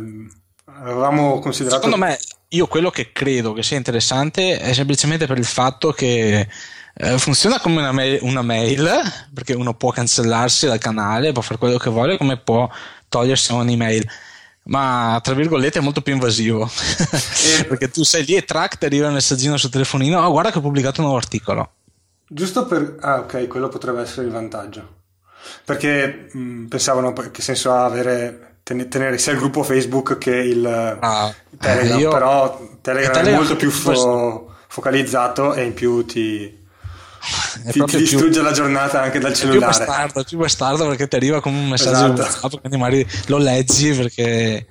[0.66, 1.84] avevamo considerato.
[1.84, 2.18] Secondo me,
[2.50, 6.48] io quello che credo che sia interessante è semplicemente per il fatto che
[6.94, 8.90] eh, funziona come una mail, una mail,
[9.34, 12.70] perché uno può cancellarsi dal canale, può fare quello che vuole, come può
[13.08, 14.10] togliersi un'email
[14.64, 16.70] ma tra virgolette è molto più invasivo.
[17.68, 20.60] Perché tu sei lì e track ti arriva il messaggino sul telefonino oh guarda che
[20.60, 21.72] ho pubblicato un nuovo articolo.
[22.28, 25.00] Giusto per ah ok quello potrebbe essere il vantaggio.
[25.66, 30.66] Perché mh, mm, pensavano che senso ha avere tenere sia il gruppo Facebook che il,
[30.66, 36.06] ah, Telegram eh, io, però Telegram, Telegram è molto più fo- focalizzato e in più
[36.06, 36.60] ti
[37.72, 39.60] Ti, ti, distrugge più, la giornata anche dal cellulare.
[39.60, 42.60] Più bastardo, più bastardo perché ti arriva come un messaggio esatto.
[42.60, 44.66] Quindi magari lo leggi perché...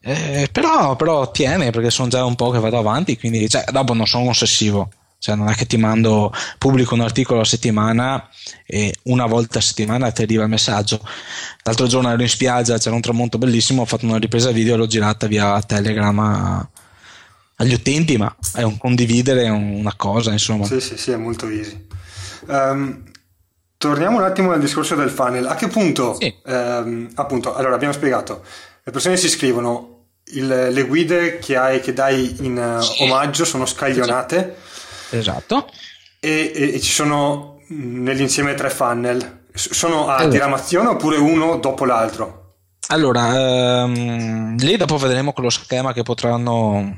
[0.00, 3.94] Eh, però, però tiene perché sono già un po' che vado avanti, quindi cioè, dopo
[3.94, 4.90] non sono ossessivo.
[5.20, 8.28] Cioè, non è che ti mando, pubblico un articolo a settimana
[8.64, 11.00] e una volta a settimana ti arriva il messaggio.
[11.64, 14.76] L'altro giorno ero in spiaggia, c'era un tramonto bellissimo, ho fatto una ripresa video e
[14.76, 16.68] l'ho girata via Telegram a,
[17.60, 20.64] agli utenti, ma è un condividere una cosa, insomma.
[20.64, 21.86] Sì, sì, sì, è molto easy.
[22.46, 23.02] Um,
[23.76, 25.46] torniamo un attimo al discorso del funnel.
[25.46, 26.32] A che punto, sì.
[26.44, 28.44] um, appunto, allora abbiamo spiegato,
[28.82, 30.04] le persone si iscrivono,
[30.34, 33.02] il, le guide che hai, che dai in sì.
[33.02, 34.56] omaggio sono scaglionate.
[35.10, 35.68] Esatto.
[36.20, 39.46] E, e, e, ci sono nell'insieme tre funnel.
[39.52, 40.30] Sono a esatto.
[40.30, 42.36] diramazione oppure uno dopo l'altro?
[42.90, 46.96] Allora, um, lì dopo vedremo con lo schema che potranno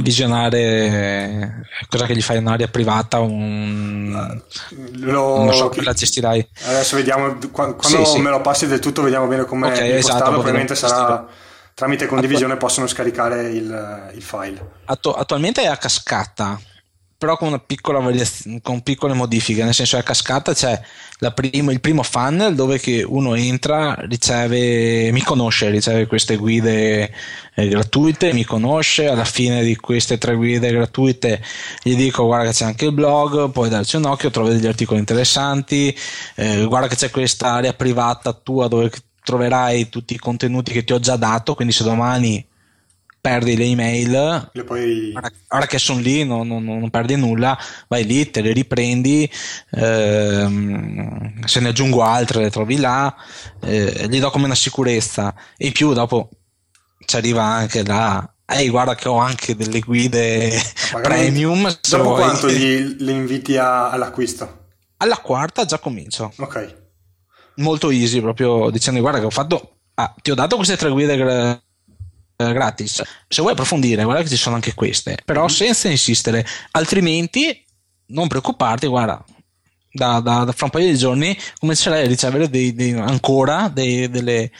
[0.00, 4.40] visionare cosa che gli fai in un'area privata un...
[4.94, 5.44] Lo...
[5.44, 6.48] non so come la gestirai.
[6.66, 8.18] Adesso vediamo quando sì, sì.
[8.18, 11.26] me lo passi del tutto vediamo bene come okay, esatto, probabilmente sarà
[11.74, 14.70] tramite condivisione Attu- possono scaricare il, il file.
[14.86, 16.58] Attu- attualmente è a cascata
[17.18, 17.60] però con
[18.62, 20.80] con piccole modifiche, nel senso a cascata c'è
[21.34, 27.10] prima, il primo funnel dove uno entra, riceve, mi conosce, riceve queste guide
[27.54, 31.42] eh, gratuite, mi conosce, alla fine di queste tre guide gratuite
[31.82, 34.98] gli dico guarda che c'è anche il blog, puoi darci un occhio, trovi degli articoli
[34.98, 35.96] interessanti,
[36.34, 38.90] eh, guarda che c'è questa area privata tua dove
[39.24, 42.46] troverai tutti i contenuti che ti ho già dato, quindi se domani
[43.26, 45.12] perdi le email, le poi...
[45.48, 47.58] ora, che sono lì non, non, non, perdi nulla,
[47.88, 49.28] vai lì, te le riprendi,
[49.72, 53.12] ehm, se ne aggiungo altre le trovi là,
[53.62, 55.34] eh, gli do come una sicurezza.
[55.56, 56.30] E in più dopo
[57.04, 60.52] ci arriva anche da ehi guarda che ho anche delle guide
[60.92, 64.66] Magari premium dopo quanto gli, li inviti a, all'acquisto?
[64.98, 66.32] alla quarta già comincio.
[66.38, 66.84] Ok.
[67.56, 71.16] Molto easy proprio dicendo guarda che ho fatto ah, ti ho dato queste tre guide
[72.36, 73.02] gratis.
[73.28, 75.48] Se vuoi approfondire, guarda che ci sono anche queste, però mm.
[75.48, 77.64] senza insistere, altrimenti
[78.08, 79.24] non preoccuparti, guarda,
[79.96, 84.08] da, da, da, fra un paio di giorni comincerai a ricevere dei, dei, ancora dei,
[84.08, 84.50] delle,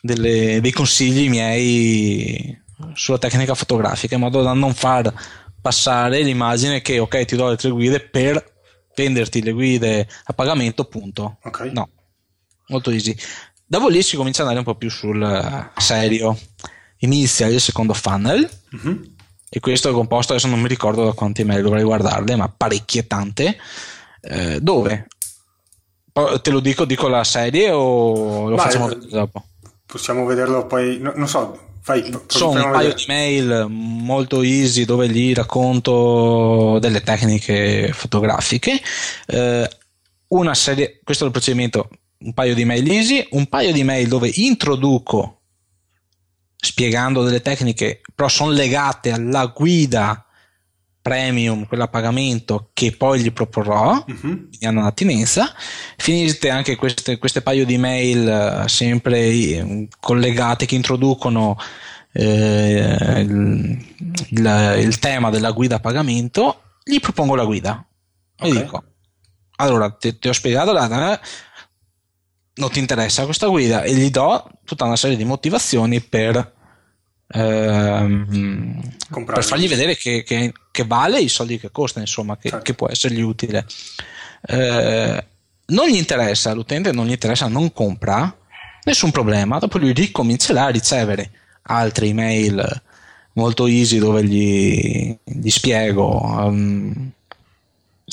[0.00, 2.62] delle, dei consigli miei
[2.94, 5.12] sulla tecnica fotografica in modo da non far
[5.60, 8.52] passare l'immagine che ok ti do le tre guide per
[8.94, 11.72] venderti le guide a pagamento punto okay.
[11.72, 11.88] no
[12.66, 13.16] molto easy
[13.64, 16.38] dopo lì si comincia ad andare un po' più sul serio
[16.98, 19.02] inizia il secondo funnel uh-huh.
[19.48, 23.06] e questo è composto, adesso non mi ricordo da quante email dovrei guardarle, ma parecchie
[23.06, 23.56] tante,
[24.22, 25.08] eh, dove?
[26.42, 29.44] Te lo dico, dico la serie o lo Vai, facciamo vedere dopo?
[29.84, 35.06] Possiamo vederlo poi, no, non so, Fai, sono un paio di mail molto easy dove
[35.06, 38.80] gli racconto delle tecniche fotografiche.
[39.26, 39.68] Eh,
[40.28, 41.90] una serie, questo è il procedimento,
[42.20, 45.42] un paio di mail easy, un paio di mail dove introduco
[46.64, 50.24] spiegando delle tecniche, però sono legate alla guida
[51.00, 54.48] premium, quella a pagamento che poi gli proporrò, uh-huh.
[54.62, 55.52] hanno un'attinenza.
[55.98, 61.58] Finite anche queste, queste paio di mail uh, sempre eh, collegate che introducono
[62.10, 63.84] eh, il,
[64.30, 67.86] il, il, tema della guida a pagamento, gli propongo la guida.
[68.38, 68.50] Okay.
[68.50, 68.84] E dico,
[69.56, 71.20] allora ti, ti ho spiegato la,
[72.54, 76.52] non ti interessa questa guida e gli do tutta una serie di motivazioni per
[77.26, 78.80] ehm,
[79.24, 82.64] per fargli vedere che, che, che, vale i soldi che costa, insomma, che, certo.
[82.64, 83.66] che può essergli utile.
[84.46, 85.26] Eh,
[85.66, 88.36] non gli interessa, l'utente non gli interessa, non compra,
[88.84, 89.58] nessun problema.
[89.58, 91.30] Dopo lui ricomincerà a ricevere
[91.62, 92.82] altre email
[93.32, 97.10] molto easy dove gli, gli spiego um,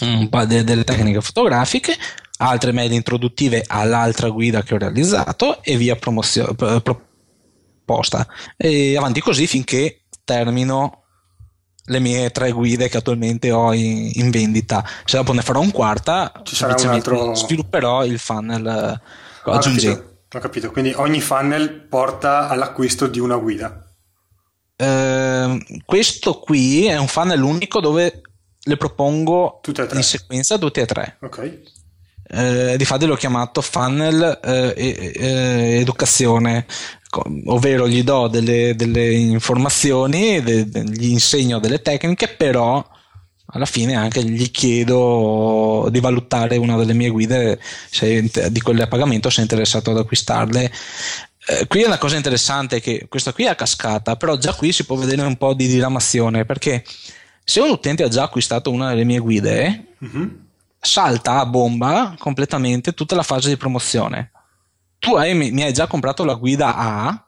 [0.01, 1.95] un po' de, delle tecniche fotografiche,
[2.41, 7.09] altre mail introduttive all'altra guida che ho realizzato e via promozio, pro,
[7.91, 11.03] apposta e avanti così finché termino
[11.85, 14.85] le mie tre guide che attualmente ho in, in vendita.
[15.03, 19.01] Se dopo ne farò un quarta ci sarà un altro svilupperò il funnel
[19.43, 20.19] ho aggiungendo.
[20.31, 23.85] ho capito, quindi ogni funnel porta all'acquisto di una guida.
[24.76, 28.22] Eh, questo qui è un funnel unico dove
[28.63, 29.59] le propongo
[29.93, 31.18] in sequenza tutte e tre.
[31.22, 31.80] Ok
[32.32, 36.66] eh, di fatto l'ho chiamato funnel eh, eh, educazione
[37.48, 42.86] ovvero gli do delle, delle informazioni, de, de, gli insegno delle tecniche, però
[43.53, 47.60] alla fine anche gli chiedo di valutare una delle mie guide
[47.90, 50.72] se, di quelle a pagamento se è interessato ad acquistarle.
[51.48, 54.72] Eh, qui è una cosa interessante che questa qui è a cascata, però già qui
[54.72, 56.84] si può vedere un po' di diramazione perché
[57.44, 60.30] se un utente ha già acquistato una delle mie guide, mm-hmm.
[60.82, 64.32] Salta a bomba completamente tutta la fase di promozione.
[64.98, 67.26] Tu hai, mi hai già comprato la guida A,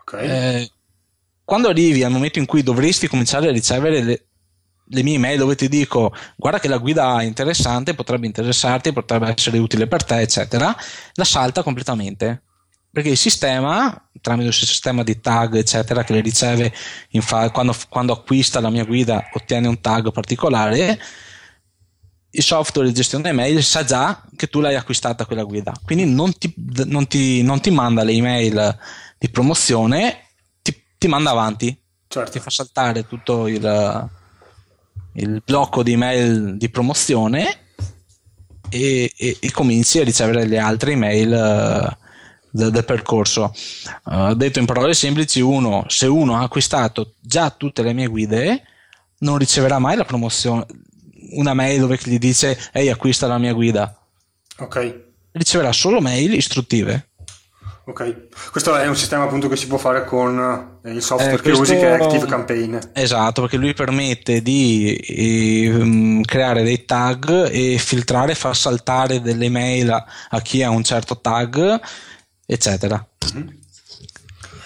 [0.00, 0.28] okay.
[0.28, 0.70] eh,
[1.44, 4.26] quando arrivi al momento in cui dovresti cominciare a ricevere le,
[4.84, 9.34] le mie email dove ti dico guarda che la guida è interessante, potrebbe interessarti, potrebbe
[9.36, 10.74] essere utile per te, eccetera,
[11.14, 12.42] la salta completamente.
[12.92, 16.72] Perché il sistema, tramite un sistema di tag, eccetera, che le riceve
[17.20, 21.00] fa- quando, quando acquista la mia guida, ottiene un tag particolare,
[22.34, 26.36] il software di gestione mail sa già che tu l'hai acquistata quella guida, quindi non
[26.36, 26.52] ti,
[26.86, 28.78] non ti, non ti manda le email
[29.18, 30.28] di promozione,
[30.62, 31.78] ti, ti manda avanti,
[32.08, 32.32] certo.
[32.32, 34.10] ti fa saltare tutto il,
[35.14, 37.58] il blocco di email di promozione
[38.70, 41.96] e, e, e cominci a ricevere le altre email uh,
[42.50, 43.52] del, del, percorso.
[44.04, 48.62] Uh, detto in parole semplici, uno, se uno ha acquistato già tutte le mie guide,
[49.18, 50.64] non riceverà mai la promozione,
[51.32, 53.96] una mail dove gli dice ehi acquista la mia guida.
[54.58, 55.00] Ok.
[55.32, 57.08] Riceverà solo mail istruttive.
[57.84, 61.40] Ok, questo è un sistema appunto che si può fare con eh, il software eh,
[61.40, 62.78] che usi che è Active Campaign.
[62.92, 69.90] Esatto, perché lui permette di eh, creare dei tag e filtrare, far saltare delle mail
[69.90, 71.80] a, a chi ha un certo tag,
[72.46, 73.04] eccetera.
[73.34, 73.48] Mm-hmm.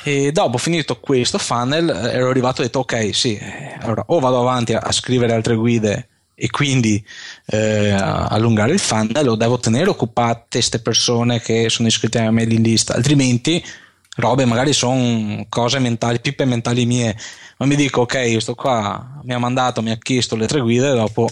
[0.03, 4.05] E dopo finito questo funnel eh, ero arrivato e ho detto ok, sì, eh, allora
[4.09, 6.09] o vado avanti a, a scrivere altre guide
[6.39, 7.03] e quindi
[7.47, 12.65] eh, allungare il funnel o devo tenere occupate queste persone che sono iscritte alla mailing
[12.65, 12.91] list.
[12.91, 13.65] Altrimenti
[14.17, 17.17] robe magari sono cose mentali pippe mentali mie.
[17.57, 20.91] Ma mi dico ok sto qua mi ha mandato mi ha chiesto le tre guide
[20.91, 21.27] e dopo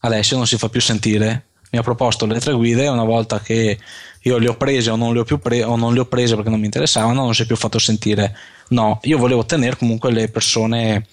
[0.00, 1.44] Alessio non si fa più sentire.
[1.70, 3.78] Mi ha proposto le tre guide una volta che
[4.22, 6.34] io le ho prese o non le ho, più pre- o non le ho prese
[6.34, 8.34] perché non mi interessavano non si è più fatto sentire.
[8.68, 11.06] No io volevo tenere comunque le persone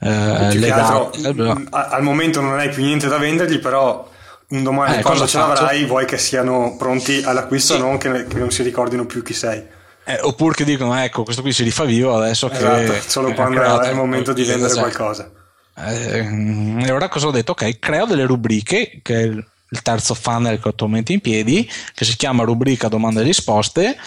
[0.00, 1.24] eh, legati.
[1.24, 4.08] Altro, al momento non hai più niente da vendergli, però
[4.48, 5.52] un domani eh, quando ce faccio?
[5.52, 7.80] l'avrai vuoi che siano pronti all'acquisto, sì.
[7.80, 9.62] non che, che, non si ricordino più chi sei.
[10.04, 13.02] Eh, oppure che dicono, ecco, questo qui si rifà vivo adesso esatto, che...
[13.06, 14.88] Solo quando è il momento di vendere esatto.
[14.88, 15.30] qualcosa.
[15.76, 17.52] Eh, e ora cosa ho detto?
[17.52, 19.22] Ok, creo delle rubriche, che è
[19.70, 23.98] il terzo funnel che ho attualmente in piedi, che si chiama rubrica domande e risposte,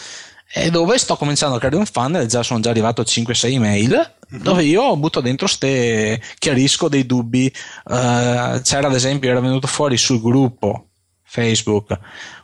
[0.54, 3.92] e dove sto cominciando a creare un funnel, già sono già arrivato a 5-6 mail,
[3.92, 4.44] mm-hmm.
[4.44, 7.52] dove io butto dentro ste, chiarisco dei dubbi.
[7.86, 10.88] Uh, c'era ad esempio, era venuto fuori sul gruppo
[11.24, 11.98] Facebook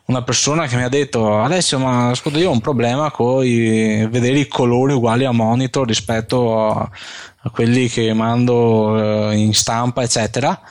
[0.08, 4.08] una persona che mi ha detto Alessio ma ascolta io ho un problema con i,
[4.08, 6.90] vedere i colori uguali a monitor rispetto a,
[7.40, 10.62] a quelli che mando uh, in stampa eccetera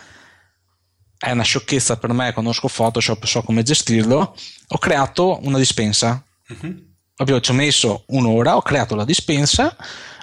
[1.18, 4.34] è una sciocchezza per me conosco Photoshop so come gestirlo
[4.68, 6.85] ho creato una dispensa mm-hmm
[7.16, 9.74] proprio ci ho messo un'ora, ho creato la dispensa,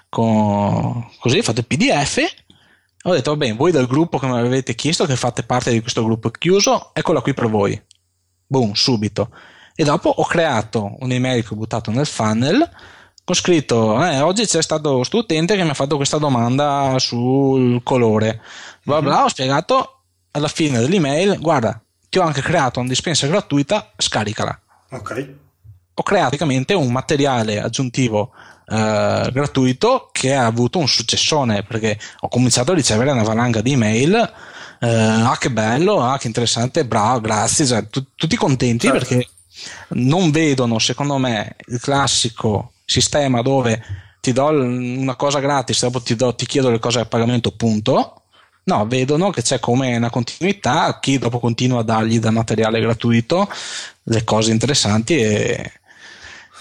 [0.07, 2.19] con, così ho fatto il PDF.
[3.05, 5.81] Ho detto, va bene, voi del gruppo che mi avete chiesto, che fate parte di
[5.81, 7.81] questo gruppo chiuso, eccola qui per voi.
[8.45, 9.31] Boom, subito.
[9.75, 12.69] E dopo ho creato un'email che ho buttato nel funnel,
[13.25, 17.81] ho scritto, eh, oggi c'è stato questo utente che mi ha fatto questa domanda sul
[17.81, 18.39] colore.
[18.83, 19.23] Bla bla, mm-hmm.
[19.23, 20.01] ho spiegato
[20.31, 24.61] alla fine dell'email, guarda, ti ho anche creato una dispensa gratuita, scaricala.
[24.91, 25.41] Ok
[25.95, 28.31] ho creato praticamente un materiale aggiuntivo
[28.67, 33.73] eh, gratuito che ha avuto un successone perché ho cominciato a ricevere una valanga di
[33.73, 34.33] email
[34.79, 39.05] eh, ah che bello, ah che interessante, bravo, grazie, cioè, t- tutti contenti certo.
[39.05, 39.27] perché
[39.89, 43.81] non vedono secondo me il classico sistema dove
[44.19, 48.23] ti do una cosa gratis dopo ti, do, ti chiedo le cose a pagamento punto
[48.65, 53.49] No, vedono che c'è come una continuità, chi dopo continua a dargli da materiale gratuito
[54.03, 55.71] le cose interessanti e,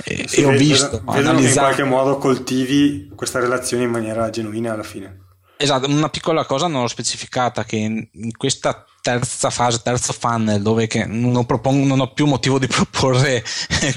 [0.05, 4.31] e, sì, e ho visto vedono che in qualche modo coltivi questa relazione in maniera
[4.31, 5.19] genuina alla fine.
[5.57, 10.89] Esatto una piccola cosa non ho specificata che in, questa terza fase terzo funnel dove
[11.07, 13.45] non, propongo, non, ho più motivo di proporre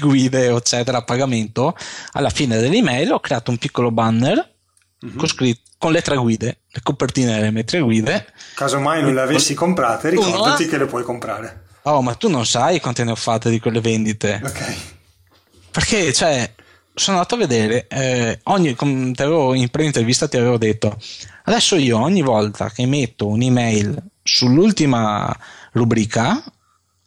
[0.00, 1.76] guide eccetera a pagamento
[2.12, 4.54] alla fine dell'email ho creato un piccolo banner
[5.04, 5.16] mm-hmm.
[5.16, 8.26] con, scritto, con le tre guide le copertine delle mie tre guide.
[8.54, 11.64] Casomai non le avessi comprate ricordati Uno, che le puoi comprare.
[11.82, 14.40] Oh ma tu non sai quante ne ho fatte di quelle vendite.
[14.44, 14.94] Ok
[15.76, 16.50] perché, cioè,
[16.94, 20.96] sono andato a vedere, eh, ogni, avevo, in pre-intervista ti avevo detto,
[21.44, 25.38] adesso io ogni volta che metto un'email sull'ultima
[25.72, 26.42] rubrica,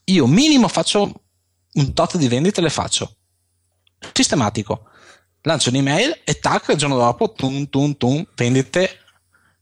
[0.03, 1.21] io minimo faccio
[1.73, 3.15] un tot di vendite le faccio.
[4.13, 4.83] Sistematico.
[5.41, 8.99] Lancio un'email e tac, il giorno dopo, tum, tum, tum, vendite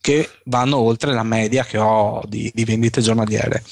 [0.01, 3.63] che vanno oltre la media che ho di, di vendite giornaliere.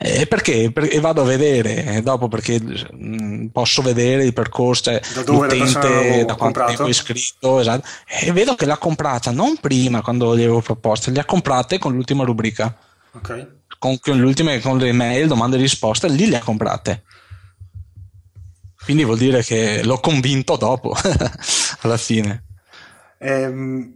[0.00, 0.70] E perché?
[0.70, 1.00] perché?
[1.00, 6.24] vado a vedere dopo perché mh, mm, posso vedere il percorso cioè, da dove l'utente
[6.24, 10.42] da quanto tempo è iscritto esatto, e vedo che l'ha comprata non prima quando gli
[10.42, 12.78] avevo proposte le ha comprate con l'ultima rubrica.
[13.10, 13.56] Ok.
[13.76, 17.02] Con, con, con le mail domande e risposte lì le ha comprate.
[18.84, 20.94] Quindi vuol dire che l'ho convinto dopo
[21.82, 22.44] alla fine.
[23.18, 23.92] Ehm,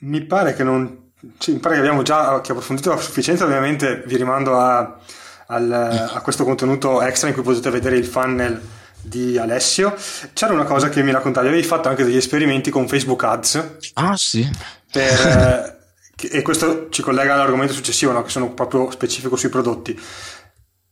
[0.00, 4.16] mi pare che non mi pare che abbiamo già che approfondito a sufficienza, ovviamente vi
[4.16, 4.98] rimando a,
[5.46, 8.60] al, a, questo contenuto extra in cui potete vedere il funnel
[9.00, 9.94] di Alessio.
[10.32, 13.68] C'era una cosa che mi raccontavi, avevi fatto anche degli esperimenti con Facebook Ads.
[13.94, 14.48] Ah sì.
[14.90, 15.78] Per,
[16.18, 18.22] eh, e questo ci collega all'argomento successivo, no?
[18.22, 19.98] che sono proprio specifico sui prodotti.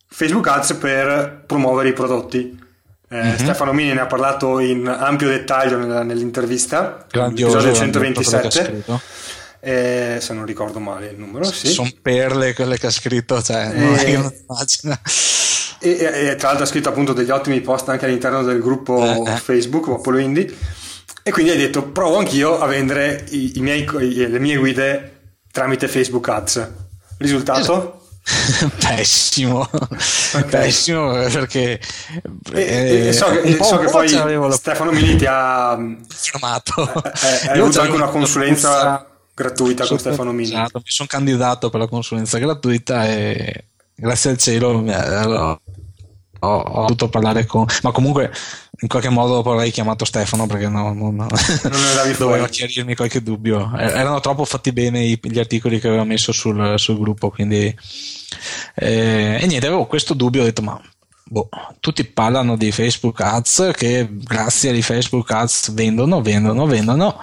[0.07, 2.69] Facebook Ads per promuovere i prodotti.
[3.09, 3.35] Eh, mm-hmm.
[3.35, 8.83] Stefano Mini ne ha parlato in ampio dettaglio nell'intervista, Grandioso, episodio 127
[9.61, 11.45] eh, se non ricordo male il numero.
[11.45, 11.67] Sì.
[11.67, 14.99] Sono perle quelle che ha scritto, cioè, non eh, una pagina.
[15.79, 19.31] E, e, tra l'altro ha scritto appunto degli ottimi post anche all'interno del gruppo eh,
[19.31, 19.37] eh.
[19.37, 20.53] Facebook Popolo Indie
[21.23, 25.19] e quindi hai detto provo anch'io a vendere i, i miei, le mie guide
[25.51, 26.69] tramite Facebook Ads.
[27.17, 27.97] Risultato?
[28.77, 30.43] pessimo, okay.
[30.47, 31.79] pessimo perché
[32.53, 34.07] e, eh, so che, so che poi
[34.51, 35.75] Stefano Mini ti ha
[36.21, 37.03] chiamato.
[37.03, 40.49] Eh, hai avuto anche una consulenza gratuita con Stefano Mini.
[40.49, 45.59] Esatto, mi sono candidato per la consulenza gratuita e grazie al cielo eh,
[46.43, 47.65] ho, ho, potuto parlare con...
[47.83, 48.31] Ma comunque
[48.79, 51.27] in qualche modo dopo avrei chiamato Stefano perché no, no, no.
[51.27, 53.71] non doveva chiarirmi qualche dubbio.
[53.77, 57.75] Erano troppo fatti bene gli articoli che avevo messo sul, sul gruppo, quindi...
[58.75, 60.81] Eh, e niente, avevo questo dubbio, ho detto ma
[61.31, 61.47] Boh,
[61.79, 67.17] tutti parlano di Facebook Ads che grazie ai Facebook Ads vendono, vendono, vendono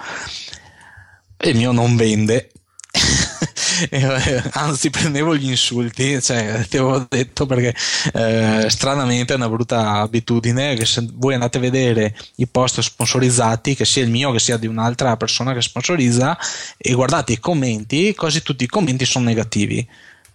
[1.41, 2.51] e il mio non vende.
[4.51, 7.73] Anzi, prendevo gli insulti, cioè, ti avevo detto perché
[8.13, 13.75] eh, stranamente è una brutta abitudine che se voi andate a vedere i post sponsorizzati,
[13.75, 16.37] che sia il mio che sia di un'altra persona che sponsorizza,
[16.77, 19.87] e guardate i commenti, quasi tutti i commenti sono negativi.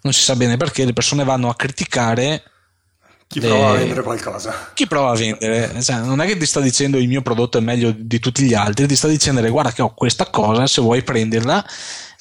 [0.03, 2.43] Non si sa bene perché le persone vanno a criticare
[3.27, 4.71] chi prova a vendere qualcosa.
[4.75, 7.61] Chi prova a vendere, cioè, non è che ti sta dicendo il mio prodotto è
[7.61, 11.03] meglio di tutti gli altri, ti sta dicendo guarda che ho questa cosa, se vuoi
[11.03, 11.65] prenderla,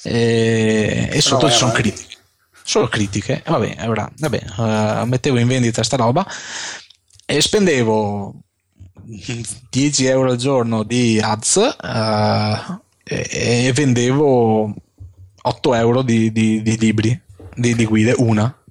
[0.02, 2.12] eh, e sotto ci sono critiche.
[2.66, 6.26] Solo critiche, vabbè, allora, vabbè uh, mettevo in vendita sta roba
[7.26, 8.34] e spendevo
[9.70, 14.74] 10 euro al giorno di ads uh, e, e, vendevo
[15.42, 17.20] 8 euro di, di, di libri,
[17.54, 18.63] di, di guide, una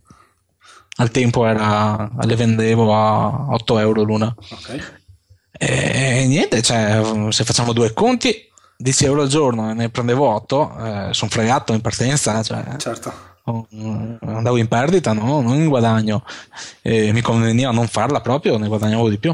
[0.96, 4.34] al tempo era, le vendevo a 8 euro l'una.
[4.52, 4.82] Okay.
[5.58, 10.78] E niente, cioè, se facciamo due conti, 10 euro al giorno e ne prendevo 8,
[10.78, 12.42] eh, sono fregato in partenza.
[12.44, 13.32] Cioè, certo.
[13.46, 15.42] Andavo in perdita, no?
[15.42, 16.24] non in guadagno.
[16.82, 19.34] E mi conveniva non farla proprio, ne guadagnavo di più.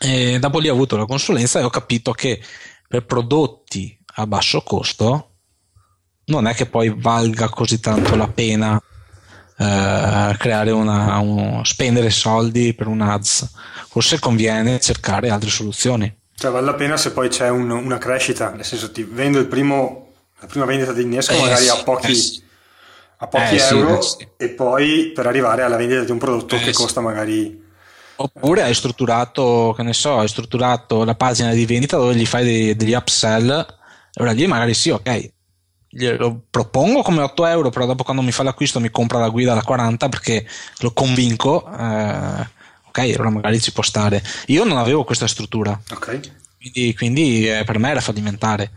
[0.00, 2.40] E dopo lì ho avuto la consulenza e ho capito che
[2.86, 5.30] per prodotti a basso costo
[6.26, 8.80] non è che poi valga così tanto la pena
[9.58, 13.50] eh, creare una, un, spendere soldi per un ads.
[13.88, 16.16] Forse conviene cercare altre soluzioni.
[16.34, 19.46] Cioè vale la pena se poi c'è un, una crescita, nel senso ti vendo il
[19.46, 22.42] primo, la prima vendita di innesco eh, magari sì, a pochi, eh,
[23.18, 24.28] a pochi eh, euro sì, sì.
[24.36, 27.66] e poi per arrivare alla vendita di un prodotto che costa magari...
[28.20, 32.44] Oppure hai strutturato, che ne so, hai strutturato la pagina di vendita dove gli fai
[32.44, 33.48] dei, degli upsell,
[34.14, 35.30] allora lì magari sì, ok,
[35.90, 39.54] glielo propongo come 8 euro, però dopo quando mi fa l'acquisto mi compra la guida
[39.54, 40.46] da 40 perché
[40.78, 41.66] lo convinco.
[41.66, 42.46] Eh,
[42.88, 44.22] ok, allora magari ci può stare.
[44.46, 45.78] Io non avevo questa struttura.
[45.90, 46.20] Ok.
[46.58, 48.70] Quindi, quindi eh, per me era fallimentare.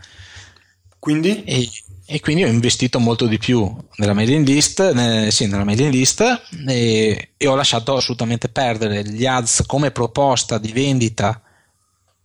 [1.00, 1.44] Quindi?
[1.44, 1.70] E,
[2.06, 6.22] e, quindi ho investito molto di più nella mailing list, ne, sì, nella mailing list
[6.68, 11.42] e, e ho lasciato assolutamente perdere gli ads come proposta di vendita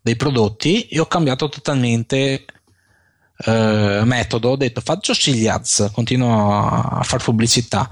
[0.02, 2.44] dei prodotti e ho cambiato totalmente
[3.44, 7.88] eh, metodo ho detto faccio sì gli ads, continuo a, fare pubblicità,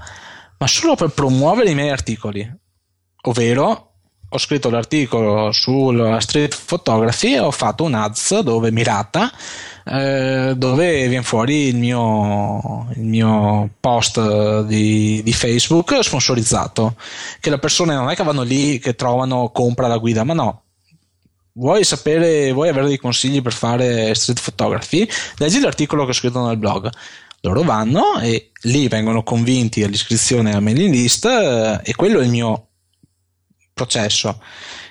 [0.57, 2.49] ma solo per promuovere i miei articoli,
[3.23, 3.91] ovvero
[4.27, 9.31] ho scritto l'articolo sulla street photography e ho fatto un ads dove mirata
[9.85, 16.95] eh, dove viene fuori il mio, il mio post di, di, Facebook sponsorizzato
[17.39, 20.64] che le persone non è che vanno lì che trovano compra la guida ma no
[21.57, 25.07] vuoi sapere, vuoi avere dei consigli per fare street photography,
[25.37, 26.89] leggi l'articolo che ho scritto nel blog.
[27.41, 32.29] Loro vanno e lì vengono convinti all'iscrizione alla mailing list eh, e quello è il
[32.29, 32.69] mio
[33.71, 34.41] processo.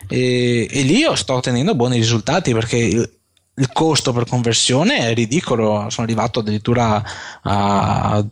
[0.08, 3.18] E, e lì sto ottenendo buoni risultati perché il,
[3.56, 5.90] il, costo per conversione è ridicolo.
[5.90, 7.02] Sono arrivato addirittura
[7.42, 8.24] a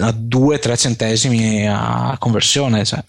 [0.00, 2.84] a 2-3 centesimi a conversione.
[2.84, 3.04] Cioè.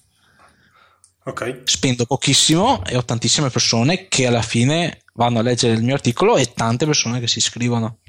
[1.26, 1.62] Okay.
[1.64, 6.36] Spendo pochissimo e ho tantissime persone che alla fine vanno a leggere il mio articolo
[6.36, 8.00] e tante persone che si iscrivono.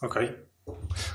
[0.00, 0.44] Ok.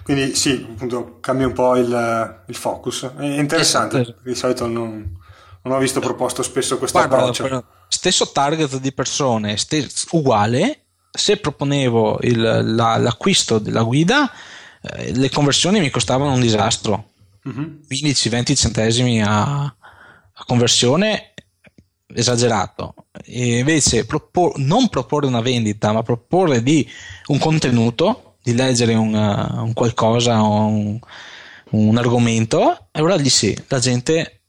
[0.04, 3.10] Quindi sì, appunto cambia un po' il, il focus.
[3.18, 4.20] È interessante, esatto.
[4.24, 5.18] di solito non,
[5.64, 7.66] non, ho visto proposto spesso questo Guarda, approccio.
[7.88, 14.32] Stesso target di persone, stes- uguale, se proponevo il, la, l'acquisto della guida,
[14.82, 17.10] eh, le conversioni mi costavano un disastro.
[17.48, 17.80] Mm-hmm.
[17.90, 19.76] 15-20 centesimi a,
[20.42, 21.34] a conversione
[22.14, 22.94] esagerato
[23.24, 26.88] e invece propor- non proporre una vendita ma proporre di
[27.28, 31.00] un contenuto di leggere un, uh, un qualcosa un,
[31.70, 34.42] un argomento e allora lì sì la gente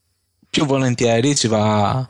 [0.51, 2.07] più volentieri ci va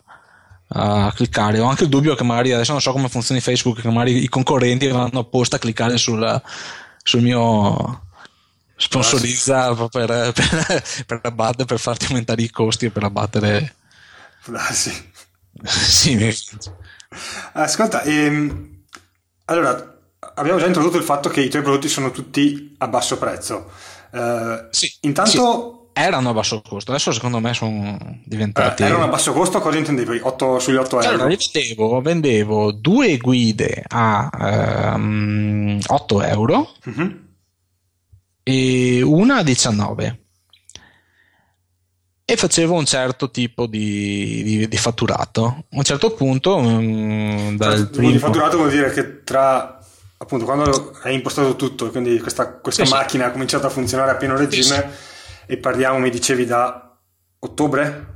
[0.74, 1.60] a cliccare.
[1.60, 4.28] Ho anche il dubbio che magari adesso non so come funzioni Facebook, che magari i
[4.28, 6.42] concorrenti vanno apposta a cliccare sul,
[7.02, 8.01] sul mio
[8.82, 13.74] sponsorizza per, per, per, abbattere, per farti aumentare i costi e per abbattere.
[14.52, 14.92] Ah, sì.
[15.64, 16.34] sì, mi...
[17.52, 18.84] Ascolta, ehm,
[19.44, 19.98] allora
[20.34, 23.70] abbiamo già introdotto il fatto che i tuoi prodotti sono tutti a basso prezzo.
[24.10, 28.82] Uh, sì, intanto sì erano a basso costo, adesso secondo me sono diventati.
[28.82, 30.20] Eh, erano a basso costo, cosa intendevi?
[30.22, 31.08] 8, sugli 8 euro?
[31.08, 37.21] Allora, vendevo, vendevo due guide a um, 8 euro uh-huh.
[38.42, 40.20] E una a 19
[42.24, 45.44] e facevo un certo tipo di, di, di fatturato.
[45.44, 48.10] A un certo punto, um, dal primo...
[48.10, 49.78] di fatturato vuol dire che tra
[50.16, 53.28] appunto quando hai impostato tutto, quindi questa, questa sì, macchina sì.
[53.28, 54.64] ha cominciato a funzionare a pieno regime.
[54.64, 56.96] Sì, e parliamo, mi dicevi, da
[57.40, 58.11] ottobre?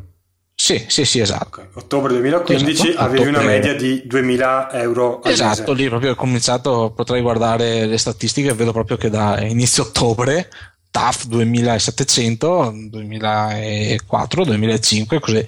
[0.58, 1.60] Sì, sì, sì, esatto.
[1.60, 1.66] Okay.
[1.74, 3.04] Ottobre 2015 esatto.
[3.04, 3.40] avevi ottobre...
[3.40, 5.74] una media di 2000 euro al Esatto, mese.
[5.74, 10.48] lì proprio ho cominciato, potrei guardare le statistiche, vedo proprio che da inizio ottobre,
[10.90, 15.46] TAF 2700, 2004, 2005, così,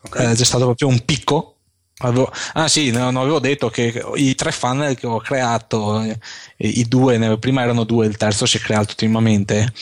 [0.00, 0.32] okay.
[0.32, 1.58] eh, c'è stato proprio un picco
[2.00, 6.16] Avevo, ah sì, non avevo detto che i tre funnel che ho creato, eh,
[6.58, 9.72] i due, prima erano due, il terzo si è creato ultimamente,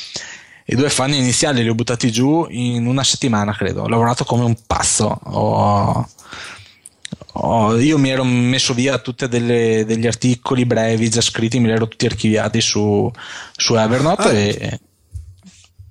[0.69, 3.83] i due fan iniziali li ho buttati giù in una settimana, credo.
[3.83, 5.19] Ho lavorato come un pazzo.
[5.25, 6.09] Ho,
[7.33, 11.87] ho, io mi ero messo via tutti degli articoli brevi già scritti, me li ero
[11.87, 13.11] tutti archiviati su,
[13.55, 14.29] su Evernote.
[14.29, 14.33] Ah.
[14.33, 14.81] E...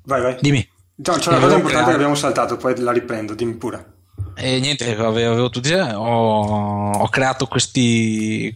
[0.03, 0.37] Vai, vai.
[0.41, 0.67] Dimmi.
[0.97, 1.89] No, c'è una cosa importante creato...
[1.89, 3.93] che abbiamo saltato, poi la riprendo, dimmi pure.
[4.35, 8.53] E niente, avevo, avevo tutti, ho, ho creato questi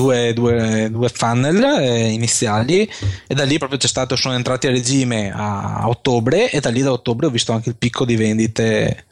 [0.00, 2.90] due, due, due funnel eh, iniziali
[3.26, 6.80] e da lì proprio c'è stato, sono entrati a regime a ottobre e da lì
[6.80, 9.04] da ottobre ho visto anche il picco di vendite.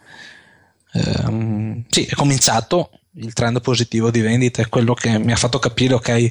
[0.92, 5.58] Um, sì, è cominciato il trend positivo di vendite, è quello che mi ha fatto
[5.58, 6.30] capire, ok,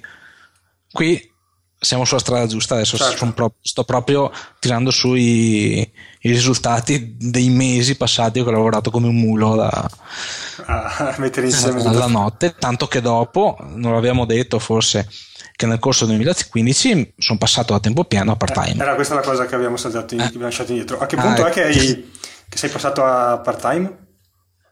[0.91, 1.31] qui
[1.79, 3.31] siamo sulla strada giusta, adesso certo.
[3.33, 9.07] pro- sto proprio tirando su i, i, risultati dei mesi passati che ho lavorato come
[9.07, 9.89] un mulo da,
[10.65, 15.07] a mettere insieme alla notte, tanto che dopo, non l'abbiamo detto forse,
[15.55, 18.79] che nel corso del 2015 sono passato da tempo pieno a part time.
[18.79, 20.23] Eh, era questa la cosa che abbiamo, saltato in, eh.
[20.23, 20.99] che abbiamo lasciato indietro.
[20.99, 22.11] A che punto ah, è che, hai,
[22.49, 23.97] che sei passato a part time?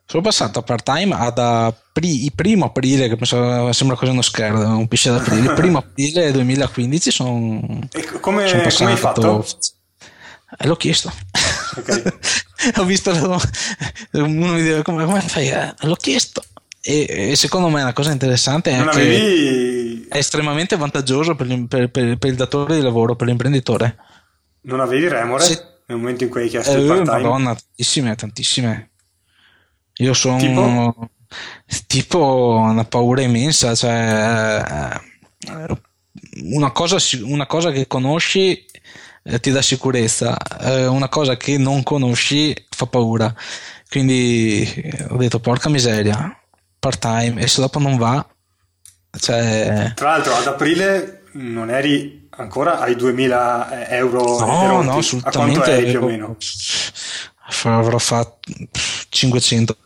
[0.06, 1.40] Sono passato a part time ad
[2.02, 5.48] il primo aprile, che penso, sembra quasi uno scherzo, un pisce d'aprile.
[5.48, 7.80] Il primo aprile 2015 sono.
[8.20, 9.46] Come, passato, come hai fatto?
[10.58, 11.12] Eh, l'ho chiesto.
[11.78, 12.04] Okay.
[12.78, 15.50] Ho visto uno mi dice come, come fai?
[15.50, 16.44] Eh, l'ho chiesto.
[16.82, 20.06] E, e, secondo me è una cosa interessante è, avevi...
[20.08, 23.98] è estremamente vantaggioso per, per, per, per, il datore di lavoro, per l'imprenditore.
[24.62, 25.60] Non avevi remore sì.
[25.88, 27.22] nel momento in cui hai chiesto eh, il part-time?
[27.22, 28.90] Madonna, tantissime, tantissime.
[29.96, 31.10] Io sono tipo?
[31.88, 35.02] Tipo una paura immensa, cioè
[35.48, 35.78] eh,
[36.44, 38.66] una cosa, una cosa che conosci
[39.24, 43.34] eh, ti dà sicurezza, eh, una cosa che non conosci fa paura.
[43.90, 44.68] Quindi
[45.10, 46.38] ho detto porca miseria,
[46.80, 48.26] part time e se dopo non va,
[49.20, 49.94] cioè...
[49.96, 55.60] Tra l'altro ad aprile non eri ancora ai 2000 euro no, no, assolutamente.
[55.60, 56.38] A quanto eri più o meno?
[57.64, 58.40] Avrò fatto
[59.10, 59.78] 500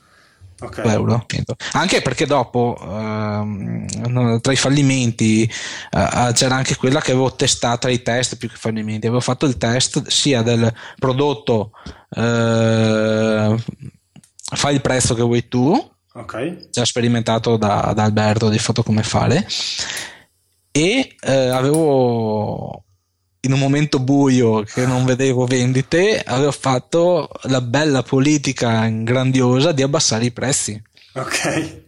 [0.61, 0.91] Okay.
[0.91, 1.25] euro.
[1.71, 8.01] Anche perché dopo, ehm, tra i fallimenti, eh, c'era anche quella che avevo testato i
[8.01, 9.07] test più che fallimenti.
[9.07, 11.71] Avevo fatto il test sia del prodotto,
[12.09, 13.55] eh,
[14.55, 16.67] fai il prezzo che vuoi tu, okay.
[16.69, 19.47] già sperimentato da, da Alberto di Foto Come Fare,
[20.71, 22.83] e eh, avevo
[23.41, 29.81] in un momento buio che non vedevo vendite, avevo fatto la bella politica grandiosa di
[29.81, 30.81] abbassare i prezzi.
[31.13, 31.87] Ok.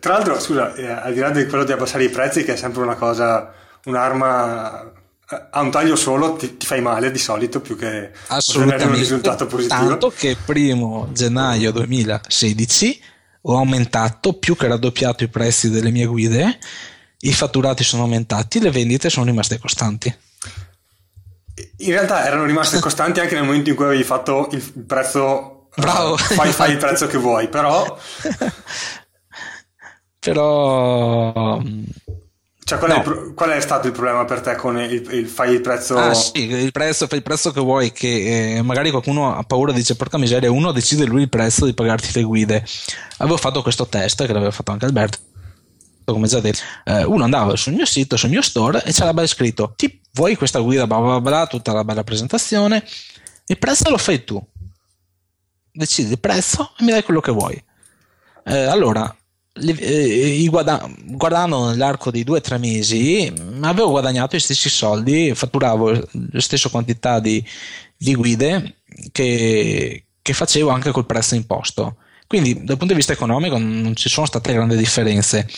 [0.00, 2.56] Tra l'altro, scusa, eh, al di là di quello di abbassare i prezzi, che è
[2.56, 3.52] sempre una cosa,
[3.84, 4.92] un'arma
[5.50, 9.46] a un taglio solo ti, ti, fai male di solito più che ottenere un risultato
[9.46, 9.88] positivo.
[9.88, 13.02] Tanto che primo gennaio 2016
[13.42, 16.58] ho aumentato più che raddoppiato i prezzi delle mie guide,
[17.20, 20.14] i fatturati sono aumentati, le vendite sono rimaste costanti.
[21.78, 25.68] In realtà erano rimaste costanti anche nel momento in cui avevi fatto il prezzo.
[25.76, 26.14] Bravo!
[26.14, 27.98] Uh, fai, fai il prezzo che vuoi, però.
[30.18, 31.60] però
[32.68, 33.00] cioè, qual, no.
[33.00, 35.96] è qual, è stato il problema per te con il, il fai il prezzo?
[35.96, 39.72] Ah, sì, il prezzo, fai il prezzo che vuoi, che eh, magari qualcuno ha paura
[39.72, 42.62] dice porca miseria, uno decide lui il prezzo di pagarti le guide.
[43.16, 45.16] Avevo fatto questo test, che l'aveva fatto anche Alberto,
[46.12, 46.60] come già detto.
[46.84, 50.60] Eh, uno andava sul mio sito, sul mio store e c'era scritto, ti vuoi questa
[50.60, 52.84] guida, bla bla bla, tutta la bella presentazione,
[53.46, 54.42] il prezzo lo fai tu.
[55.70, 57.62] Decidi il prezzo e mi dai quello che vuoi.
[58.44, 59.14] Eh, allora,
[59.60, 65.90] eh, guada- guardando nell'arco di due o tre mesi avevo guadagnato gli stessi soldi, fatturavo
[65.90, 67.44] la stessa quantità di,
[67.96, 68.76] di guide
[69.12, 71.96] che, che, facevo anche col prezzo imposto.
[72.28, 75.48] Quindi dal punto di vista economico non ci sono state grandi differenze.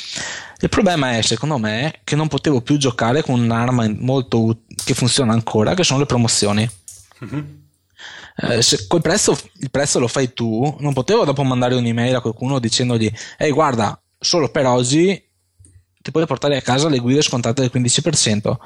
[0.60, 4.94] Il problema è, secondo me, che non potevo più giocare con un'arma molto ut- che
[4.94, 6.70] funziona ancora, che sono le promozioni.
[7.24, 7.58] Mm-hmm
[8.42, 12.20] eh, se quel prezzo, il prezzo lo fai tu, non potevo dopo mandare un'email a
[12.20, 15.28] qualcuno dicendogli, ehi guarda, solo per oggi
[16.00, 18.56] ti puoi portare a casa le guide scontate del 15%.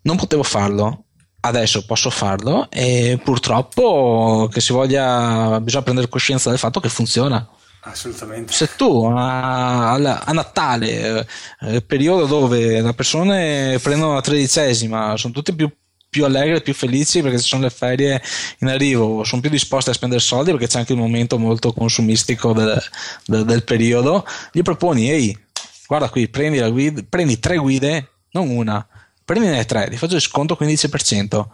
[0.00, 1.04] Non potevo farlo,
[1.40, 7.46] adesso posso farlo e purtroppo che si voglia, bisogna prendere coscienza del fatto che funziona.
[7.80, 8.52] Assolutamente.
[8.52, 11.26] Se tu a, a Natale,
[11.60, 15.70] eh, periodo dove le persone prendono la tredicesima, sono tutti più
[16.10, 18.22] più allegre, più felici perché ci sono le ferie
[18.60, 22.52] in arrivo, sono più disposti a spendere soldi perché c'è anche il momento molto consumistico
[22.52, 22.82] del,
[23.26, 24.24] del, del periodo.
[24.50, 25.38] Gli proponi, ehi,
[25.86, 28.86] guarda qui, prendi, la guida, prendi tre guide, non una,
[29.28, 31.44] prendine tre, ti faccio il sconto 15%.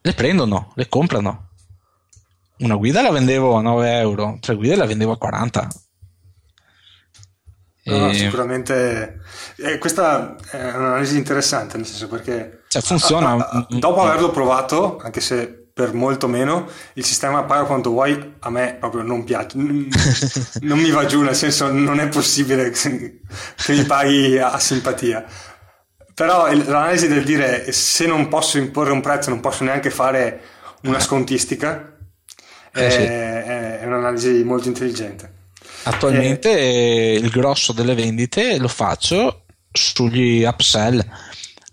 [0.00, 1.50] Le prendono, le comprano.
[2.58, 5.68] Una guida la vendevo a 9 euro, tre guide la vendevo a 40.
[7.84, 8.14] No, e...
[8.14, 9.20] sicuramente
[9.58, 13.30] eh, questa è un'analisi interessante, nel senso perché cioè, funziona.
[13.30, 18.34] A, a, dopo averlo provato, anche se per molto meno, il sistema paga quanto vuoi,
[18.40, 19.56] a me proprio non piace,
[20.62, 23.20] non mi va giù, nel senso non è possibile che,
[23.68, 25.24] mi paghi a simpatia.
[26.22, 30.40] Però l'analisi del dire se non posso imporre un prezzo, non posso neanche fare
[30.82, 31.96] una scontistica,
[32.72, 32.98] eh, è, sì.
[33.00, 35.32] è, è un'analisi molto intelligente.
[35.82, 41.04] Attualmente eh, il grosso delle vendite lo faccio sugli upsell.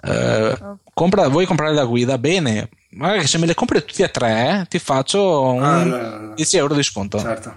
[0.02, 0.58] Eh,
[0.96, 2.18] compra, vuoi comprare la guida?
[2.18, 6.34] Bene, magari se me le compri tutti e tre ti faccio un ah, no, no.
[6.34, 7.20] 10 euro di sconto.
[7.20, 7.56] Certo.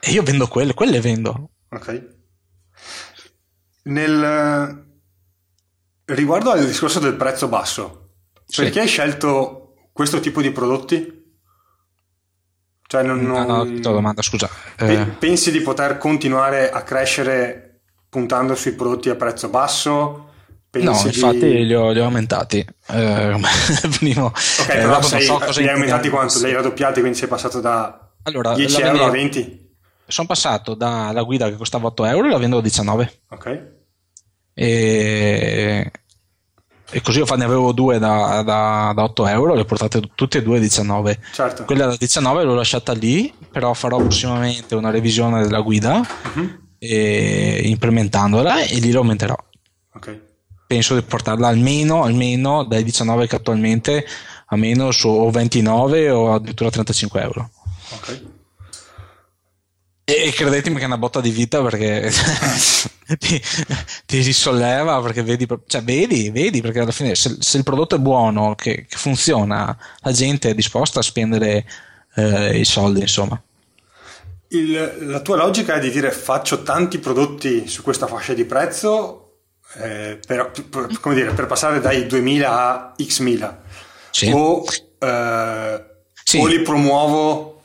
[0.00, 1.50] E io vendo quelle, quelle vendo.
[1.68, 2.12] Ok.
[3.84, 4.83] Nel
[6.06, 8.10] riguardo al discorso del prezzo basso,
[8.46, 8.62] sì.
[8.62, 11.22] perché hai scelto questo tipo di prodotti?
[12.86, 13.46] Cioè non, non...
[13.46, 14.48] No, no, domanda, scusa.
[14.78, 15.06] Eh...
[15.18, 20.28] Pensi di poter continuare a crescere puntando sui prodotti a prezzo basso?
[20.70, 21.66] Pensi no, infatti di...
[21.66, 22.58] li, ho, li ho aumentati.
[22.88, 23.40] Eh,
[23.98, 24.26] primo,
[24.60, 26.38] ok, eh, però sei, so li hai aumentati quanto?
[26.40, 29.76] Li hai raddoppiati, quindi sei passato da allora, 10 euro a 20?
[30.06, 33.12] Sono passato dalla guida che costava 8 euro e la vendo a 19.
[33.30, 33.73] Ok.
[34.54, 35.90] E
[36.94, 40.38] e così io ne avevo due da, da, da 8 euro, le ho portate tutte
[40.38, 41.18] e due a 19.
[41.32, 41.64] Certo.
[41.64, 46.58] Quella da 19 l'ho lasciata lì, però farò prossimamente una revisione della guida uh-huh.
[46.78, 49.36] e, implementandola e lì lo aumenterò.
[49.94, 50.22] Okay.
[50.68, 54.06] Penso di portarla almeno, almeno dai 19 che attualmente
[54.46, 57.50] a meno su o 29 o addirittura 35 euro.
[57.90, 58.22] Ok.
[60.06, 62.12] E credetemi che è una botta di vita perché
[63.18, 63.42] ti,
[64.04, 67.98] ti, risolleva perché vedi, cioè vedi, vedi perché alla fine se, se il prodotto è
[67.98, 71.64] buono, che, che, funziona, la gente è disposta a spendere
[72.16, 73.42] eh, i soldi, insomma.
[74.48, 79.38] Il, la tua logica è di dire faccio tanti prodotti su questa fascia di prezzo
[79.78, 83.58] eh, per, per, dire, per, passare dai 2000 a x 1000
[84.10, 84.30] sì.
[84.32, 84.62] o,
[84.98, 85.84] eh,
[86.22, 86.38] sì.
[86.38, 87.62] o li promuovo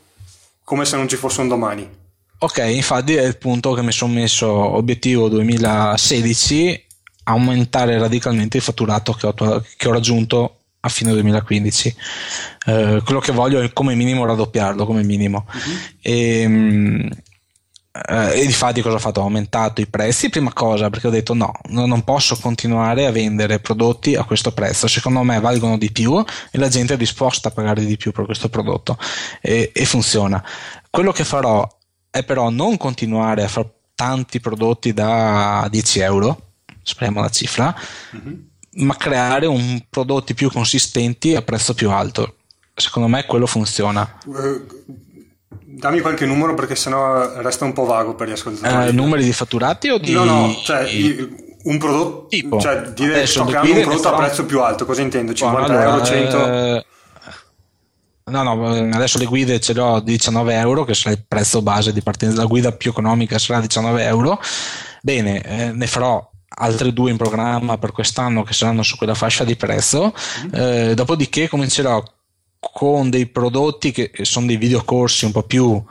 [0.64, 1.99] come se non ci fosse un domani.
[2.42, 6.86] Ok, infatti è il punto che mi sono messo obiettivo 2016
[7.24, 11.96] aumentare radicalmente il fatturato che ho, che ho raggiunto a fine 2015.
[12.66, 15.46] Eh, quello che voglio è come minimo raddoppiarlo, come minimo.
[15.52, 15.78] Uh-huh.
[16.02, 17.10] E, ehm,
[17.92, 19.20] eh, e di fatti cosa ho fatto?
[19.20, 23.60] Ho aumentato i prezzi, prima cosa, perché ho detto no, non posso continuare a vendere
[23.60, 27.52] prodotti a questo prezzo, secondo me valgono di più e la gente è disposta a
[27.52, 28.98] pagare di più per questo prodotto
[29.42, 30.42] e, e funziona.
[30.90, 31.68] Quello che farò
[32.10, 37.76] è però non continuare a fare tanti prodotti da 10 euro, speriamo la cifra,
[38.16, 38.34] mm-hmm.
[38.86, 42.36] ma creare un prodotti più consistenti a prezzo più alto.
[42.74, 44.18] Secondo me quello funziona.
[44.26, 44.66] Uh,
[45.66, 48.90] dammi qualche numero perché sennò resta un po' vago per gli ascoltatori.
[48.90, 50.14] Uh, numeri di fatturati o di...
[50.14, 50.88] No, no, cioè
[51.62, 55.34] un prodotto, tipo, cioè dire sto creando un prodotto a prezzo più alto, cosa intendo?
[55.34, 56.46] 50 allora, euro, 100?
[56.46, 56.86] Eh...
[58.30, 61.62] No, no, adesso le guide ce le ho a 19 euro, che sarà il prezzo
[61.62, 62.38] base di partenza.
[62.38, 64.40] La guida più economica sarà 19 euro.
[65.02, 66.30] Bene, eh, ne farò
[66.60, 70.14] altre due in programma per quest'anno che saranno su quella fascia di prezzo.
[70.52, 72.04] Eh, dopodiché comincerò
[72.60, 75.82] con dei prodotti che sono dei videocorsi un po' più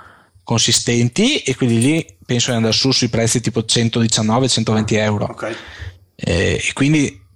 [0.43, 5.25] consistenti e quindi lì penso di andare su sui prezzi tipo 119-120 euro.
[5.31, 5.55] Okay.
[6.15, 7.27] Eh, e quindi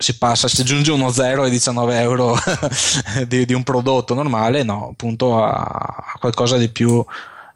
[0.00, 2.36] si passa, si aggiunge uno 0 e 19 euro
[3.26, 7.04] di, di, un prodotto normale, no, appunto a, a qualcosa di più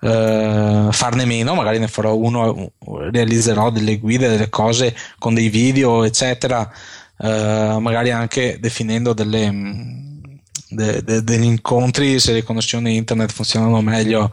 [0.01, 2.73] eh, farne meno, magari ne farò uno,
[3.12, 6.69] realizzerò delle guide, delle cose con dei video, eccetera,
[7.19, 10.01] eh, magari anche definendo delle
[10.69, 14.32] de, de, degli incontri, se le connessioni internet funzionano meglio,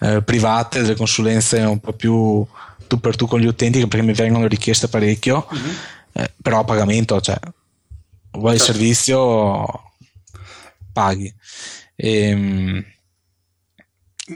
[0.00, 2.44] eh, private, delle consulenze un po' più
[2.86, 5.74] tu per tu con gli utenti, perché mi vengono richieste parecchio, mm-hmm.
[6.16, 7.38] Eh, però a pagamento, cioè
[8.32, 8.72] vuoi il certo.
[8.72, 9.92] servizio,
[10.92, 11.32] paghi.
[11.94, 12.84] E, ehm,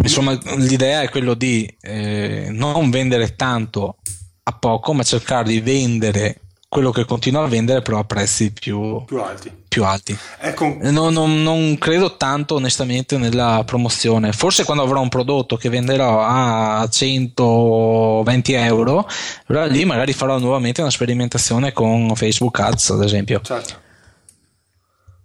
[0.03, 3.97] insomma, l'idea è quello di eh, non vendere tanto
[4.43, 6.41] a poco, ma cercare di vendere
[6.71, 9.53] quello che continua a vendere però a prezzi più, più alti.
[9.67, 10.17] Più alti.
[10.39, 10.77] Ecco.
[10.83, 14.31] Non, non, non, credo tanto onestamente nella promozione.
[14.31, 19.05] Forse quando avrò un prodotto che venderò a 120 euro,
[19.47, 23.41] allora lì magari farò nuovamente una sperimentazione con Facebook Ads, ad esempio.
[23.41, 23.75] Certo.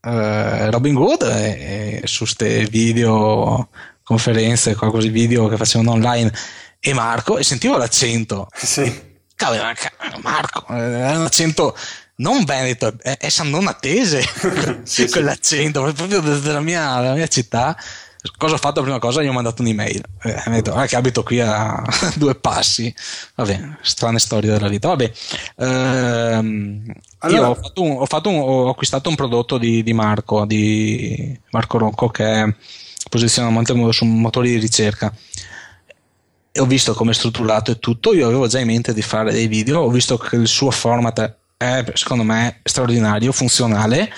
[0.00, 3.68] uh, Robin Hood e, e su queste video
[4.02, 6.32] conferenze, qualcosa video che facevano online
[6.80, 8.48] e Marco e sentivo l'accento.
[8.54, 9.06] Sì.
[9.34, 9.62] Cavolo,
[10.22, 11.76] Marco, è un accento
[12.16, 17.76] non veneto, è, è sandonatese sì, quell'accento, proprio della mia, della mia città
[18.36, 18.82] Cosa ho fatto?
[18.82, 20.02] Prima cosa gli ho mandato un'email.
[20.22, 21.82] Eh, mi ha detto ah, che abito qui a
[22.16, 22.92] due passi.
[23.34, 24.88] Vabbè, strane storie della vita.
[24.88, 25.12] Vabbè,
[25.56, 27.40] ehm, allora...
[27.40, 31.38] io ho, fatto un, ho, fatto un, ho, acquistato un prodotto di, di Marco, di
[31.50, 32.54] Marco Rocco, che
[33.08, 35.12] posiziona molto su motori di ricerca.
[36.50, 38.12] E ho visto come è strutturato e tutto.
[38.14, 39.80] Io avevo già in mente di fare dei video.
[39.80, 44.12] Ho visto che il suo format è, secondo me, straordinario, funzionale.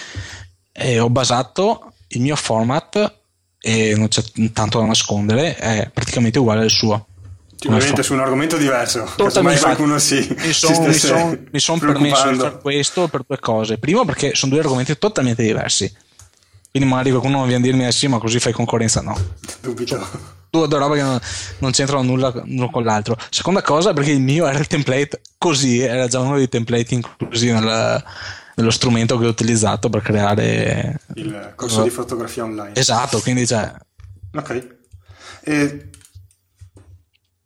[0.73, 3.19] E ho basato il mio format
[3.61, 4.23] e non c'è
[4.53, 7.07] tanto da nascondere, è praticamente uguale al suo.
[7.67, 12.59] Ovviamente su un argomento diverso, Totalmente qualcuno si, mi sono son, son permesso di fare
[12.59, 13.77] questo per due cose.
[13.77, 15.93] Primo perché sono due argomenti totalmente diversi.
[16.71, 19.03] Quindi magari qualcuno viene a dirmi eh sì, ma così fai concorrenza.
[19.03, 19.15] No.
[19.61, 20.39] Dubito.
[20.49, 21.21] Due, due robe che non,
[21.59, 23.19] non c'entrano nulla l'uno con l'altro.
[23.29, 27.53] Seconda cosa perché il mio era il template così, era già uno dei template inclusi
[27.53, 28.03] nel,
[28.61, 32.75] nello strumento che ho utilizzato per creare il corso uh, di fotografia online.
[32.75, 33.73] Esatto, quindi cioè...
[34.35, 34.77] Ok.
[35.43, 35.91] E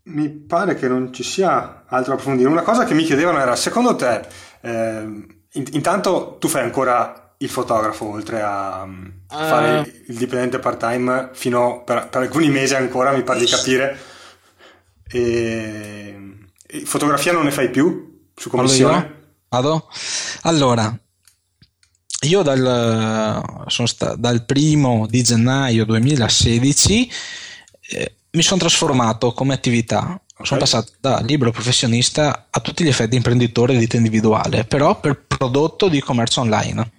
[0.05, 2.49] mi pare che non ci sia altro da approfondire.
[2.49, 4.27] Una cosa che mi chiedevano era, secondo te,
[4.61, 11.31] eh, intanto tu fai ancora il fotografo oltre a uh, fare il dipendente part time
[11.33, 13.99] fino per, per, alcuni mesi ancora mi pare di capire
[15.09, 19.23] e, e fotografia non ne fai più su commissione?
[19.49, 19.89] Vado?
[20.43, 20.97] Allora
[22.25, 27.11] io dal, sta, dal primo di gennaio 2016
[27.91, 30.47] eh, mi sono trasformato come attività Okay.
[30.47, 35.27] Sono passato da libero professionista a tutti gli effetti imprenditore di ditta individuale, però per
[35.27, 36.91] prodotto di commercio online.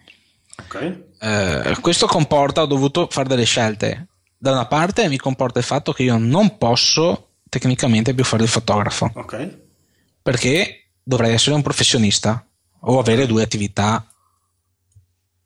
[0.63, 1.03] Okay.
[1.19, 4.07] Eh, questo comporta, ho dovuto fare delle scelte.
[4.37, 8.49] Da una parte mi comporta il fatto che io non posso tecnicamente più fare il
[8.49, 9.11] fotografo.
[9.13, 9.63] Okay.
[10.21, 12.45] Perché dovrei essere un professionista
[12.87, 14.07] o avere due attività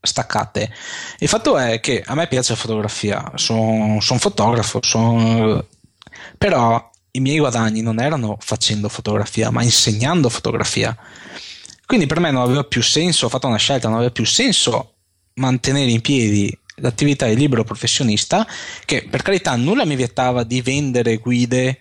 [0.01, 0.71] staccate.
[1.19, 5.63] Il fatto è che a me piace la fotografia, sono son fotografo, son...
[6.37, 10.95] però i miei guadagni non erano facendo fotografia, ma insegnando fotografia.
[11.85, 14.93] Quindi per me non aveva più senso, ho fatto una scelta, non aveva più senso
[15.35, 18.47] mantenere in piedi l'attività di libero professionista,
[18.85, 21.79] che per carità nulla mi vietava di vendere guide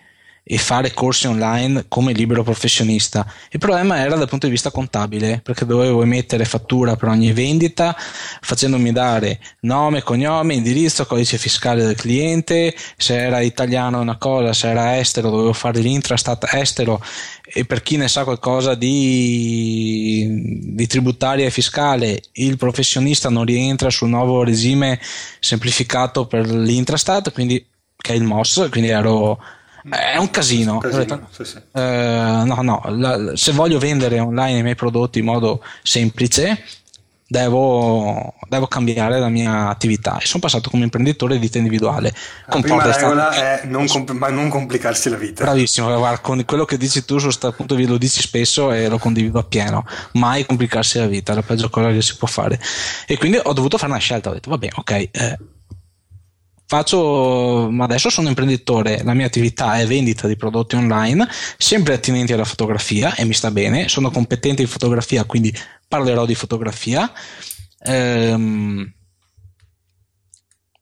[0.51, 3.31] e fare corsi online come libero professionista.
[3.51, 7.95] Il problema era dal punto di vista contabile, perché dovevo emettere fattura per ogni vendita,
[8.41, 14.71] facendomi dare nome, cognome, indirizzo, codice fiscale del cliente, se era italiano una cosa, se
[14.71, 16.99] era estero dovevo fare l'intrastat estero
[17.45, 23.91] e per chi ne sa qualcosa di, di tributaria e fiscale, il professionista non rientra
[23.91, 24.99] sul nuovo regime
[25.41, 27.63] semplificato per l'intrastat, quindi
[27.95, 29.39] che è il MOS, quindi ero
[29.91, 30.79] è un casino.
[30.79, 31.57] casino sì, sì.
[31.73, 36.65] Eh, no, no, la, se voglio vendere online i miei prodotti in modo semplice,
[37.31, 40.19] devo, devo cambiare la mia attività.
[40.19, 42.13] E sono passato come imprenditore di ditta individuale.
[42.47, 45.45] La prima regola è non, comp- ma non complicarsi la vita.
[45.45, 48.99] Bravissimo, guarda, con quello che dici tu su questo punto lo dici spesso e lo
[48.99, 49.85] condivido appieno.
[50.13, 52.59] Mai complicarsi la vita, è la peggio cosa che si può fare.
[53.07, 54.91] E quindi ho dovuto fare una scelta, ho detto, va bene, ok.
[54.91, 55.39] Eh,
[56.69, 61.27] faccio, ma adesso sono imprenditore, la mia attività è vendita di prodotti online,
[61.57, 65.53] sempre attinenti alla fotografia e mi sta bene, sono competente in fotografia, quindi
[65.89, 67.11] parlerò di fotografia.
[67.81, 68.93] Ehm,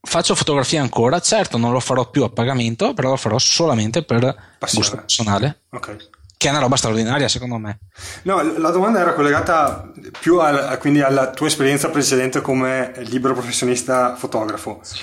[0.02, 4.56] faccio fotografia ancora, certo non lo farò più a pagamento, però lo farò solamente per
[4.58, 4.84] Passione.
[4.84, 5.60] gusto personale.
[5.70, 5.96] Okay.
[6.36, 7.78] Che è una roba straordinaria secondo me.
[8.22, 9.88] No, la domanda era collegata
[10.18, 14.80] più al, quindi alla tua esperienza precedente come libero professionista fotografo.
[14.82, 14.98] Sì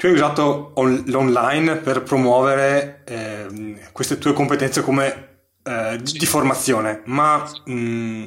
[0.00, 6.24] tu hai usato on- l'online per promuovere eh, queste tue competenze come eh, di, di,
[6.24, 8.24] formazione, ma mh, mm,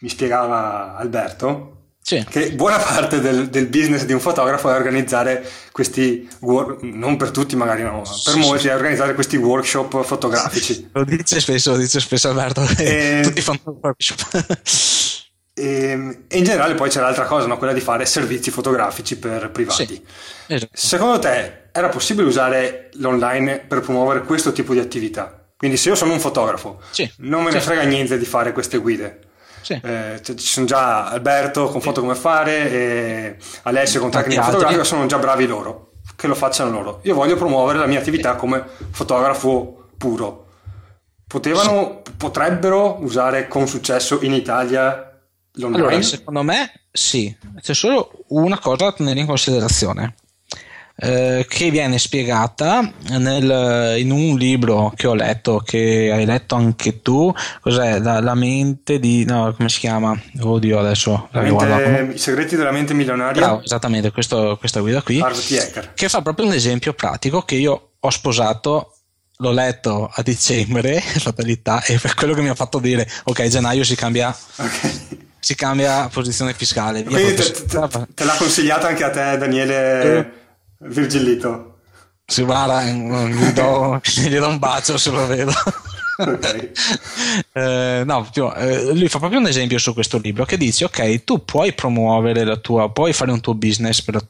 [0.00, 2.26] mi spiegava Alberto sì.
[2.28, 7.30] che buona parte del, del, business di un fotografo è organizzare questi work, non per
[7.30, 8.68] tutti magari no, per sì, molti sì.
[8.68, 10.90] è organizzare questi workshop fotografici.
[10.90, 13.20] Lo dice spesso, lo dice spesso Alberto, e...
[13.22, 15.22] tutti fanno workshop.
[15.58, 17.56] E, ehm, e, in generale poi c'è l'altra cosa, no?
[17.56, 19.86] quella di fare servizi fotografici per privati.
[19.86, 20.02] Sì,
[20.48, 20.70] esatto.
[20.74, 25.44] Secondo te era possibile usare l'online per promuovere questo tipo di attività?
[25.56, 28.76] Quindi se io sono un fotografo, sì, non me ne frega niente di fare queste
[28.76, 29.20] guide.
[29.62, 29.80] Sì.
[29.82, 35.06] Eh, ci sono già Alberto con foto come fare e Alessio con tecnica fotografica, sono
[35.06, 37.00] già bravi loro, che lo facciano loro.
[37.04, 40.44] Io voglio promuovere la mia attività come fotografo puro.
[41.26, 45.05] Potevano, potrebbero usare con successo in Italia
[45.56, 45.82] L'online?
[45.82, 50.14] Allora, secondo me sì, c'è solo una cosa da tenere in considerazione.
[50.98, 57.02] Eh, che viene spiegata nel, in un libro che ho letto, che hai letto anche
[57.02, 57.30] tu,
[57.60, 57.98] cos'è?
[57.98, 59.26] La, la mente di...
[59.26, 60.18] no, come si chiama?
[60.40, 61.28] Oddio, adesso...
[61.32, 63.42] Mente, I segreti della mente milionaria.
[63.42, 65.22] Bravo, esattamente, questo, questa guida qui.
[65.94, 68.92] Che fa proprio un esempio pratico che io ho sposato
[69.38, 73.84] l'ho letto a dicembre, fatalità, e per quello che mi ha fatto dire, ok, gennaio
[73.84, 77.04] si cambia okay si cambia posizione fiscale.
[77.04, 80.30] Quindi te, te, te, l'ha consigliata anche a te, Daniele eh.
[80.78, 81.76] Virgillito.
[82.26, 85.52] Si guarda, gli do, gli do un bacio se lo vedo.
[86.16, 86.72] Okay.
[87.52, 91.44] eh, no, eh, lui fa proprio un esempio su questo libro che dice: Ok, tu
[91.44, 94.20] puoi promuovere la tua, puoi fare un tuo business per,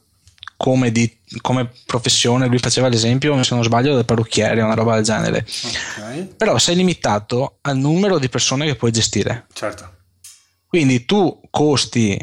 [0.55, 2.45] come, di, come, professione.
[2.45, 5.47] Lui faceva l'esempio, se non sbaglio, del parrucchiere, una roba del genere.
[5.95, 6.27] Okay.
[6.37, 9.47] Però sei limitato al numero di persone che puoi gestire.
[9.51, 9.95] Certo.
[10.67, 12.19] Quindi tu costi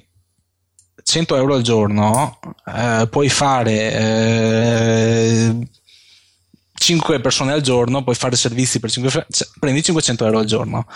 [1.03, 5.69] 100 euro al giorno, eh, puoi fare eh,
[6.73, 9.27] 5 persone al giorno, puoi fare servizi per 5, cioè,
[9.59, 10.87] prendi 500 euro al giorno.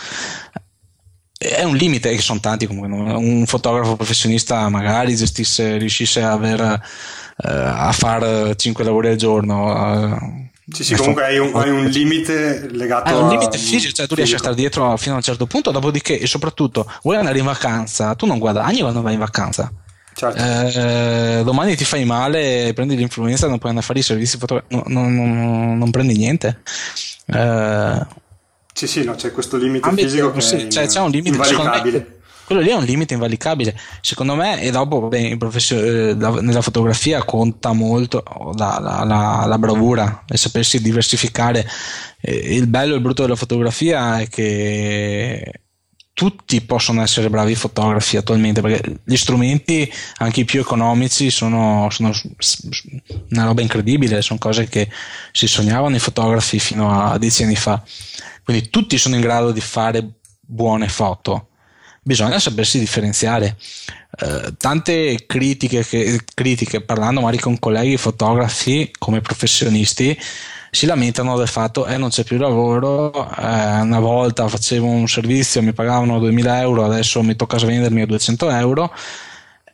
[1.38, 3.14] È un limite, che sono tanti comunque.
[3.14, 10.47] Un fotografo professionista magari gestisse, riuscisse a, aver, eh, a fare 5 lavori al giorno.
[10.70, 13.16] Sì, sì, comunque hai un, hai un, limite legato a...
[13.16, 16.18] un limite fisico, cioè tu riesci a stare dietro fino a un certo punto, dopodiché,
[16.18, 19.72] e soprattutto, vuoi andare in vacanza, tu non guadagni quando vai in vacanza.
[20.12, 20.36] Certo.
[20.36, 24.82] Eh, domani ti fai male, prendi l'influenza, non puoi andare a fare i servizi fotografici,
[24.92, 26.60] no, no, no, non prendi niente.
[27.26, 28.06] Eh,
[28.74, 32.17] sì, sì, no, c'è questo limite fisico che sì, cioè, c'è un limite invalicabile
[32.48, 33.78] quello lì è un limite invalicabile.
[34.00, 38.22] Secondo me e dopo beh, eh, nella fotografia conta molto
[38.56, 41.68] la, la, la, la bravura e sapersi diversificare.
[42.18, 45.60] Eh, il bello e il brutto della fotografia è che
[46.14, 52.12] tutti possono essere bravi fotografi attualmente perché gli strumenti anche i più economici sono, sono
[53.28, 54.22] una roba incredibile.
[54.22, 54.88] Sono cose che
[55.32, 57.82] si sognavano i fotografi fino a dieci anni fa.
[58.42, 61.48] Quindi tutti sono in grado di fare buone foto
[62.08, 63.58] bisogna sapersi differenziare.
[64.18, 70.18] Eh, tante critiche, che, critiche, parlando magari con colleghi fotografi come professionisti,
[70.70, 75.06] si lamentano del fatto che eh, non c'è più lavoro, eh, una volta facevo un
[75.06, 78.90] servizio, mi pagavano 2000 euro, adesso mi tocca vendermi a 200 euro.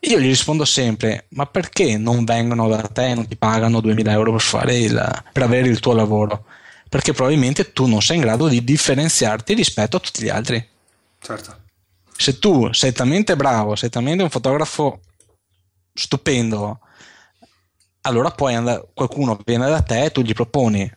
[0.00, 4.10] Io gli rispondo sempre: ma perché non vengono da te e non ti pagano 2000
[4.10, 6.46] euro per, il, per avere il tuo lavoro?
[6.88, 10.68] Perché probabilmente tu non sei in grado di differenziarti rispetto a tutti gli altri.
[11.20, 11.62] Certo
[12.16, 15.00] se tu sei talmente bravo, sei talmente un fotografo
[15.92, 16.80] stupendo,
[18.02, 20.90] allora poi andare, qualcuno viene da te e tu gli proponi,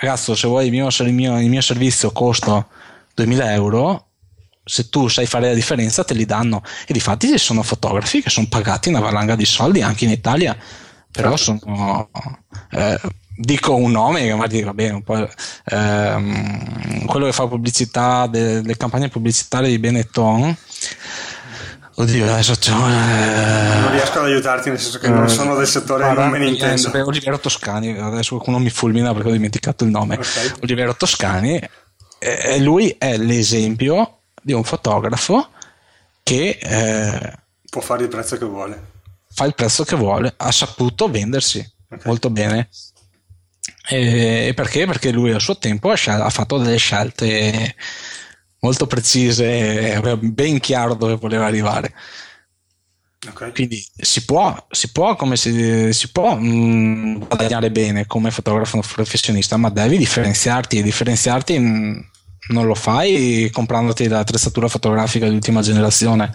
[0.00, 2.66] ragazzo, se vuoi il mio, il mio, il mio servizio costa
[3.14, 4.06] 2000 euro,
[4.64, 6.62] se tu sai fare la differenza te li danno.
[6.86, 10.10] E di fatti ci sono fotografi che sono pagati una valanga di soldi anche in
[10.10, 10.56] Italia,
[11.10, 11.66] però certo.
[11.66, 12.10] sono...
[12.70, 13.00] Eh,
[13.40, 15.02] dico un nome che magari va bene
[15.64, 20.56] ehm, quello che fa pubblicità delle campagne pubblicitarie di Benetton
[22.00, 23.78] Oddio, adesso c'ho, eh...
[23.78, 26.48] non riesco ad aiutarti nel senso che non sono del settore e non me ne
[26.48, 26.92] intendo.
[26.94, 30.14] Eh, Olivero Toscani, adesso qualcuno mi fulmina perché ho dimenticato il nome.
[30.14, 30.52] Okay.
[30.62, 31.60] Olivero Toscani,
[32.18, 35.50] eh, lui è l'esempio di un fotografo
[36.22, 37.32] che eh,
[37.68, 38.82] può fare il prezzo che vuole.
[39.30, 42.00] Fa il prezzo che vuole, ha saputo vendersi okay.
[42.04, 42.70] molto bene.
[43.90, 44.86] E perché?
[44.86, 47.74] Perché lui al suo tempo ha fatto delle scelte
[48.60, 51.92] molto precise, aveva ben chiaro dove voleva arrivare.
[53.28, 53.52] Okay.
[53.52, 58.80] Quindi si può, si può, come si, si può mh, mm, guadagnare bene come fotografo
[58.80, 62.10] professionista, ma devi differenziarti e differenziarti mh,
[62.48, 66.34] non lo fai comprandoti l'attrezzatura fotografica di ultima generazione,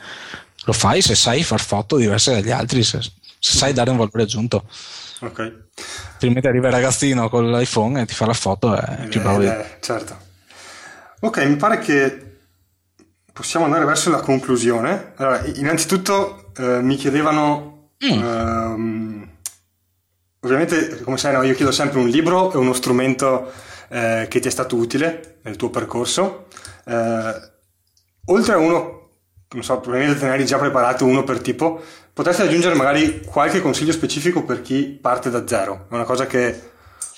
[0.66, 4.24] lo fai se sai far foto diverse dagli altri, se, se sai dare un valore
[4.24, 4.66] aggiunto.
[5.22, 5.64] Ok.
[6.14, 9.42] Altrimenti arriva il ragazzino con l'iPhone e ti fa la foto, è più bravo.
[9.42, 10.18] Eh, certo.
[11.22, 12.38] Ok, mi pare che
[13.32, 15.14] possiamo andare verso la conclusione.
[15.16, 17.92] Allora, innanzitutto eh, mi chiedevano...
[18.06, 18.24] Mm.
[18.24, 19.30] Ehm,
[20.42, 23.52] ovviamente, come sai, no, io chiedo sempre un libro e uno strumento
[23.90, 26.48] eh, che ti è stato utile nel tuo percorso.
[26.86, 27.52] Eh,
[28.26, 29.06] oltre a uno
[29.56, 31.82] non so, probabilmente te ne eri già preparato uno per tipo,
[32.16, 35.88] potresti aggiungere magari qualche consiglio specifico per chi parte da zero?
[35.90, 36.72] È una cosa che,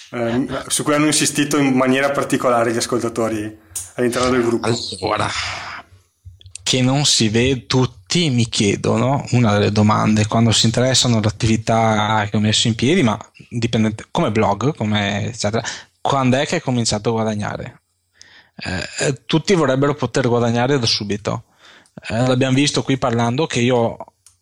[0.09, 3.59] eh, su cui hanno insistito in maniera particolare gli ascoltatori
[3.93, 4.67] all'interno del gruppo.
[5.01, 5.29] Allora,
[6.63, 12.35] che non si vede, tutti mi chiedono una delle domande quando si interessano all'attività che
[12.35, 13.19] ho messo in piedi, ma
[14.09, 15.63] come blog, come eccetera,
[16.01, 17.81] quando è che hai cominciato a guadagnare?
[18.55, 21.43] Eh, tutti vorrebbero poter guadagnare da subito
[22.09, 23.97] eh, l'abbiamo visto qui parlando che io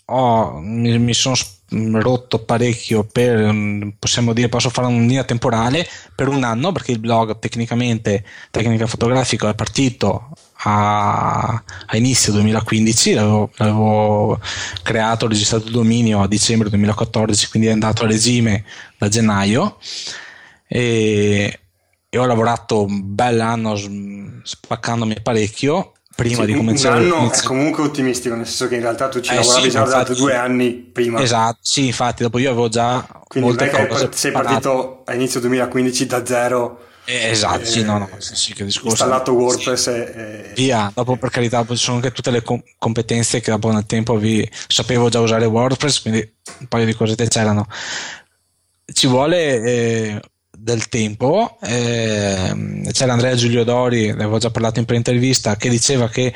[0.06, 1.36] ho, mi, mi sono
[1.70, 6.92] rotto parecchio per, mm, possiamo dire, posso fare una linea temporale per un anno perché
[6.92, 14.40] il blog tecnicamente, tecnica fotografica è partito a, a inizio 2015, l'avevo, l'avevo,
[14.84, 18.64] creato, registrato il dominio a dicembre 2014, quindi è andato a regime
[18.98, 19.78] da gennaio.
[20.68, 21.60] E,
[22.10, 23.76] e ho lavorato un bel anno
[24.44, 27.06] spaccandomi parecchio prima sì, di cominciare.
[27.06, 29.70] Un anno è comunque ottimistico, nel senso che in realtà tu ci eh, lavoravi sì,
[29.70, 31.22] già da due anni prima.
[31.22, 33.06] Esatto, sì, infatti, dopo io avevo già.
[33.28, 36.80] Quindi molte non è che sei partito a inizio 2015 da zero.
[37.08, 38.90] Eh, esatto, eh, sì, no, no, sì, che discorso.
[38.90, 43.52] Installato WordPress e, Via, dopo per carità, ci sono anche tutte le com- competenze che
[43.52, 47.68] dopo nel tempo vi sapevo già usare WordPress, quindi un paio di cosette c'erano.
[48.92, 50.22] Ci vuole eh,
[50.66, 51.60] del tempo.
[51.62, 56.34] Eh, c'era Andrea Giulio Dori, ne avevo già parlato in pre-intervista, che diceva che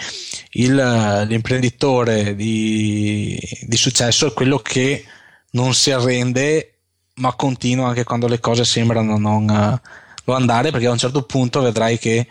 [0.51, 5.03] il, l'imprenditore di, di, successo è quello che
[5.51, 6.75] non si arrende
[7.15, 11.61] ma continua anche quando le cose sembrano non, non andare perché a un certo punto
[11.61, 12.27] vedrai che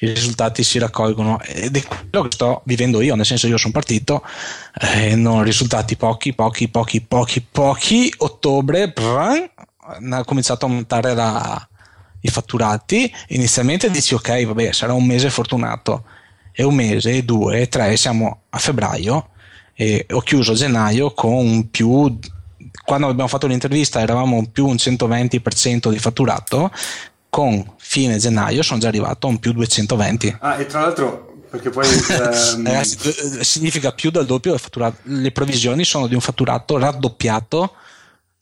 [0.00, 3.72] i risultati si raccolgono ed è quello che sto vivendo io, nel senso io sono
[3.72, 4.22] partito
[4.74, 9.50] e eh, non risultati pochi, pochi, pochi, pochi, pochi, ottobre, brrr,
[10.10, 11.68] ha cominciato a montare la,
[12.20, 16.04] i fatturati, inizialmente dici ok, vabbè, sarà un mese fortunato,
[16.52, 19.30] e un mese, due, tre, siamo a febbraio,
[19.74, 22.18] e ho chiuso gennaio con un più,
[22.84, 26.70] quando abbiamo fatto l'intervista eravamo più un 120% di fatturato,
[27.30, 30.36] con fine gennaio sono già arrivato a un più 220.
[30.40, 32.66] Ah, e tra l'altro perché poi ehm...
[32.66, 32.84] eh,
[33.44, 34.56] significa più del doppio
[35.02, 37.72] le previsioni sono di un fatturato raddoppiato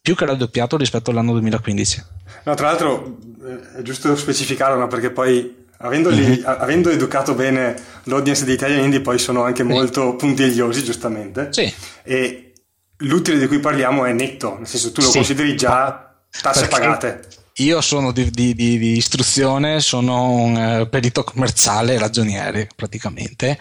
[0.06, 2.04] più che raddoppiato rispetto all'anno 2015
[2.44, 4.86] no tra l'altro eh, è giusto specificarlo no?
[4.86, 6.42] perché poi avendoli, mm-hmm.
[6.44, 7.74] avendo educato bene
[8.04, 9.68] l'audience di Italian Indie poi sono anche sì.
[9.68, 11.74] molto puntigliosi giustamente sì.
[12.04, 12.52] e
[12.98, 15.14] l'utile di cui parliamo è netto nel senso tu lo sì.
[15.14, 16.78] consideri già tasse perché...
[16.78, 23.58] pagate io sono di, di, di, di istruzione, sono un uh, perito commerciale ragioniere praticamente.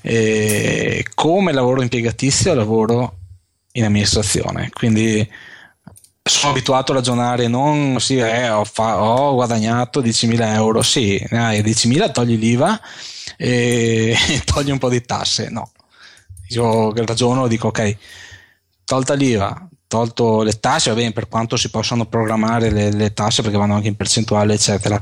[0.00, 3.18] E come lavoro impiegatizio lavoro
[3.74, 5.24] in amministrazione, quindi
[6.28, 11.62] sono abituato a ragionare non sì, eh, ho, fa, ho, guadagnato 10.000 euro, sì, hai
[11.62, 12.80] 10.000, togli l'IVA
[13.36, 15.72] e, e togli un po' di tasse, no.
[16.48, 17.96] Io ragiono e dico ok,
[18.84, 23.42] tolta l'IVA, tolto le tasse, va bene, per quanto si possano programmare le, le tasse
[23.42, 25.00] perché vanno anche in percentuale, eccetera.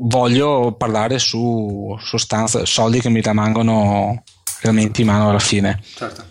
[0.00, 4.22] Voglio parlare su sostanze, soldi che mi rimangono
[4.60, 5.82] realmente in mano alla fine.
[5.94, 6.24] Certo.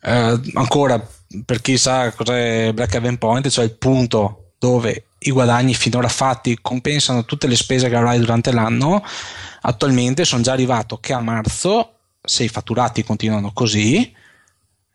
[0.00, 1.00] Eh, ancora,
[1.44, 6.58] per chi sa cos'è Black Haven Point, cioè il punto dove i guadagni finora fatti
[6.60, 9.02] compensano tutte le spese che avrai durante l'anno,
[9.62, 14.14] attualmente sono già arrivato che a marzo, se i fatturati continuano così,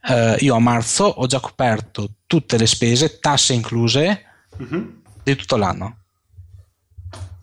[0.09, 4.23] eh, io a marzo ho già coperto tutte le spese, tasse incluse,
[4.57, 5.01] uh-huh.
[5.23, 5.97] di tutto l'anno.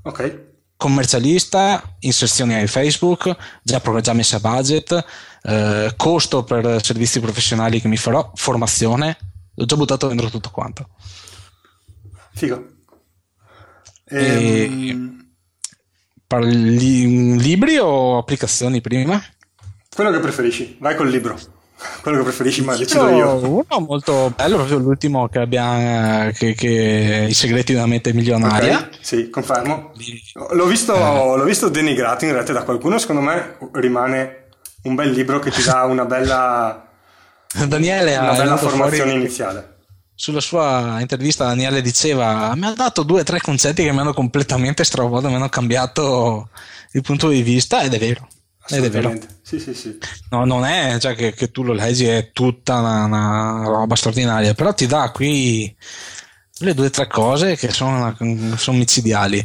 [0.02, 0.52] Ok.
[0.76, 5.04] Commercialista, inserzioni ai Facebook, già, già messa a budget,
[5.46, 9.16] eh, costo per servizi professionali che mi farò, formazione,
[9.54, 10.88] ho già buttato dentro tutto quanto.
[12.34, 12.66] Figo.
[14.06, 15.22] Ehm...
[16.26, 19.22] Parli libri o applicazioni prima?
[19.94, 21.38] Quello che preferisci, vai col libro
[22.02, 23.34] quello che preferisci, ma decido io.
[23.36, 28.78] Uno molto bello, proprio l'ultimo che abbiamo, che, che I segreti di una mente milionaria.
[28.78, 29.92] Okay, sì, confermo.
[30.52, 31.36] L'ho visto, eh.
[31.36, 34.43] l'ho visto denigrato in realtà da qualcuno, secondo me rimane
[34.84, 36.88] un bel libro che ti dà una bella,
[37.66, 39.72] Daniele una bella formazione iniziale.
[40.16, 44.14] Sulla sua intervista Daniele diceva mi ha dato due o tre concetti che mi hanno
[44.14, 46.50] completamente stravolto, mi hanno cambiato
[46.92, 48.28] il punto di vista ed è vero.
[48.68, 49.12] Ed è vero.
[49.42, 49.98] Sì, sì, sì.
[50.30, 54.54] No, non è cioè, che, che, tu lo leggi è tutta una, una, roba straordinaria,
[54.54, 55.74] però ti dà qui
[56.58, 58.16] le due o tre cose che sono,
[58.56, 59.44] sono micidiali.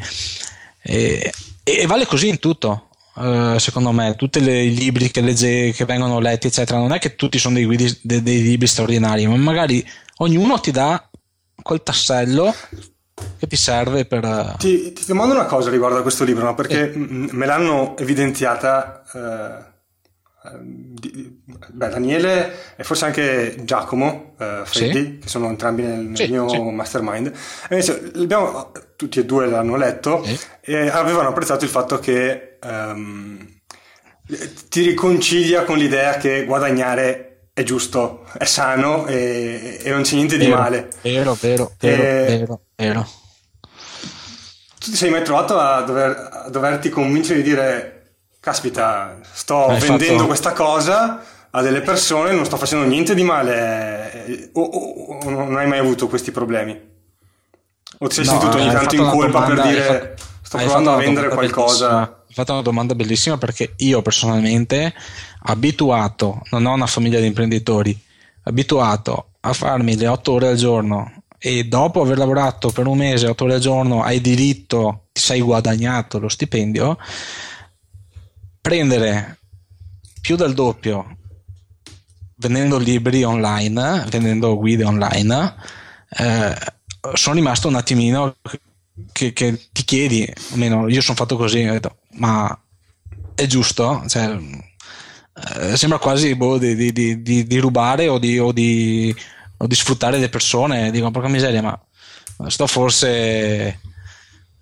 [0.81, 1.33] E,
[1.63, 2.88] e, vale così in tutto.
[3.19, 7.15] Uh, secondo me, tutti i libri che, legge, che vengono letti, eccetera, non è che
[7.15, 9.85] tutti sono dei, guidi, dei, dei libri straordinari, ma magari
[10.19, 11.09] ognuno ti dà
[11.61, 12.55] quel tassello
[13.37, 14.23] che ti serve per...
[14.23, 16.55] Eh, ti, ti domando una cosa riguardo a questo libro, no?
[16.55, 16.97] perché eh.
[16.97, 19.03] me l'hanno evidenziata...
[19.13, 19.67] Eh,
[20.61, 25.17] di, beh, Daniele e forse anche Giacomo eh, Freddi, sì.
[25.19, 26.57] che sono entrambi nel, nel sì, mio sì.
[26.61, 27.27] mastermind.
[27.27, 30.23] E invece, abbiamo, tutti e due l'hanno letto
[30.61, 33.59] e avevano apprezzato il fatto che um,
[34.69, 40.37] ti riconcilia con l'idea che guadagnare è giusto, è sano e, e non c'è niente
[40.37, 40.89] vero, di male.
[41.01, 42.25] Vero, vero, vero, e...
[42.37, 43.09] vero, vero.
[44.79, 49.79] Tu ti sei mai trovato a, dover, a doverti convincere di dire, caspita, sto hai
[49.79, 50.25] vendendo fatto...
[50.27, 55.57] questa cosa a delle persone, non sto facendo niente di male, o, o, o non
[55.57, 56.79] hai mai avuto questi problemi?
[57.97, 60.91] O ti sei no, sentito ogni tanto in colpa domanda, per dire, fatto, sto provando
[60.91, 62.18] a vendere qualcosa?
[62.31, 64.93] Fatto una domanda bellissima perché io personalmente
[65.43, 67.97] abituato, non ho una famiglia di imprenditori,
[68.43, 73.27] abituato a farmi le 8 ore al giorno e dopo aver lavorato per un mese
[73.27, 76.97] 8 ore al giorno hai diritto, ti sei guadagnato lo stipendio,
[78.61, 79.39] prendere
[80.21, 81.17] più del doppio
[82.39, 85.55] vendendo libri online, vendendo guide online,
[86.09, 86.55] eh,
[87.13, 88.35] sono rimasto un attimino
[89.11, 92.57] che, che, ti chiedi, almeno io sono fatto così, ho detto, ma
[93.35, 94.03] è giusto?
[94.07, 94.37] Cioè,
[95.59, 99.15] eh, sembra quasi boh, di, di, di, di, rubare o di, o, o di,
[99.69, 100.91] sfruttare le persone.
[100.91, 101.79] Dico, porca miseria, ma
[102.47, 103.79] sto forse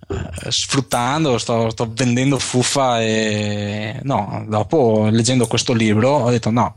[0.10, 6.74] eh, sfruttando, sto, sto, vendendo fuffa e no, dopo leggendo questo libro ho detto no,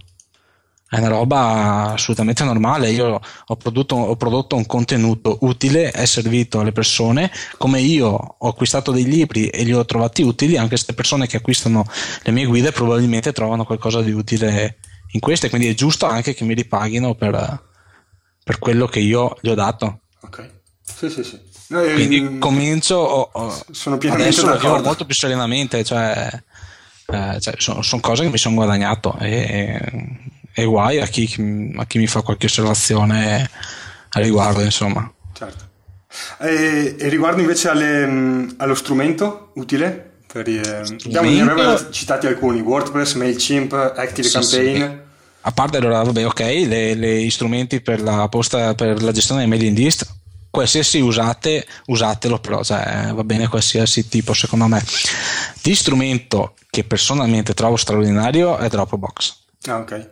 [0.91, 2.91] è una roba assolutamente normale.
[2.91, 8.49] Io ho prodotto, ho prodotto, un contenuto utile, è servito alle persone, come io ho
[8.49, 11.87] acquistato dei libri e li ho trovati utili, anche queste persone che acquistano
[12.23, 14.79] le mie guide probabilmente trovano qualcosa di utile
[15.13, 17.63] in queste, quindi è giusto anche che mi ripaghino per,
[18.43, 20.01] per quello che io gli ho dato.
[20.23, 20.51] Ok,
[20.83, 21.39] sì, sì, sì.
[21.69, 26.29] No, Quindi comincio, oh, oh, sono pienamente adesso molto più serenamente, cioè,
[27.07, 30.31] eh, cioè sono, sono, cose che mi sono guadagnato e, e
[30.65, 33.49] guai a chi, a chi, mi fa qualche osservazione
[34.11, 35.11] a riguardo, insomma.
[35.33, 35.69] Certo.
[36.41, 40.09] E, e riguardo invece alle, allo strumento utile?
[40.31, 41.23] Per, eh, strumento...
[41.23, 44.43] ne avevamo citati alcuni, WordPress, MailChimp, Active sì.
[44.43, 44.99] Sì.
[45.43, 49.49] A parte allora, vabbè, ok, le, le strumenti per la, posta, per la gestione dei
[49.49, 50.07] mailing list,
[50.51, 54.85] qualsiasi usate, usatelo, però cioè, va bene qualsiasi tipo, secondo me.
[55.63, 59.37] Di strumento che personalmente trovo straordinario è Dropbox.
[59.67, 60.09] Ah, ok.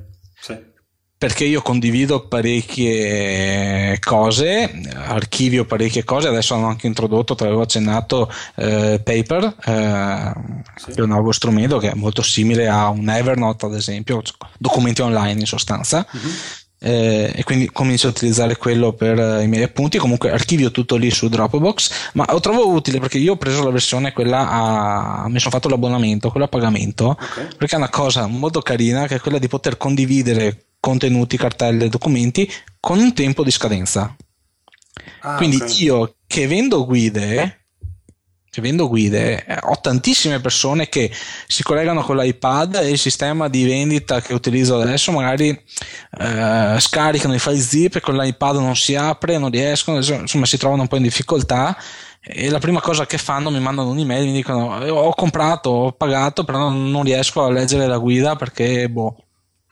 [1.18, 8.32] Perché io condivido parecchie cose, archivio parecchie cose, adesso hanno anche introdotto, te l'avevo accennato,
[8.54, 10.32] eh, Paper, eh,
[10.76, 10.92] sì.
[10.92, 14.22] è un nuovo strumento che è molto simile a un Evernote ad esempio,
[14.58, 16.06] documenti online in sostanza.
[16.08, 16.30] Uh-huh.
[16.80, 20.94] Eh, e quindi comincio a utilizzare quello per eh, i miei appunti comunque archivio tutto
[20.94, 25.28] lì su Dropbox ma lo trovo utile perché io ho preso la versione quella a
[25.28, 27.48] mi sono fatto l'abbonamento quella a pagamento okay.
[27.58, 32.50] perché è una cosa molto carina che è quella di poter condividere contenuti, cartelle, documenti
[32.80, 34.14] con un tempo di scadenza.
[35.20, 35.82] Ah, Quindi okay.
[35.82, 37.64] io che vendo guide,
[38.50, 41.10] che vendo guide, ho tantissime persone che
[41.46, 47.34] si collegano con l'iPad e il sistema di vendita che utilizzo adesso magari eh, scaricano
[47.34, 50.88] i file zip e con l'iPad non si apre, non riescono, insomma si trovano un
[50.88, 51.76] po' in difficoltà
[52.20, 55.92] e la prima cosa che fanno mi mandano un'email mi dicono eh, ho comprato, ho
[55.92, 59.16] pagato però non riesco a leggere la guida perché boh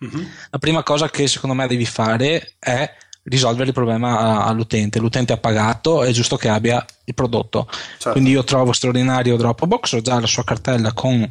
[0.04, 0.26] Mm-hmm.
[0.50, 2.90] La prima cosa che secondo me devi fare è
[3.24, 4.98] risolvere il problema all'utente.
[4.98, 7.68] L'utente ha pagato, è giusto che abbia il prodotto.
[7.70, 8.12] Certo.
[8.12, 11.30] Quindi io trovo straordinario Dropbox, ho già la sua cartella con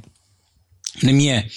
[0.99, 1.49] le mie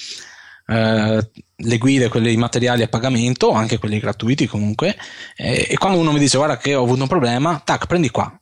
[0.67, 1.31] eh,
[1.61, 4.97] le guide, quelli materiali a pagamento, anche quelli gratuiti comunque.
[5.35, 8.39] E, e quando uno mi dice guarda che ho avuto un problema, tac, prendi qua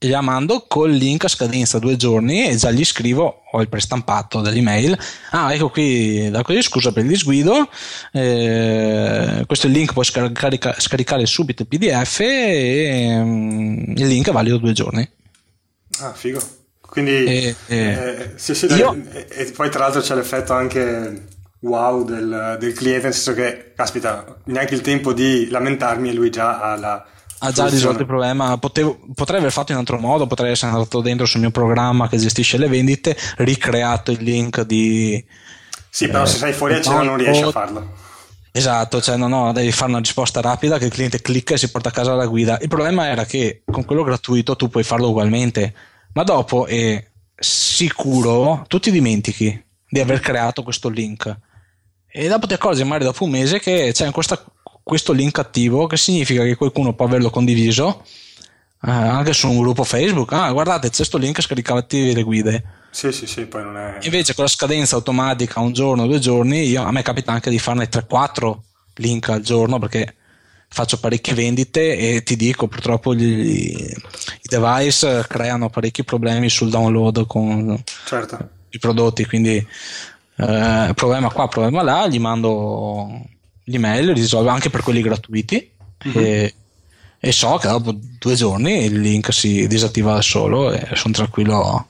[0.00, 4.40] gliela mando col link a scadenza due giorni e già gli scrivo ho il prestampato
[4.40, 4.96] dell'email.
[5.30, 7.68] Ah ecco qui da così scusa per il disguido.
[8.12, 14.28] Eh, questo è il link puoi scarica, scaricare subito il pdf e um, il link
[14.28, 15.08] è valido due giorni.
[16.00, 16.40] Ah figo.
[16.80, 21.26] Quindi e, eh, sì, sì, io, e, e, poi tra l'altro c'è l'effetto anche
[21.60, 26.30] wow del, del cliente nel senso che caspita neanche il tempo di lamentarmi e lui
[26.30, 27.06] già ha la
[27.38, 28.56] ha già risolto il problema.
[28.58, 32.16] Potevo, potrei aver fatto in altro modo, potrei essere andato dentro sul mio programma che
[32.16, 35.24] gestisce le vendite, ricreato il link di.
[35.90, 38.06] Sì, eh, però se sei fuori a cena non riesci a farlo.
[38.50, 41.70] Esatto, cioè no, no, devi fare una risposta rapida che il cliente clicca e si
[41.70, 42.58] porta a casa la guida.
[42.60, 45.74] Il problema era che con quello gratuito tu puoi farlo ugualmente,
[46.14, 47.06] ma dopo è
[47.36, 51.36] sicuro, tu ti dimentichi di aver creato questo link.
[52.10, 54.42] E dopo ti accorgi magari dopo un mese che c'è questa
[54.88, 58.04] questo link attivo che significa che qualcuno può averlo condiviso
[58.86, 60.32] eh, anche su un gruppo Facebook.
[60.32, 62.64] Ah, guardate, c'è questo link, scaricate le guide.
[62.90, 63.98] Sì, sì, sì, poi non è...
[64.00, 67.58] Invece con la scadenza automatica un giorno, due giorni, io, a me capita anche di
[67.58, 68.56] farne 3-4
[68.94, 70.14] link al giorno perché
[70.70, 77.26] faccio parecchie vendite e ti dico purtroppo gli, i device creano parecchi problemi sul download
[77.26, 78.48] con certo.
[78.70, 83.24] i prodotti quindi eh, problema qua problema là gli mando
[83.68, 85.70] l'email, risolve anche per quelli gratuiti
[86.06, 86.24] mm-hmm.
[86.24, 86.54] e,
[87.18, 91.88] e, so che dopo due giorni il link si disattiva da solo e sono tranquillo,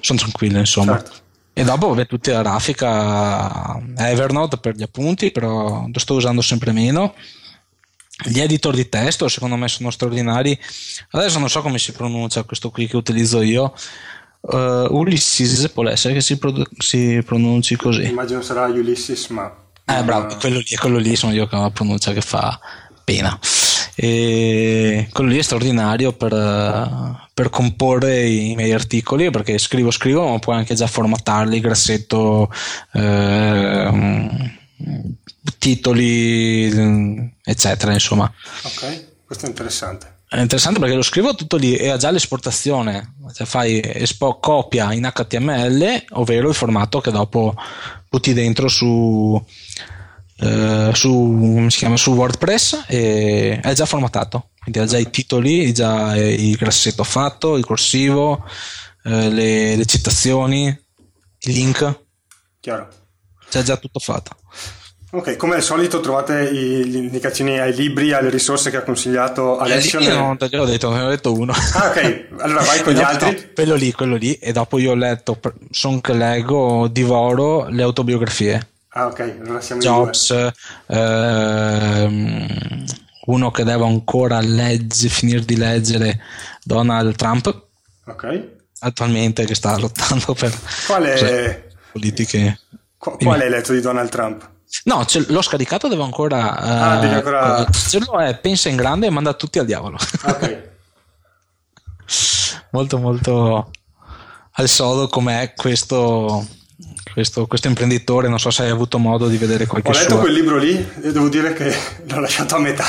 [0.00, 0.92] sono tranquillo insomma.
[0.92, 1.22] Certo.
[1.56, 6.72] E dopo vabbè tutti la grafica Evernote per gli appunti, però lo sto usando sempre
[6.72, 7.14] meno.
[8.24, 10.58] Gli editor di testo secondo me sono straordinari.
[11.10, 13.72] Adesso non so come si pronuncia questo qui che utilizzo io.
[14.40, 18.08] Uh, Ulysses può essere che si, produ- si pronunci così.
[18.08, 21.70] Immagino sarà Ulysses, ma eh, bravo, quello lì, quello lì sono io che ho la
[21.70, 22.58] pronuncia che fa
[23.04, 23.38] pena.
[23.96, 30.38] E quello lì è straordinario per, per, comporre i miei articoli perché scrivo scrivo ma
[30.40, 32.50] puoi anche già formattarli grassetto
[32.92, 34.52] eh,
[35.58, 38.32] titoli eccetera insomma.
[38.62, 40.12] Ok questo è interessante.
[40.28, 43.14] È interessante perché lo scrivo tutto lì e ha già l'esportazione.
[43.32, 47.54] Cioè fai espo, copia in HTML ovvero il formato che dopo
[48.14, 49.44] butti dentro su
[50.36, 56.16] eh, su, chiama, su, WordPress e è già formattato quindi ha già i titoli già
[56.16, 58.44] il grassetto fatto il corsivo
[59.04, 62.00] eh, le, le, citazioni i link.
[62.60, 62.88] Chiaro.
[63.50, 64.36] C'è già tutto fatto
[65.14, 69.58] Ok, come al solito trovate i, le indicazioni ai libri, alle risorse che ha consigliato
[69.58, 70.00] Alessio.
[70.00, 70.16] Nel...
[70.16, 71.52] No, te l'ho detto, ne ho detto uno.
[71.74, 73.30] Ah, ok, allora vai con gli no, altri.
[73.30, 75.38] No, quello lì, quello lì, e dopo io ho letto,
[75.70, 78.66] son che leggo, divoro le autobiografie.
[78.88, 80.50] Ah, ok, allora siamo Jobs,
[80.88, 82.46] ehm,
[83.26, 86.20] uno che deve ancora legge, finire di leggere
[86.64, 87.62] Donald Trump.
[88.06, 88.48] Ok.
[88.80, 90.52] Attualmente che sta lottando per
[90.88, 91.16] Quale...
[91.16, 92.58] cioè, politiche.
[92.98, 94.50] Qu- qual hai letto di Donald Trump?
[94.84, 96.56] No, l'ho scaricato, devo ancora.
[96.56, 97.60] Ah, devi ancora.
[97.60, 99.96] Uh, è, pensa in grande e manda tutti al diavolo.
[100.24, 100.72] Ok.
[102.70, 103.70] molto, molto
[104.52, 106.46] al sodo com'è questo,
[107.12, 108.28] questo, questo, imprenditore.
[108.28, 110.20] Non so se hai avuto modo di vedere qualche Ho letto sua...
[110.20, 111.74] quel libro lì e devo dire che
[112.06, 112.84] l'ho lasciato a metà.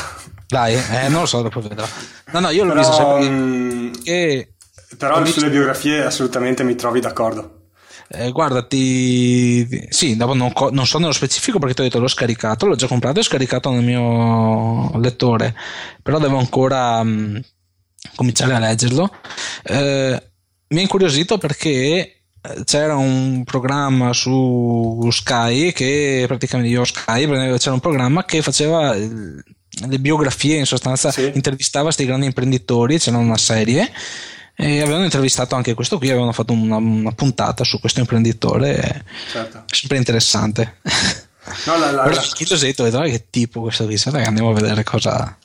[0.48, 1.88] Dai, eh, non lo so, dopo vedrò.
[2.32, 3.30] No, no, io l'ho Però, visto sempre.
[3.30, 4.53] mm, E
[4.98, 7.55] Però sulle biografie assolutamente mi trovi d'accordo.
[8.07, 9.68] Eh, guarda, ti...
[9.90, 12.76] sì, dopo non, co- non so nello specifico perché ti ho detto l'ho scaricato, l'ho
[12.76, 15.56] già comprato e scaricato nel mio lettore,
[16.03, 17.41] però devo ancora mh,
[18.15, 19.11] cominciare a leggerlo.
[19.64, 20.23] Eh,
[20.68, 22.14] mi ha incuriosito perché eh,
[22.64, 27.27] c'era un programma su Sky che praticamente io Sky
[27.57, 29.10] c'era un programma che faceva eh,
[29.88, 31.32] le biografie in sostanza Sì.
[31.34, 33.91] intervistava questi grandi imprenditori c'era una serie
[34.57, 39.64] e avevano intervistato anche questo qui avevano fatto una, una puntata su questo imprenditore Certo.
[39.68, 40.77] sempre interessante
[41.65, 44.53] No, la, la- però la- ho detto "Guarda che tipo questo qui sai, andiamo a
[44.53, 45.38] vedere cosa,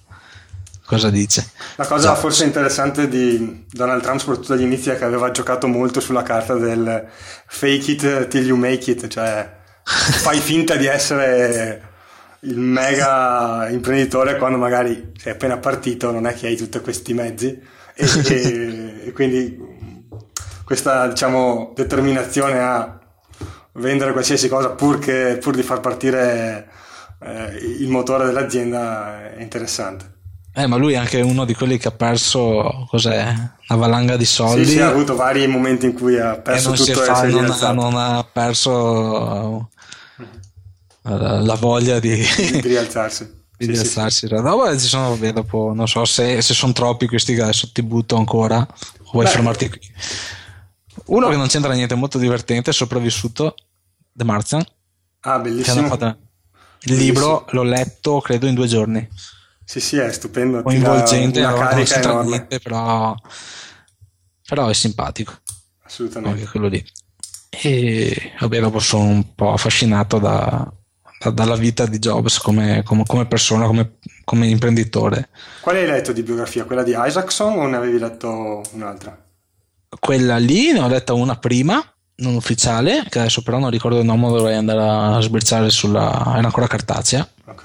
[0.86, 1.46] cosa dice
[1.76, 2.20] La cosa Esatto.
[2.20, 6.54] forse interessante di Donald Trump, soprattutto agli inizi, è che aveva giocato molto sulla carta
[6.54, 7.06] del
[7.46, 11.82] fake it till you make it, cioè fai finta di essere
[12.40, 17.60] il mega imprenditore quando magari sei appena partito, non è che hai tutti questi mezzi
[17.94, 19.58] e, e- e quindi
[20.64, 22.98] questa diciamo determinazione a
[23.74, 26.68] vendere qualsiasi cosa pur, che- pur di far partire
[27.22, 30.18] eh, il motore dell'azienda è interessante.
[30.52, 33.22] Eh, ma lui è anche uno di quelli che ha perso cos'è?
[33.68, 36.74] Una valanga di soldi Sì, sì, ha avuto vari momenti in cui ha e perso
[36.74, 39.68] si tutto e fa- si è non, ha, non ha perso uh,
[41.02, 43.38] la voglia di, di rialzarsi.
[43.66, 44.26] Di Sì, sì, rialzarsi.
[44.30, 45.16] No, beh, ci sono,
[45.74, 49.30] non so se, se sono troppi questi che adesso ti butto ancora o vuoi Beh.
[49.30, 49.80] fermarti qui.
[51.06, 53.54] Uno che non c'entra niente, molto divertente, è sopravvissuto,
[54.12, 54.64] The Martian,
[55.20, 55.88] Ah, bellissimo.
[55.88, 56.18] fatto
[56.84, 59.06] il libro, l'ho letto credo in due giorni.
[59.64, 60.62] Sì, sì, è stupendo.
[60.62, 63.14] coinvolgente, una non c'entra niente, però,
[64.48, 65.34] però è simpatico
[65.84, 66.38] Assolutamente.
[66.40, 66.84] anche quello lì.
[67.50, 70.72] E vabbè, dopo sono un po' affascinato da-
[71.28, 75.28] dalla vita di Jobs come, come- come persona, come, come imprenditore.
[75.60, 76.64] Quale hai letto di biografia?
[76.64, 79.22] Quella di Isaacson o ne avevi letto un'altra?
[79.98, 81.82] Quella lì ne ho letta una prima,
[82.16, 84.80] non ufficiale, che adesso però non ricordo il nome, dovrei andare
[85.16, 86.22] a sbirciare sulla...
[86.36, 87.28] era ancora cartacea.
[87.46, 87.62] Ok.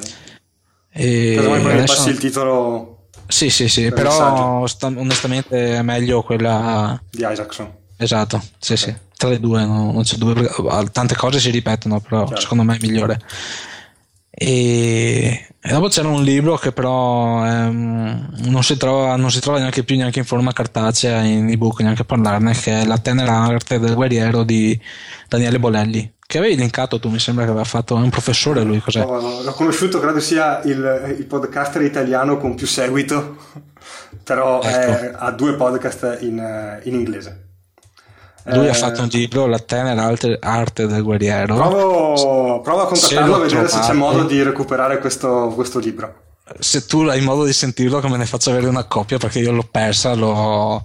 [0.91, 5.81] E Cosa vuoi adesso- passi il titolo Sì, sì, sì, del però sta- onestamente è
[5.81, 7.71] meglio quella di Isaacson?
[7.97, 11.49] Esatto, sì, sì, tra le due no- non c'è due, perché, eh, tante cose si
[11.49, 12.41] ripetono, però Certo.
[12.41, 13.19] secondo me è migliore.
[14.37, 19.59] E, e dopo c'era un libro che però ehm, non, si trova, non si trova
[19.59, 23.31] neanche più neanche in forma cartacea, in ebook, neanche a parlarne, che è La tenera
[23.43, 24.77] arte del guerriero di
[25.29, 28.81] Daniele Bolelli, che avevi linkato tu, mi sembra che aveva fatto, è un professore lui,
[28.81, 29.05] cos'è?
[29.05, 33.37] Oh, l'ho conosciuto, credo sia il, il podcaster italiano con più seguito,
[34.21, 35.17] però è- Ecco.
[35.17, 37.43] ha due podcast in, in inglese.
[38.47, 41.55] Lui Eh, ha fatto un libro, La tenera arte, del guerriero.
[41.55, 46.21] Provo, provo a contattarlo lo a vedere se c'è modo di recuperare questo, questo libro.
[46.59, 49.51] se tu hai modo di sentirlo che me ne faccio avere una copia perché io
[49.51, 50.79] l'ho persa l'ho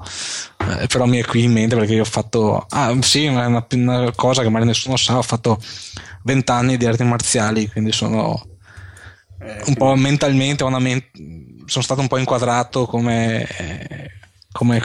[0.81, 3.66] eh, però mi è qui in mente perché io ho fatto ah sì è una,
[3.74, 5.59] una cosa che magari nessuno sa ho fatto
[6.23, 8.43] 20 anni di arti marziali quindi sono
[9.43, 13.47] Eh, un po' mentalmente una men- sono stato un po' inquadrato come
[14.53, 14.82] come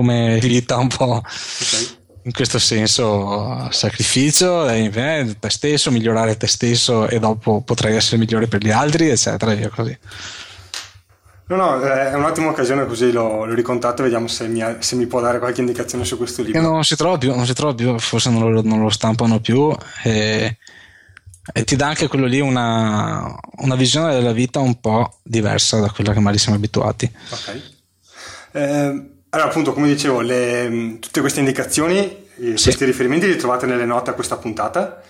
[0.00, 1.96] come vita un po' ok.
[2.22, 8.46] in questo senso sacrificio eh, te stesso migliorare te stesso e dopo potrai essere migliore
[8.46, 9.98] per gli altri eccetera via così
[11.50, 14.80] No, no, eh, è un'ottima occasione così lo, lo ricontatto e vediamo se mi, ha-
[14.80, 16.60] se mi può dare qualche indicazione su questo libro.
[16.60, 19.76] non si trova più, non si trova più, forse non lo, non lo stampano più
[20.04, 20.58] e,
[21.52, 25.90] e ti dà anche quello lì una, una visione della vita un po' diversa da
[25.90, 27.10] quella che magari siamo abituati.
[27.30, 27.62] Ok.
[28.52, 32.64] Eh, allora, appunto, come dicevo, le- tutte queste indicazioni, eh, Sì.
[32.64, 35.00] questi riferimenti li trovate nelle note a questa puntata.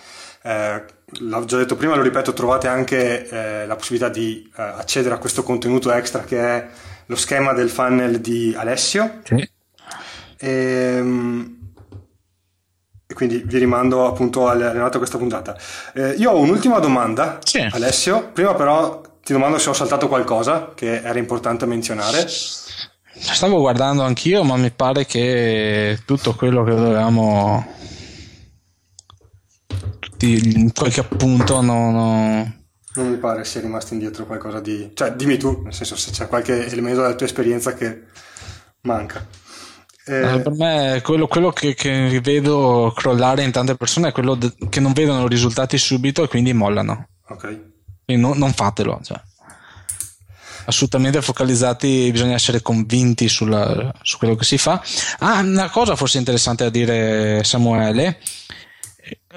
[0.42, 0.84] Eh,
[1.20, 5.18] l'ho già detto prima, lo ripeto, trovate anche eh, la possibilità di eh, accedere a
[5.18, 6.68] questo contenuto extra che è
[7.06, 9.20] lo schema del funnel di Alessio.
[10.38, 11.58] Ehm,
[13.10, 15.56] E quindi vi rimando appunto alle, note a questa puntata.
[15.94, 17.58] Eh, io ho un'ultima domanda, Sì.
[17.58, 18.28] Alessio.
[18.32, 22.24] Prima però ti domando se ho saltato qualcosa che era importante menzionare.
[23.20, 27.66] Stavo guardando anch'io, ma mi pare che tutto quello che dovevamo.
[29.98, 32.54] Tutti, qualche appunto no, no,
[32.94, 34.90] Non mi pare sia rimasto indietro qualcosa di...
[34.94, 38.04] Cioè, dimmi tu, nel senso se c'è qualche elemento della tua esperienza che
[38.82, 39.26] manca.
[40.06, 44.34] Eh, eh, per me quello, quello che, che, vedo crollare in tante persone è quello
[44.34, 47.08] de- che non vedono risultati subito e quindi mollano.
[47.28, 47.60] Ok.
[48.04, 49.00] Quindi no, non fatelo.
[49.02, 49.20] Cioè.
[50.64, 54.82] Assolutamente focalizzati, bisogna essere convinti sulla, su quello che si fa.
[55.18, 58.18] Ah, una cosa forse interessante da dire, Samuele.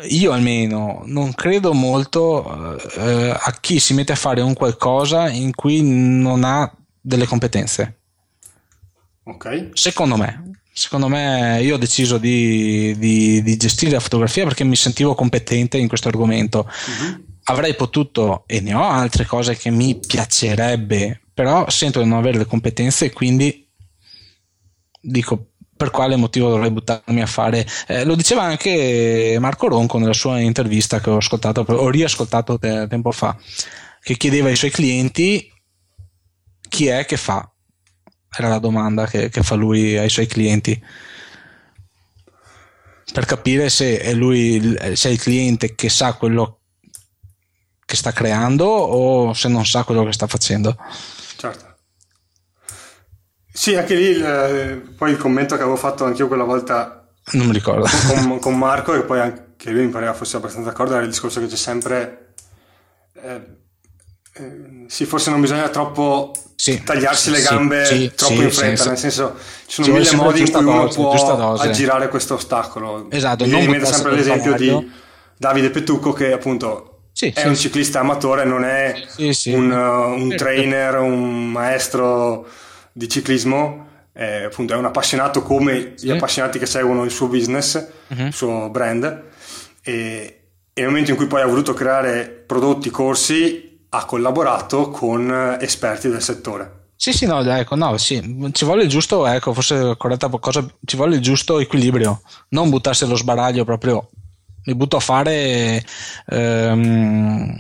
[0.10, 5.54] Io almeno non credo molto eh, a chi si mette a fare un qualcosa in
[5.54, 7.98] cui non ha delle competenze.
[9.24, 9.70] Ok.
[9.74, 14.76] Secondo me, secondo me io ho deciso di, di, di, gestire la fotografia perché mi
[14.76, 16.68] sentivo competente in questo argomento.
[16.68, 17.24] Uh-huh.
[17.46, 22.38] Avrei potuto, e ne ho altre cose che mi piacerebbe, però sento di non avere
[22.38, 23.68] le competenze e quindi
[25.02, 27.68] dico per quale motivo dovrei buttarmi a fare.
[27.88, 32.88] Eh, lo diceva anche Marco Ronco nella sua intervista che ho ascoltato, ho riascoltato te,
[32.88, 33.38] tempo fa,
[34.02, 35.52] che chiedeva ai suoi clienti
[36.70, 37.48] chi è che fa
[38.36, 40.82] era la domanda che, che fa lui ai suoi clienti.
[43.12, 46.62] Per capire se lui, se è il cliente che sa quello
[47.94, 50.76] che sta creando o se non sa quello che sta facendo.
[51.38, 51.76] Certo.
[53.54, 57.54] Sì, anche lì il, poi il commento che avevo fatto anch'io quella volta non mi
[57.54, 61.10] ricordo con, con Marco e poi anche lui mi pareva fosse abbastanza d'accordo era il
[61.10, 62.34] discorso che c'è sempre
[63.14, 63.42] eh,
[64.34, 68.86] eh, sì, forse non bisogna troppo sì, tagliarsi sì, le gambe sì, troppo in fretta,
[68.86, 69.36] nel senso
[69.68, 71.12] ci sono mille modi in cui uno può
[71.54, 73.06] aggirare questo ostacolo.
[73.12, 74.92] Esatto, Mi viene sempre l'esempio di
[75.38, 79.06] Davide Petucco che appunto è un ciclista amatore, non è
[79.46, 82.48] un, uh, un trainer, un maestro
[82.92, 87.88] di ciclismo, è, appunto è un appassionato come gli appassionati che seguono il suo business,
[88.08, 88.26] uh-huh.
[88.26, 89.24] il suo brand.
[89.84, 90.40] E,
[90.74, 96.10] e nel momento in cui poi ha voluto creare prodotti, corsi, ha collaborato con esperti
[96.10, 96.82] del settore.
[96.96, 100.96] Sì, sì, no, ecco, no, sì, ci vuole il giusto, ecco, forse corretta cosa, ci
[100.96, 104.10] vuole il giusto equilibrio, non buttarsi allo sbaraglio proprio.
[104.66, 105.84] Mi butto a fare
[106.28, 107.58] ehm,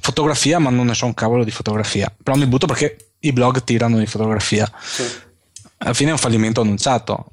[0.00, 2.14] fotografia, ma non ne so un cavolo di fotografia.
[2.22, 4.70] Però mi butto perché i blog tirano di fotografia.
[4.80, 5.02] Sì.
[5.78, 7.32] Alla fine è un fallimento annunciato.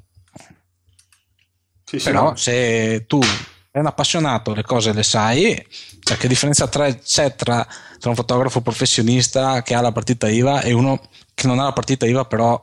[1.84, 2.36] Sì, sì, Però no.
[2.36, 5.66] se tu sei un appassionato, le cose le sai,
[6.00, 7.66] cioè che differenza c'è tra
[8.04, 11.00] tra un fotografo professionista che ha la partita IVA e uno
[11.32, 12.62] che non ha la partita IVA però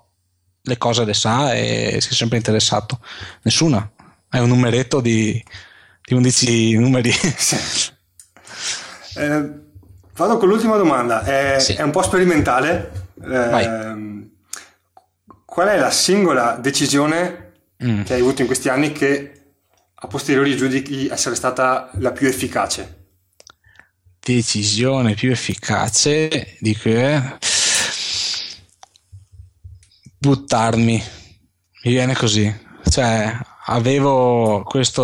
[0.61, 2.99] le cose le sa e si è sempre interessato.
[3.41, 3.91] Nessuna.
[4.29, 5.43] È un numeretto di,
[6.11, 7.11] di 11 numeri.
[7.11, 7.55] Sì.
[9.15, 9.49] Eh,
[10.15, 11.23] vado con l'ultima domanda.
[11.23, 11.73] È, sì.
[11.73, 13.09] è un po' sperimentale.
[13.23, 14.29] Eh,
[15.45, 18.03] qual è la singola decisione mm.
[18.03, 19.33] che hai avuto in questi anni che
[19.93, 22.99] a posteriori giudichi essere stata la più efficace?
[24.23, 27.37] decisione più efficace di che
[30.19, 31.03] buttarmi
[31.83, 32.55] mi viene così
[32.87, 33.35] cioè
[33.65, 35.01] avevo questa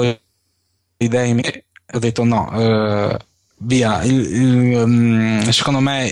[0.97, 3.17] idea in me ho detto no eh,
[3.59, 6.11] via il, il, mm, secondo me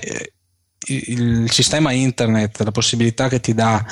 [0.87, 3.83] il, il, sistema internet la possibilità che ti dà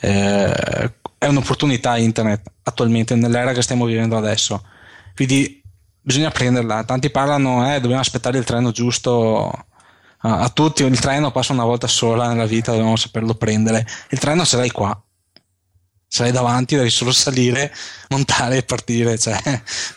[0.00, 4.62] eh, è un'opportunità internet attualmente nell'era che stiamo vivendo adesso
[5.14, 5.60] quindi
[6.00, 6.84] bisogna prenderla.
[6.84, 9.66] Tanti parlano, eh, dobbiamo aspettare il treno giusto.
[10.22, 13.86] A, a tutti il treno passa una volta sola nella vita, dobbiamo saperlo prendere.
[14.10, 14.98] Il treno ce l'hai qua,
[16.18, 17.72] l'hai davanti, devi solo salire,
[18.08, 19.18] montare e partire.
[19.18, 19.40] Cioè,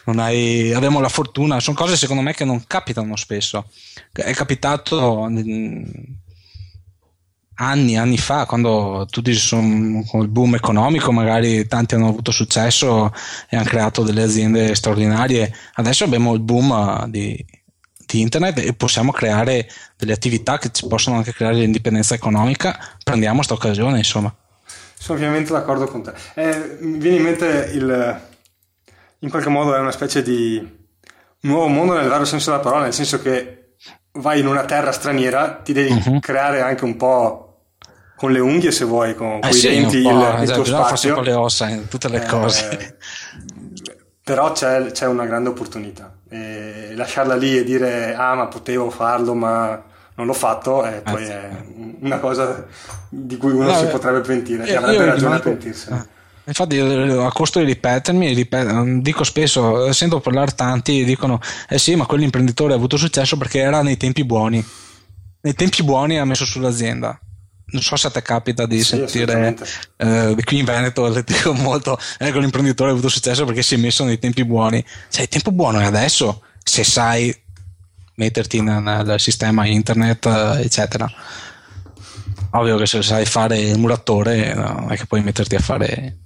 [0.06, 3.70] hai, abbiamo la fortuna, sono cose secondo me che non capitano spesso.
[4.12, 5.28] È capitato
[7.56, 13.12] anni, anni fa, quando tutti sono con il boom economico, magari tanti hanno avuto successo
[13.50, 15.54] e hanno creato delle aziende straordinarie.
[15.76, 17.44] Adesso abbiamo il boom uh, di,
[18.06, 19.68] di internet e possiamo creare
[19.98, 22.78] delle attività che ci possono anche creare l'indipendenza economica.
[23.04, 24.34] Prendiamo questa occasione, insomma.
[25.04, 26.14] Sono ovviamente d'accordo con te.
[26.34, 28.22] Eh, mi viene in mente il.
[29.20, 30.66] In qualche modo è una specie di
[31.42, 33.74] nuovo mondo nel vero senso della parola, nel senso che
[34.14, 36.20] vai in una terra straniera, ti devi uh-huh.
[36.22, 37.66] creare anche un po'
[38.16, 41.16] con le unghie se vuoi, con, eh i sì, denti il, il esatto, tuo spazio.
[41.16, 42.98] con le ossa in tutte le eh, cose.
[44.24, 46.16] Però c'è, c'è, una grande opportunità.
[46.30, 49.84] E lasciarla lì e dire ah ma potevo farlo ma
[50.16, 51.64] non l'ho fatto e poi eh, è
[52.02, 52.66] una cosa
[53.10, 55.98] di cui uno no, si potrebbe pentire e avrebbe ragione a pentirsene.
[55.98, 56.08] Ah.
[56.46, 62.06] Infatti, a costo di ripetermi, ripet- dico spesso, sento parlare tanti dicono: Eh sì, ma
[62.06, 64.64] quell'imprenditore ha avuto successo perché era nei tempi buoni.
[65.42, 67.18] Nei tempi buoni ha messo sull'azienda
[67.74, 69.56] non so se a te capita di sì, sentire
[69.98, 73.78] eh, qui in Veneto le dico molto ecco l'imprenditore ha avuto successo perché si è
[73.78, 77.36] messo nei tempi buoni cioè il tempo buono è adesso se sai
[78.16, 80.26] metterti nel sistema internet,
[80.62, 81.10] eccetera.
[82.52, 86.18] Ovvio che se sai fare il muratore, no, è che puoi metterti a fare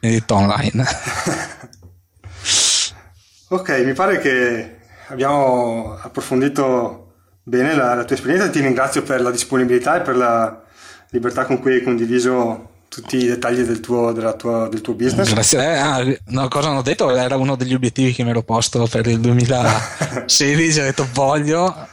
[0.00, 0.84] edito online.
[3.48, 4.76] ok, mi pare che
[5.08, 8.50] abbiamo approfondito bene la, la tua esperienza.
[8.50, 10.62] Ti ringrazio per la disponibilità e per la
[11.10, 15.32] libertà con cui hai condiviso tutti i dettagli del tuo, tua, del tuo business.
[15.32, 15.58] Grazie.
[15.60, 17.10] Eh, ah, no, cosa hanno detto?
[17.14, 20.78] Era uno degli obiettivi che mi ero posto per il 2016.
[20.80, 21.88] ho detto voglio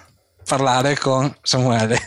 [0.45, 1.99] parlare con Samuele.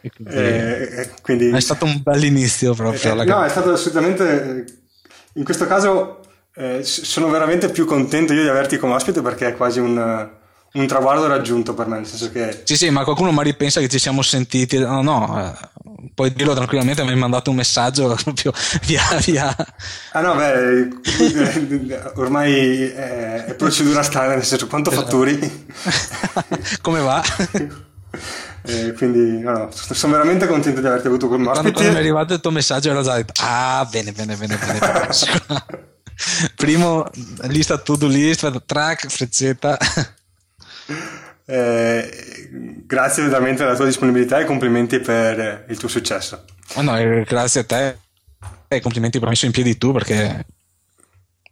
[0.14, 3.20] Quindi, eh, quindi, è stato un bel inizio proprio.
[3.20, 4.64] Eh, no, è stato assolutamente.
[5.34, 6.20] In questo caso
[6.54, 10.30] eh, sono veramente più contento io di averti come ospite perché è quasi un
[10.78, 12.62] un traguardo raggiunto per me, nel senso che...
[12.64, 16.54] Sì, sì, ma qualcuno mi ripensa che ci siamo sentiti, no, no, eh, puoi dirlo
[16.54, 18.52] tranquillamente, mi hai mandato un messaggio proprio
[18.86, 19.54] via, via.
[20.12, 20.88] Ah no, beh,
[22.14, 25.06] ormai è, è procedura standard, nel senso quanto esatto.
[25.06, 25.66] fatturi?
[26.80, 27.22] Come va?
[28.62, 31.72] Eh, quindi no, no, sono veramente contento di averti avuto come ospite.
[31.72, 34.78] Quando, mi è arrivato il tuo messaggio ero già detto, ah, bene, bene, bene, bene.
[34.78, 35.08] bene.
[36.56, 37.08] Primo,
[37.42, 39.78] lista to-do list, track, freccetta.
[41.44, 42.48] Eh,
[42.84, 46.44] grazie veramente della tua disponibilità e complimenti per il tuo successo.
[46.74, 46.92] Oh no,
[47.24, 47.96] grazie a te
[48.68, 50.44] e complimenti per aver messo in piedi tu perché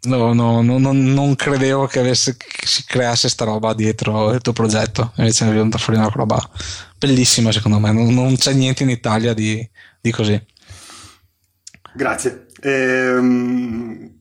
[0.03, 4.53] no, no, no, non credevo che, avesse, che, si creasse sta roba dietro il tuo
[4.53, 5.13] progetto.
[5.17, 6.39] Invece è venuta fuori una roba
[6.99, 7.93] bellissima secondo me.
[7.93, 9.67] Non, non c'è niente in Italia di,
[10.01, 10.41] di così.
[11.95, 12.47] Grazie.
[12.61, 14.17] Ehm,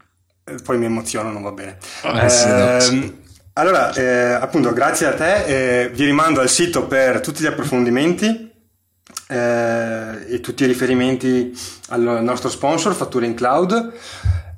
[0.64, 1.78] poi mi emoziono, non va bene.
[2.04, 3.24] Eh, sì, ehm,
[3.58, 5.84] allora, eh, appunto, grazie a te.
[5.84, 8.52] Eh, vi rimando al sito per tutti gli approfondimenti
[9.30, 11.58] eh, e tutti i riferimenti
[11.90, 13.94] al nostro sponsor, Fatture in Cloud.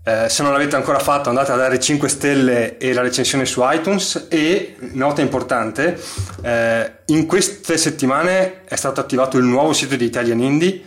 [0.04, 3.62] Eh, se non l'avete ancora fatto, andate a dare 5 stelle e la recensione su
[3.64, 4.26] iTunes.
[4.30, 6.02] E nota importante:
[6.42, 10.82] eh, in queste settimane è stato attivato il nuovo sito di Italian Indie.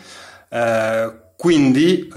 [0.49, 2.13] Eh, quindi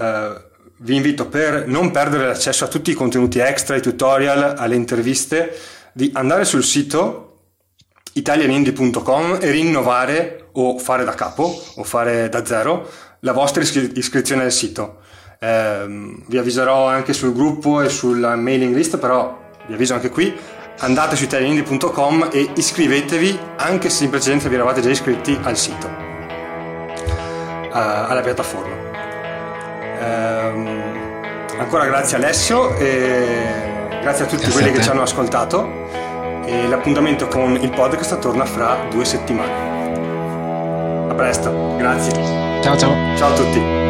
[0.78, 5.56] vi invito per non perdere l'accesso a tutti i contenuti extra, i tutorial, alle interviste
[5.94, 7.20] di andare sul sito
[8.14, 12.88] italianindie.com e rinnovare o fare da capo o fare da zero
[13.20, 14.98] la vostra iscri- iscrizione al sito.
[15.38, 15.86] Eh,
[16.26, 20.36] vi avviserò anche sul gruppo e sulla mailing list, però vi avviso anche qui.
[20.78, 25.86] Andate su italianindie.com e iscrivetevi anche se in precedenza vi eravate già iscritti al sito,
[25.86, 28.74] uh, alla piattaforma.
[30.00, 33.73] Eh, ancora grazie Alessio e
[34.04, 35.66] Grazie a tutti Grazie quelli che ci hanno ascoltato
[36.44, 41.08] e l'appuntamento con il podcast torna fra due settimane.
[41.08, 42.12] A presto, grazie.
[42.60, 43.16] Ciao ciao.
[43.16, 43.83] Ciao a tutti.